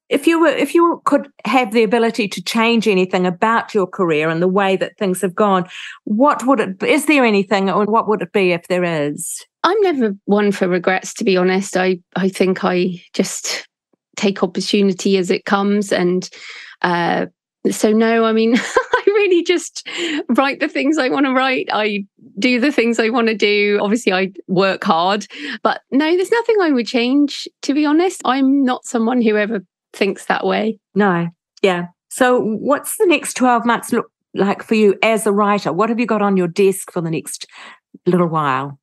if 0.10 0.26
you 0.26 0.39
were 0.39 0.47
if 0.47 0.73
you 0.73 1.02
could 1.06 1.28
have 1.45 1.73
the 1.73 1.84
ability 1.84 2.28
to 2.30 2.41
change 2.41 2.88
anything 2.88 3.26
about 3.26 3.73
your 3.73 3.88
career 3.88 4.30
and 4.30 4.41
the 4.41 4.47
way 4.47 4.76
that 4.78 4.97
things 4.97 5.21
have 5.21 5.36
gone, 5.36 5.67
what 6.06 6.45
would 6.45 6.60
it 6.60 6.82
is 6.84 7.06
there 7.06 7.26
anything 7.26 7.69
or 7.69 7.86
what 7.86 8.08
would 8.08 8.21
it 8.21 8.32
be 8.32 8.52
if 8.52 8.67
there 8.67 8.84
is? 8.84 9.45
I'm 9.63 9.80
never 9.82 10.15
one 10.26 10.52
for 10.52 10.67
regrets 10.67 11.13
to 11.15 11.23
be 11.23 11.36
honest. 11.36 11.76
I 11.76 12.00
I 12.15 12.30
think 12.30 12.63
I 12.63 13.02
just 13.13 13.67
take 14.15 14.43
opportunity 14.43 15.17
as 15.17 15.30
it 15.30 15.45
comes 15.45 15.91
and 15.91 16.30
uh 16.82 17.26
so 17.69 17.91
no, 17.91 18.23
I 18.23 18.32
mean 18.32 18.56
really 19.28 19.44
just 19.44 19.88
write 20.30 20.60
the 20.60 20.68
things 20.68 20.98
I 20.98 21.10
want 21.10 21.26
to 21.26 21.34
write. 21.34 21.70
I 21.72 22.06
do 22.40 22.60
the 22.60 22.72
things 22.72 23.00
I 23.00 23.10
want 23.10 23.28
to 23.28 23.36
do. 23.36 23.80
Obviously, 23.82 24.13
I 24.13 24.32
work 24.48 24.84
hard, 24.84 25.28
but 25.63 25.82
no, 25.92 26.16
there's 26.16 26.32
nothing 26.32 26.56
I 26.62 26.72
would 26.72 26.88
change, 26.88 27.48
to 27.63 27.74
be 27.74 27.86
honest. 27.86 28.22
I'm 28.26 28.63
not 28.63 28.86
someone 28.86 29.22
who 29.22 29.38
ever 29.38 29.62
thinks 29.94 30.26
that 30.26 30.46
way. 30.46 30.80
No. 30.96 31.28
Yeah. 31.62 31.88
So, 32.10 32.42
what's 32.42 32.98
the 32.98 33.06
next 33.06 33.36
12 33.36 33.66
months 33.66 33.92
look 33.92 34.12
like 34.34 34.63
for 34.63 34.76
you 34.76 34.98
as 35.04 35.26
a 35.26 35.32
writer? 35.32 35.74
What 35.74 35.90
have 35.90 36.00
you 36.00 36.06
got 36.06 36.22
on 36.22 36.38
your 36.38 36.48
desk 36.48 36.92
for 36.92 37.02
the 37.02 37.12
next 37.12 37.48
little 38.06 38.28
while? 38.28 38.80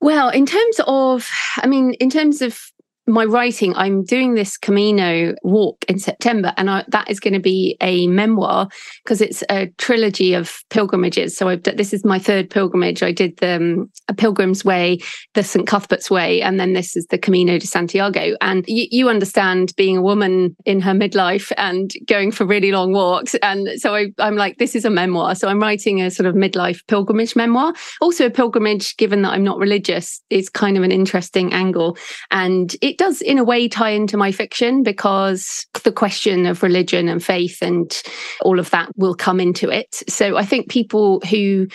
Well, 0.00 0.30
in 0.30 0.46
terms 0.46 0.80
of, 0.88 1.28
I 1.58 1.68
mean, 1.68 1.94
in 1.94 2.10
terms 2.10 2.42
of 2.42 2.58
my 3.06 3.24
writing, 3.24 3.74
I'm 3.74 4.04
doing 4.04 4.34
this 4.34 4.56
Camino 4.56 5.34
walk 5.42 5.84
in 5.88 5.98
September, 5.98 6.52
and 6.56 6.70
I, 6.70 6.84
that 6.88 7.10
is 7.10 7.18
going 7.18 7.34
to 7.34 7.40
be 7.40 7.76
a 7.80 8.06
memoir 8.06 8.68
because 9.02 9.20
it's 9.20 9.42
a 9.50 9.66
trilogy 9.78 10.34
of 10.34 10.62
pilgrimages. 10.70 11.36
So 11.36 11.48
I've, 11.48 11.62
this 11.64 11.92
is 11.92 12.04
my 12.04 12.18
third 12.18 12.48
pilgrimage. 12.48 13.02
I 13.02 13.10
did 13.10 13.36
the 13.38 13.56
um, 13.56 13.90
Pilgrim's 14.16 14.64
Way, 14.64 14.98
the 15.34 15.42
St. 15.42 15.66
Cuthbert's 15.66 16.10
Way, 16.10 16.42
and 16.42 16.60
then 16.60 16.74
this 16.74 16.96
is 16.96 17.06
the 17.06 17.18
Camino 17.18 17.58
de 17.58 17.66
Santiago. 17.66 18.36
And 18.40 18.64
y- 18.68 18.88
you 18.90 19.08
understand 19.08 19.72
being 19.76 19.96
a 19.96 20.02
woman 20.02 20.56
in 20.64 20.80
her 20.80 20.92
midlife 20.92 21.50
and 21.56 21.92
going 22.06 22.30
for 22.30 22.44
really 22.44 22.70
long 22.70 22.92
walks. 22.92 23.34
And 23.36 23.68
so 23.80 23.96
I, 23.96 24.08
I'm 24.18 24.36
like, 24.36 24.58
this 24.58 24.76
is 24.76 24.84
a 24.84 24.90
memoir. 24.90 25.34
So 25.34 25.48
I'm 25.48 25.60
writing 25.60 26.00
a 26.00 26.10
sort 26.10 26.26
of 26.26 26.34
midlife 26.34 26.86
pilgrimage 26.86 27.34
memoir. 27.34 27.74
Also, 28.00 28.26
a 28.26 28.30
pilgrimage, 28.30 28.96
given 28.96 29.22
that 29.22 29.30
I'm 29.30 29.44
not 29.44 29.58
religious, 29.58 30.22
is 30.30 30.48
kind 30.48 30.76
of 30.76 30.84
an 30.84 30.92
interesting 30.92 31.52
angle. 31.52 31.96
And 32.30 32.74
it 32.80 32.91
it 32.92 32.98
does, 32.98 33.22
in 33.22 33.38
a 33.38 33.44
way, 33.44 33.68
tie 33.68 33.88
into 33.88 34.18
my 34.18 34.30
fiction 34.30 34.82
because 34.82 35.66
the 35.82 35.90
question 35.90 36.44
of 36.44 36.62
religion 36.62 37.08
and 37.08 37.24
faith 37.24 37.62
and 37.62 38.02
all 38.42 38.58
of 38.58 38.68
that 38.68 38.90
will 38.96 39.14
come 39.14 39.40
into 39.40 39.70
it. 39.70 40.02
So 40.10 40.36
I 40.36 40.44
think 40.44 40.68
people 40.68 41.20
who 41.20 41.68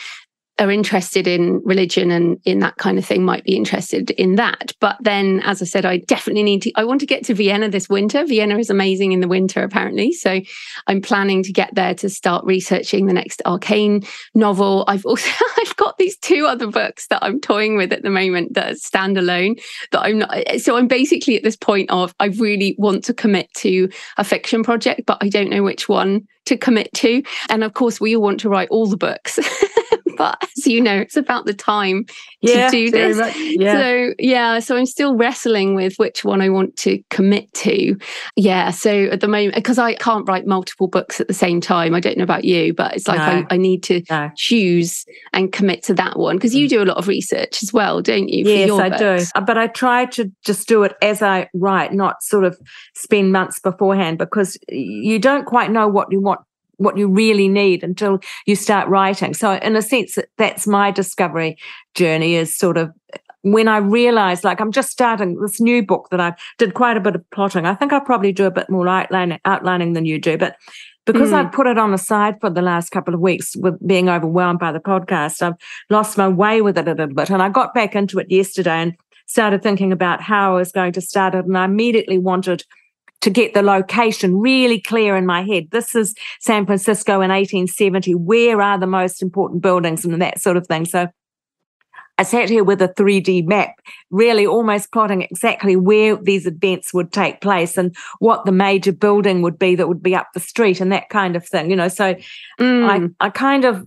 are 0.59 0.71
interested 0.71 1.27
in 1.27 1.61
religion 1.63 2.09
and 2.09 2.39
in 2.43 2.59
that 2.59 2.77
kind 2.77 2.97
of 2.97 3.05
thing 3.05 3.23
might 3.23 3.43
be 3.43 3.55
interested 3.55 4.09
in 4.11 4.35
that. 4.35 4.71
But 4.79 4.97
then, 5.01 5.41
as 5.41 5.61
I 5.61 5.65
said, 5.65 5.85
I 5.85 5.97
definitely 5.97 6.43
need 6.43 6.63
to, 6.63 6.71
I 6.75 6.83
want 6.83 6.99
to 7.01 7.05
get 7.05 7.23
to 7.25 7.33
Vienna 7.33 7.69
this 7.69 7.87
winter. 7.87 8.25
Vienna 8.25 8.57
is 8.57 8.69
amazing 8.69 9.11
in 9.11 9.19
the 9.19 9.27
winter, 9.27 9.63
apparently. 9.63 10.13
So 10.13 10.41
I'm 10.87 11.01
planning 11.01 11.43
to 11.43 11.53
get 11.53 11.75
there 11.75 11.93
to 11.95 12.09
start 12.09 12.43
researching 12.45 13.05
the 13.05 13.13
next 13.13 13.41
Arkane 13.45 14.07
novel. 14.33 14.83
I've 14.87 15.05
also, 15.05 15.29
I've 15.57 15.75
got 15.75 15.97
these 15.97 16.17
two 16.17 16.47
other 16.47 16.67
books 16.67 17.07
that 17.07 17.23
I'm 17.23 17.39
toying 17.39 17.77
with 17.77 17.93
at 17.93 18.01
the 18.01 18.09
moment 18.09 18.55
that 18.55 18.71
are 18.71 18.75
standalone 18.75 19.61
that 19.91 20.01
I'm 20.01 20.19
not, 20.19 20.59
so 20.59 20.75
I'm 20.77 20.87
basically 20.87 21.35
at 21.37 21.43
this 21.43 21.55
point 21.55 21.89
of, 21.91 22.15
I 22.19 22.25
really 22.27 22.75
want 22.79 23.03
to 23.05 23.13
commit 23.13 23.53
to 23.57 23.89
a 24.17 24.23
fiction 24.23 24.63
project, 24.63 25.01
but 25.05 25.19
I 25.21 25.29
don't 25.29 25.49
know 25.49 25.63
which 25.63 25.87
one 25.87 26.27
to 26.45 26.57
commit 26.57 26.91
to. 26.95 27.21
And 27.49 27.63
of 27.63 27.73
course, 27.73 28.01
we 28.01 28.15
all 28.15 28.23
want 28.23 28.39
to 28.39 28.49
write 28.49 28.69
all 28.69 28.87
the 28.87 28.97
books. 28.97 29.37
but 30.17 30.37
as 30.57 30.67
you 30.67 30.81
know, 30.81 30.97
it's 30.97 31.15
about 31.15 31.45
the 31.45 31.53
time 31.53 32.05
yeah, 32.41 32.69
to 32.69 32.71
do 32.71 32.91
this. 32.91 33.35
Yeah. 33.37 33.73
So 33.73 34.13
yeah, 34.19 34.59
so 34.59 34.75
I'm 34.75 34.85
still 34.85 35.15
wrestling 35.15 35.75
with 35.75 35.95
which 35.97 36.25
one 36.25 36.41
I 36.41 36.49
want 36.49 36.75
to 36.77 37.01
commit 37.09 37.51
to. 37.55 37.97
Yeah. 38.35 38.71
So 38.71 39.05
at 39.05 39.21
the 39.21 39.27
moment, 39.27 39.55
because 39.55 39.77
I 39.77 39.95
can't 39.95 40.27
write 40.27 40.45
multiple 40.45 40.87
books 40.87 41.21
at 41.21 41.27
the 41.27 41.33
same 41.33 41.61
time. 41.61 41.93
I 41.93 41.99
don't 41.99 42.17
know 42.17 42.23
about 42.23 42.45
you, 42.45 42.73
but 42.73 42.95
it's 42.95 43.07
like 43.07 43.19
no. 43.19 43.45
I, 43.49 43.55
I, 43.55 43.57
need 43.57 43.83
to 43.83 44.01
no. 44.09 44.31
choose 44.35 45.05
and 45.33 45.51
commit 45.51 45.83
to 45.83 45.93
that 45.95 46.17
one 46.17 46.35
because 46.37 46.55
you 46.55 46.67
mm. 46.67 46.69
do 46.69 46.83
a 46.83 46.85
lot 46.85 46.97
of 46.97 47.07
research 47.07 47.63
as 47.63 47.71
well, 47.71 48.01
don't 48.01 48.29
you? 48.29 48.45
Yes, 48.45 48.71
I 48.71 48.89
books? 48.89 49.31
do. 49.31 49.41
But 49.41 49.57
I 49.57 49.67
try 49.67 50.05
to 50.05 50.31
just 50.45 50.67
do 50.67 50.83
it 50.83 50.95
as 51.01 51.21
I 51.21 51.49
write, 51.53 51.93
not 51.93 52.21
sort 52.23 52.43
of 52.43 52.59
spend 52.95 53.31
months 53.31 53.59
beforehand 53.59 54.17
because 54.17 54.57
you 54.69 55.19
don't 55.19 55.45
quite 55.45 55.71
know 55.71 55.87
what 55.87 56.11
you 56.11 56.21
want 56.21 56.41
what 56.77 56.97
you 56.97 57.07
really 57.07 57.47
need 57.47 57.83
until 57.83 58.19
you 58.45 58.55
start 58.55 58.87
writing. 58.87 59.33
So 59.33 59.53
in 59.53 59.75
a 59.75 59.81
sense 59.81 60.17
that's 60.37 60.67
my 60.67 60.91
discovery 60.91 61.57
journey 61.95 62.35
is 62.35 62.55
sort 62.55 62.77
of 62.77 62.91
when 63.41 63.67
I 63.67 63.77
realized 63.77 64.43
like 64.43 64.59
I'm 64.59 64.71
just 64.71 64.89
starting 64.89 65.39
this 65.39 65.61
new 65.61 65.85
book 65.85 66.07
that 66.11 66.19
I 66.19 66.33
did 66.57 66.73
quite 66.73 66.97
a 66.97 67.01
bit 67.01 67.15
of 67.15 67.29
plotting. 67.31 67.65
I 67.65 67.75
think 67.75 67.93
I'll 67.93 68.01
probably 68.01 68.31
do 68.31 68.45
a 68.45 68.51
bit 68.51 68.69
more 68.69 68.87
outlining, 68.87 69.39
outlining 69.45 69.93
than 69.93 70.05
you 70.05 70.19
do, 70.19 70.37
but 70.37 70.55
because 71.05 71.29
mm. 71.29 71.35
I've 71.35 71.51
put 71.51 71.67
it 71.67 71.77
on 71.77 71.91
the 71.91 71.97
side 71.97 72.39
for 72.41 72.49
the 72.49 72.61
last 72.61 72.89
couple 72.89 73.13
of 73.13 73.21
weeks 73.21 73.55
with 73.55 73.75
being 73.87 74.09
overwhelmed 74.09 74.59
by 74.59 74.73
the 74.73 74.79
podcast, 74.79 75.41
I've 75.41 75.55
lost 75.89 76.17
my 76.17 76.27
way 76.27 76.61
with 76.61 76.77
it 76.77 76.87
a 76.87 76.91
little 76.91 77.15
bit. 77.15 77.29
And 77.29 77.41
I 77.41 77.49
got 77.49 77.73
back 77.73 77.95
into 77.95 78.19
it 78.19 78.29
yesterday 78.29 78.81
and 78.81 78.95
started 79.25 79.63
thinking 79.63 79.93
about 79.93 80.21
how 80.21 80.53
I 80.53 80.57
was 80.57 80.71
going 80.71 80.91
to 80.93 81.01
start 81.01 81.33
it. 81.33 81.45
And 81.45 81.57
I 81.57 81.65
immediately 81.65 82.17
wanted 82.17 82.65
to 83.27 83.31
get 83.31 83.53
the 83.53 83.61
location 83.61 84.37
really 84.37 84.79
clear 84.79 85.17
in 85.17 85.25
my 85.25 85.41
head. 85.41 85.67
This 85.71 85.93
is 85.93 86.15
San 86.39 86.65
Francisco 86.65 87.15
in 87.15 87.29
1870. 87.29 88.15
Where 88.15 88.61
are 88.61 88.79
the 88.79 88.87
most 88.87 89.21
important 89.21 89.61
buildings 89.61 90.05
and 90.05 90.21
that 90.21 90.39
sort 90.39 90.55
of 90.55 90.65
thing? 90.65 90.85
So 90.85 91.09
I 92.17 92.23
sat 92.23 92.49
here 92.49 92.63
with 92.63 92.81
a 92.81 92.87
3D 92.87 93.45
map, 93.45 93.71
really 94.11 94.47
almost 94.47 94.93
plotting 94.93 95.23
exactly 95.23 95.75
where 95.75 96.15
these 96.15 96.47
events 96.47 96.93
would 96.93 97.11
take 97.11 97.41
place 97.41 97.77
and 97.77 97.93
what 98.19 98.45
the 98.45 98.53
major 98.53 98.93
building 98.93 99.41
would 99.41 99.59
be 99.59 99.75
that 99.75 99.89
would 99.89 100.01
be 100.01 100.15
up 100.15 100.29
the 100.33 100.39
street 100.39 100.79
and 100.79 100.93
that 100.93 101.09
kind 101.09 101.35
of 101.35 101.45
thing, 101.45 101.69
you 101.69 101.75
know. 101.75 101.89
So 101.89 102.15
mm. 102.61 103.13
I, 103.19 103.25
I 103.25 103.29
kind 103.29 103.65
of 103.65 103.85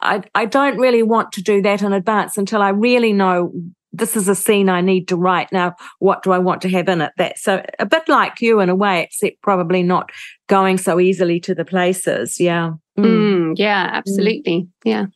I, 0.00 0.24
I 0.34 0.46
don't 0.46 0.78
really 0.78 1.04
want 1.04 1.30
to 1.32 1.42
do 1.42 1.62
that 1.62 1.82
in 1.82 1.92
advance 1.92 2.36
until 2.36 2.60
I 2.60 2.70
really 2.70 3.12
know 3.12 3.52
this 3.92 4.16
is 4.16 4.28
a 4.28 4.34
scene 4.34 4.68
I 4.68 4.80
need 4.80 5.08
to 5.08 5.16
write. 5.16 5.52
Now, 5.52 5.74
what 5.98 6.22
do 6.22 6.32
I 6.32 6.38
want 6.38 6.62
to 6.62 6.68
have 6.70 6.88
in 6.88 7.00
it? 7.00 7.12
That 7.18 7.38
so 7.38 7.62
a 7.78 7.86
bit 7.86 8.08
like 8.08 8.40
you 8.40 8.60
in 8.60 8.68
a 8.68 8.74
way, 8.74 9.02
except 9.02 9.42
probably 9.42 9.82
not 9.82 10.10
going 10.48 10.78
so 10.78 11.00
easily 11.00 11.40
to 11.40 11.54
the 11.54 11.64
places. 11.64 12.38
Yeah. 12.40 12.72
Mm. 12.98 13.04
Mm, 13.04 13.54
yeah, 13.56 13.90
absolutely. 13.92 14.62
Mm. 14.62 14.68
Yeah. 14.84 15.06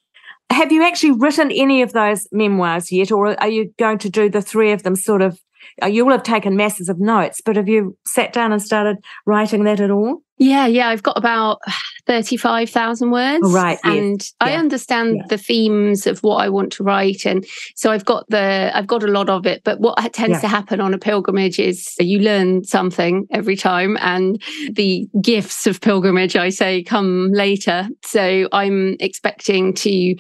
Have 0.50 0.72
you 0.72 0.82
actually 0.82 1.12
written 1.12 1.50
any 1.50 1.82
of 1.82 1.92
those 1.92 2.28
memoirs 2.32 2.92
yet, 2.92 3.10
or 3.10 3.40
are 3.40 3.48
you 3.48 3.72
going 3.78 3.98
to 3.98 4.10
do 4.10 4.28
the 4.28 4.42
three 4.42 4.72
of 4.72 4.82
them 4.82 4.96
sort 4.96 5.22
of? 5.22 5.40
You 5.86 6.04
will 6.04 6.12
have 6.12 6.22
taken 6.22 6.56
masses 6.56 6.88
of 6.88 7.00
notes, 7.00 7.40
but 7.44 7.56
have 7.56 7.68
you 7.68 7.96
sat 8.06 8.32
down 8.32 8.52
and 8.52 8.62
started 8.62 8.98
writing 9.24 9.64
that 9.64 9.80
at 9.80 9.90
all? 9.90 10.22
Yeah, 10.38 10.66
yeah, 10.66 10.88
I've 10.88 11.02
got 11.02 11.16
about 11.16 11.60
35,000 12.06 13.10
words. 13.10 13.42
Oh, 13.44 13.52
right. 13.52 13.78
And 13.84 14.20
yes. 14.20 14.34
I 14.40 14.54
understand 14.54 15.16
yeah. 15.16 15.22
the 15.28 15.38
themes 15.38 16.06
of 16.06 16.22
what 16.22 16.36
I 16.36 16.48
want 16.48 16.72
to 16.74 16.84
write. 16.84 17.24
And 17.24 17.46
so 17.76 17.90
I've 17.90 18.04
got 18.04 18.28
the, 18.28 18.70
I've 18.74 18.86
got 18.86 19.02
a 19.02 19.08
lot 19.08 19.30
of 19.30 19.46
it. 19.46 19.62
But 19.64 19.80
what 19.80 19.96
tends 20.12 20.34
yeah. 20.34 20.40
to 20.40 20.48
happen 20.48 20.80
on 20.80 20.92
a 20.92 20.98
pilgrimage 20.98 21.58
is 21.58 21.94
you 21.98 22.18
learn 22.18 22.64
something 22.64 23.26
every 23.30 23.56
time. 23.56 23.96
And 24.00 24.42
the 24.72 25.08
gifts 25.22 25.66
of 25.66 25.80
pilgrimage, 25.80 26.36
I 26.36 26.50
say, 26.50 26.82
come 26.82 27.30
later. 27.32 27.88
So 28.04 28.48
I'm 28.52 28.96
expecting 29.00 29.72
to 29.74 30.14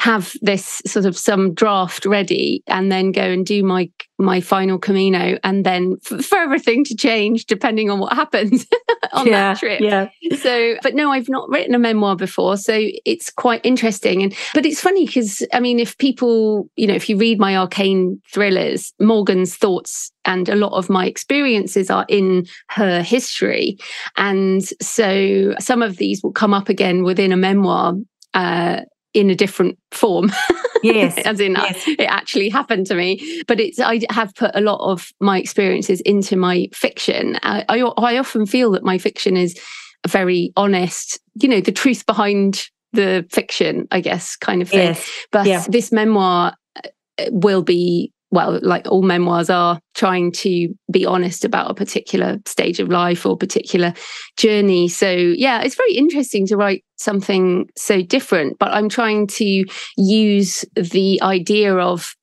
have 0.00 0.32
this 0.40 0.80
sort 0.86 1.04
of 1.04 1.14
some 1.14 1.52
draft 1.52 2.06
ready 2.06 2.62
and 2.66 2.90
then 2.90 3.12
go 3.12 3.20
and 3.20 3.44
do 3.44 3.62
my 3.62 3.86
my 4.18 4.40
final 4.40 4.78
Camino 4.78 5.36
and 5.44 5.66
then 5.66 5.98
f- 6.10 6.24
for 6.24 6.38
everything 6.38 6.84
to 6.84 6.96
change 6.96 7.44
depending 7.44 7.90
on 7.90 7.98
what 7.98 8.14
happens 8.14 8.66
on 9.12 9.26
yeah, 9.26 9.32
that 9.52 9.58
trip. 9.58 9.82
Yeah. 9.82 10.08
So, 10.38 10.76
but 10.82 10.94
no, 10.94 11.12
I've 11.12 11.28
not 11.28 11.50
written 11.50 11.74
a 11.74 11.78
memoir 11.78 12.16
before, 12.16 12.56
so 12.56 12.72
it's 13.04 13.30
quite 13.30 13.60
interesting. 13.62 14.22
And 14.22 14.34
but 14.54 14.64
it's 14.64 14.80
funny 14.80 15.04
because 15.04 15.46
I 15.52 15.60
mean, 15.60 15.78
if 15.78 15.98
people, 15.98 16.70
you 16.76 16.86
know, 16.86 16.94
if 16.94 17.10
you 17.10 17.18
read 17.18 17.38
my 17.38 17.52
Arkane 17.52 18.20
thrillers, 18.32 18.94
Morgan's 19.00 19.54
thoughts 19.54 20.10
and 20.24 20.48
a 20.48 20.56
lot 20.56 20.72
of 20.72 20.88
my 20.88 21.04
experiences 21.04 21.90
are 21.90 22.06
in 22.08 22.46
her 22.70 23.02
history, 23.02 23.76
and 24.16 24.62
so 24.80 25.54
some 25.58 25.82
of 25.82 25.98
these 25.98 26.22
will 26.22 26.32
come 26.32 26.54
up 26.54 26.70
again 26.70 27.04
within 27.04 27.32
a 27.32 27.36
memoir. 27.36 27.96
Uh, 28.32 28.82
in 29.14 29.30
a 29.30 29.34
different 29.34 29.78
form. 29.90 30.30
Yes. 30.82 31.18
As 31.24 31.40
in, 31.40 31.52
yes. 31.52 31.86
it 31.86 32.04
actually 32.04 32.48
happened 32.48 32.86
to 32.86 32.94
me. 32.94 33.42
But 33.46 33.60
it's, 33.60 33.78
I 33.78 34.00
have 34.10 34.34
put 34.34 34.52
a 34.54 34.60
lot 34.60 34.80
of 34.80 35.12
my 35.20 35.38
experiences 35.38 36.00
into 36.02 36.36
my 36.36 36.68
fiction. 36.72 37.38
I, 37.42 37.64
I, 37.68 37.80
I 37.80 38.18
often 38.18 38.46
feel 38.46 38.70
that 38.72 38.84
my 38.84 38.98
fiction 38.98 39.36
is 39.36 39.58
very 40.08 40.52
honest, 40.56 41.20
you 41.34 41.48
know, 41.48 41.60
the 41.60 41.72
truth 41.72 42.06
behind 42.06 42.68
the 42.92 43.26
fiction, 43.30 43.86
I 43.90 44.00
guess, 44.00 44.36
kind 44.36 44.62
of 44.62 44.68
thing. 44.68 44.88
Yes. 44.88 45.10
But 45.30 45.46
yeah. 45.46 45.64
this 45.68 45.92
memoir 45.92 46.54
uh, 46.76 47.26
will 47.30 47.62
be 47.62 48.12
well, 48.30 48.60
like 48.62 48.86
all 48.88 49.02
memoirs 49.02 49.50
are, 49.50 49.80
trying 49.94 50.32
to 50.32 50.68
be 50.90 51.04
honest 51.04 51.44
about 51.44 51.70
a 51.70 51.74
particular 51.74 52.38
stage 52.46 52.78
of 52.78 52.88
life 52.88 53.26
or 53.26 53.36
particular 53.36 53.92
journey. 54.36 54.88
So, 54.88 55.10
yeah, 55.10 55.62
it's 55.62 55.74
very 55.74 55.94
interesting 55.94 56.46
to 56.46 56.56
write 56.56 56.84
something 56.96 57.68
so 57.76 58.02
different, 58.02 58.58
but 58.58 58.72
I'm 58.72 58.88
trying 58.88 59.26
to 59.28 59.64
use 59.96 60.64
the 60.74 61.20
idea 61.22 61.76
of 61.76 62.14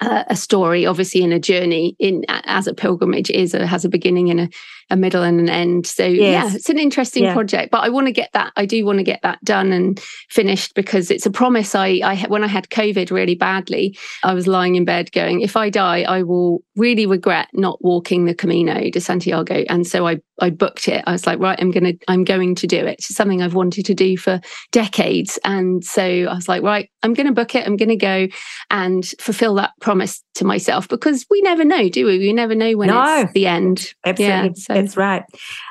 uh, 0.00 0.24
a 0.28 0.36
story, 0.36 0.86
obviously, 0.86 1.22
in 1.22 1.32
a 1.32 1.40
journey, 1.40 1.96
in 1.98 2.24
as 2.28 2.66
a 2.66 2.74
pilgrimage 2.74 3.30
is 3.30 3.54
a, 3.54 3.66
has 3.66 3.84
a 3.84 3.88
beginning 3.88 4.30
and 4.30 4.40
a 4.40 4.48
a 4.90 4.96
middle 4.96 5.22
and 5.22 5.38
an 5.38 5.48
end. 5.48 5.86
So 5.86 6.06
yes. 6.06 6.50
yeah, 6.50 6.56
it's 6.56 6.70
an 6.70 6.78
interesting 6.78 7.24
yeah. 7.24 7.34
project, 7.34 7.70
but 7.70 7.80
I 7.80 7.88
want 7.90 8.06
to 8.06 8.12
get 8.12 8.30
that. 8.32 8.52
I 8.56 8.64
do 8.64 8.84
want 8.86 8.98
to 8.98 9.04
get 9.04 9.20
that 9.22 9.42
done 9.44 9.72
and 9.72 10.00
finished 10.30 10.74
because 10.74 11.10
it's 11.10 11.26
a 11.26 11.30
promise. 11.30 11.74
I, 11.74 12.00
I 12.02 12.16
when 12.28 12.42
I 12.42 12.46
had 12.46 12.70
COVID 12.70 13.10
really 13.10 13.34
badly, 13.34 13.98
I 14.24 14.34
was 14.34 14.46
lying 14.46 14.76
in 14.76 14.84
bed 14.84 15.12
going, 15.12 15.42
if 15.42 15.56
I 15.56 15.68
die, 15.68 16.02
I 16.02 16.22
will 16.22 16.62
really 16.76 17.06
regret 17.06 17.48
not 17.52 17.82
walking 17.84 18.24
the 18.24 18.34
Camino 18.34 18.90
de 18.90 19.00
Santiago. 19.00 19.64
And 19.68 19.86
so 19.86 20.06
I 20.06 20.20
I 20.40 20.50
booked 20.50 20.88
it. 20.88 21.04
I 21.06 21.12
was 21.12 21.26
like, 21.26 21.38
right, 21.38 21.58
I'm 21.60 21.70
gonna 21.70 21.94
I'm 22.06 22.24
going 22.24 22.54
to 22.56 22.66
do 22.66 22.78
it. 22.78 22.98
It's 22.98 23.14
something 23.14 23.42
I've 23.42 23.54
wanted 23.54 23.84
to 23.86 23.94
do 23.94 24.16
for 24.16 24.40
decades. 24.72 25.38
And 25.44 25.84
so 25.84 26.02
I 26.02 26.34
was 26.34 26.48
like, 26.48 26.62
right, 26.62 26.90
I'm 27.02 27.14
gonna 27.14 27.32
book 27.32 27.54
it. 27.54 27.66
I'm 27.66 27.76
gonna 27.76 27.96
go 27.96 28.28
and 28.70 29.04
fulfill 29.20 29.54
that 29.54 29.72
promise 29.80 30.22
to 30.38 30.44
myself 30.44 30.88
because 30.88 31.26
we 31.30 31.40
never 31.42 31.64
know, 31.64 31.88
do 31.88 32.06
we? 32.06 32.18
We 32.18 32.32
never 32.32 32.54
know 32.54 32.76
when 32.76 32.88
no, 32.88 33.22
it's 33.22 33.32
the 33.32 33.46
end. 33.46 33.94
Absolutely. 34.04 34.48
Yeah, 34.48 34.52
so 34.54 34.74
that's 34.74 34.96
right. 34.96 35.24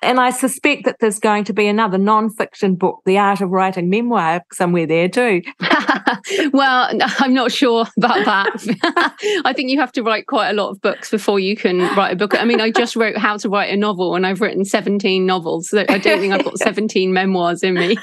And 0.04 0.20
I 0.20 0.30
suspect 0.30 0.86
that 0.86 0.98
there's 1.00 1.20
going 1.20 1.46
to 1.46 1.54
be 1.54 1.68
another 1.68 1.98
non-fiction 1.98 2.76
book, 2.76 3.02
The 3.06 3.18
Art 3.18 3.42
of 3.42 3.50
Writing 3.50 3.90
Memoir, 3.90 4.44
somewhere 4.54 4.86
there 4.86 5.10
too. 5.10 5.42
well, 6.54 6.90
I'm 7.20 7.34
not 7.34 7.52
sure 7.52 7.88
about 7.98 8.26
that. 8.26 9.42
I 9.46 9.54
think 9.54 9.70
you 9.70 9.80
have 9.80 9.92
to 9.94 10.04
write 10.04 10.28
quite 10.28 10.50
a 10.50 10.54
lot 10.54 10.70
of 10.70 10.82
books 10.82 11.10
before 11.10 11.40
you 11.40 11.56
can 11.56 11.80
write 11.96 12.14
a 12.14 12.16
book. 12.16 12.40
I 12.40 12.46
mean, 12.46 12.62
I 12.62 12.72
just 12.72 12.96
wrote 12.96 13.18
How 13.18 13.38
to 13.38 13.50
Write 13.50 13.74
a 13.74 13.78
Novel 13.78 14.16
and 14.16 14.26
I've 14.26 14.42
written 14.42 14.66
17 14.66 15.26
novels. 15.26 15.70
So 15.70 15.86
I 15.90 15.98
don't 15.98 16.20
think 16.20 16.34
I've 16.34 16.44
got 16.44 16.58
17 16.60 17.14
memoirs 17.14 17.64
in 17.64 17.76
me. 17.76 17.98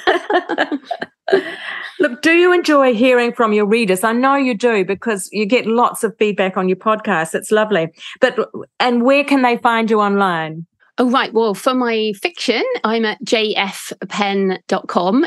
Look, 2.00 2.22
do 2.22 2.32
you 2.32 2.52
enjoy 2.52 2.94
hearing 2.94 3.32
from 3.32 3.52
your 3.52 3.66
readers? 3.66 4.04
I 4.04 4.12
know 4.12 4.34
you 4.34 4.54
do 4.54 4.84
because 4.84 5.28
you 5.32 5.46
get 5.46 5.66
lots 5.66 6.04
of 6.04 6.16
feedback 6.18 6.56
on 6.56 6.68
your 6.68 6.76
podcast. 6.76 7.34
It's 7.34 7.50
lovely. 7.50 7.88
But 8.20 8.50
and 8.80 9.02
where 9.02 9.24
can 9.24 9.42
they 9.42 9.56
find 9.58 9.90
you 9.90 10.00
online? 10.00 10.66
Oh, 10.96 11.10
right. 11.10 11.34
Well, 11.34 11.54
for 11.54 11.74
my 11.74 12.12
fiction, 12.22 12.62
I'm 12.84 13.04
at 13.04 13.20
jfpenn.com. 13.24 13.72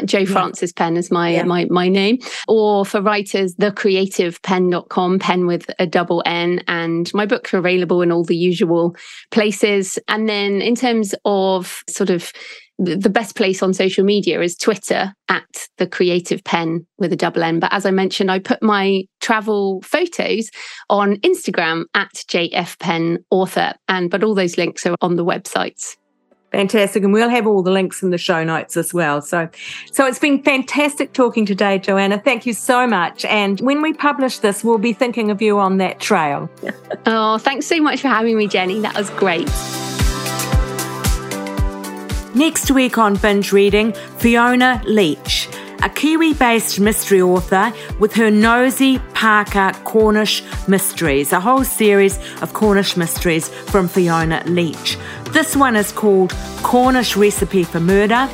Jo 0.06 0.26
Francis 0.26 0.72
Penn 0.72 0.96
is 0.96 1.12
my, 1.12 1.32
yeah. 1.32 1.44
my, 1.44 1.66
my 1.66 1.90
name. 1.90 2.20
Or 2.48 2.86
for 2.86 3.02
writers, 3.02 3.54
thecreativepenn.com, 3.56 5.20
pen 5.20 5.46
with 5.46 5.70
a 5.78 5.86
double 5.86 6.24
N. 6.26 6.64
And 6.70 7.14
my 7.14 7.26
books 7.26 7.54
are 7.54 7.58
available 7.58 8.02
in 8.02 8.14
all 8.14 8.24
the 8.24 8.38
usual 8.38 8.96
places. 9.32 10.00
And 10.08 10.30
then 10.30 10.62
in 10.62 10.76
terms 10.76 11.14
of 11.26 11.84
sort 11.90 12.12
of 12.12 12.32
the 12.80 13.10
best 13.10 13.36
place 13.36 13.64
on 13.64 13.74
social 13.74 14.04
media 14.04 14.40
is 14.42 14.56
Twitter 14.56 15.14
at 15.30 15.68
the 15.78 15.88
creative 15.88 16.44
pen 16.44 16.86
with 17.00 17.12
a 17.12 17.16
double 17.16 17.44
N. 17.44 17.60
But 17.60 17.74
as 17.74 17.86
I 17.86 17.92
mentioned, 17.92 18.32
I 18.32 18.40
put 18.40 18.62
my 18.62 19.04
travel 19.20 19.82
photos 19.82 20.50
on 20.90 21.16
Instagram 21.18 21.86
at 21.96 22.14
JF 22.14 22.78
Penn 22.80 23.20
author. 23.32 23.74
And 23.88 24.12
but 24.12 24.24
all 24.24 24.36
those 24.36 24.58
links 24.58 24.86
are 24.86 24.96
on 25.02 25.16
the 25.16 25.26
websites. 25.26 25.98
Fantastic. 26.52 27.04
And 27.04 27.12
we'll 27.12 27.30
have 27.30 27.46
all 27.46 27.62
the 27.62 27.72
links 27.72 28.02
in 28.02 28.12
the 28.12 28.18
show 28.18 28.44
notes 28.44 28.78
as 28.78 28.94
well. 28.94 29.22
So 29.22 29.50
so 29.92 30.06
it's 30.06 30.20
been 30.20 30.42
fantastic 30.44 31.14
talking 31.14 31.46
today, 31.46 31.80
Joanna. 31.80 32.20
Thank 32.20 32.46
you 32.46 32.54
so 32.54 32.88
much. 32.88 33.26
And 33.26 33.60
when 33.62 33.82
we 33.82 33.94
publish 33.94 34.40
this, 34.40 34.64
we'll 34.64 34.78
be 34.78 34.94
thinking 34.94 35.32
of 35.32 35.42
you 35.42 35.60
on 35.60 35.78
that 35.78 36.00
trail. 36.00 36.50
oh, 37.06 37.38
thanks 37.40 37.66
so 37.66 37.82
much 37.82 38.02
for 38.02 38.08
having 38.08 38.38
me, 38.38 38.48
Jenny. 38.48 38.80
That 38.80 38.96
was 38.96 39.10
great. 39.12 39.50
Next 42.38 42.70
week 42.70 43.00
on 43.00 43.16
Binge 43.16 43.52
Reading, 43.52 43.94
Fiona 44.20 44.80
Leitch. 44.86 45.50
a 45.82 45.90
Kiwi 45.90 46.36
based 46.36 46.80
mystery 46.80 47.20
author 47.20 47.74
with 47.98 48.14
her 48.14 48.30
Nosy 48.30 49.00
Parker 49.16 49.72
Cornish 49.84 50.44
Mysteries, 50.68 51.34
a 51.34 51.40
whole 51.40 51.64
series 51.64 52.20
of 52.44 52.54
Cornish 52.54 52.96
mysteries 52.96 53.50
from 53.50 53.88
Fiona 53.88 54.44
Leitch. 54.46 55.00
This 55.32 55.56
one 55.56 55.76
is 55.76 55.92
called 55.92 56.32
Cornish 56.62 57.18
Recipe 57.18 57.64
for 57.64 57.80
Murder 57.80 58.30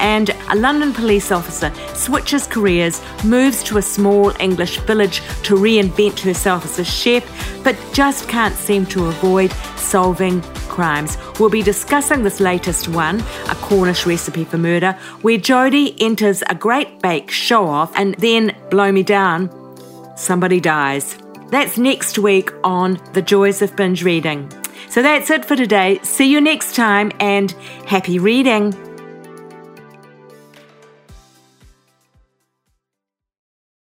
and 0.00 0.30
a 0.50 0.56
London 0.56 0.92
police 0.92 1.30
officer 1.30 1.72
switches 1.94 2.48
careers, 2.48 3.00
moves 3.24 3.62
to 3.62 3.78
a 3.78 3.82
small 3.82 4.32
English 4.40 4.78
village 4.80 5.18
to 5.44 5.54
reinvent 5.54 6.18
herself 6.18 6.64
as 6.64 6.80
a 6.80 6.84
chef, 6.84 7.24
but 7.62 7.76
just 7.92 8.28
can't 8.28 8.56
seem 8.56 8.86
to 8.86 9.06
avoid 9.06 9.52
solving 9.76 10.42
crimes. 10.76 11.16
We'll 11.40 11.48
be 11.48 11.62
discussing 11.62 12.22
this 12.22 12.38
latest 12.38 12.86
one, 12.88 13.20
A 13.48 13.54
Cornish 13.56 14.04
Recipe 14.06 14.44
for 14.44 14.58
Murder, 14.58 14.92
where 15.22 15.38
Jodie 15.38 15.96
enters 15.98 16.42
a 16.48 16.54
great 16.54 17.00
bake 17.00 17.30
show 17.30 17.66
off 17.66 17.90
and 17.96 18.14
then, 18.16 18.54
blow 18.70 18.92
me 18.92 19.02
down, 19.02 19.50
somebody 20.16 20.60
dies. 20.60 21.16
That's 21.50 21.78
next 21.78 22.18
week 22.18 22.50
on 22.62 23.00
The 23.14 23.22
Joys 23.22 23.62
of 23.62 23.74
Binge 23.74 24.04
Reading. 24.04 24.52
So 24.90 25.00
that's 25.02 25.30
it 25.30 25.44
for 25.44 25.56
today. 25.56 25.98
See 26.02 26.30
you 26.30 26.40
next 26.40 26.76
time 26.76 27.10
and 27.20 27.50
happy 27.86 28.18
reading. 28.18 28.85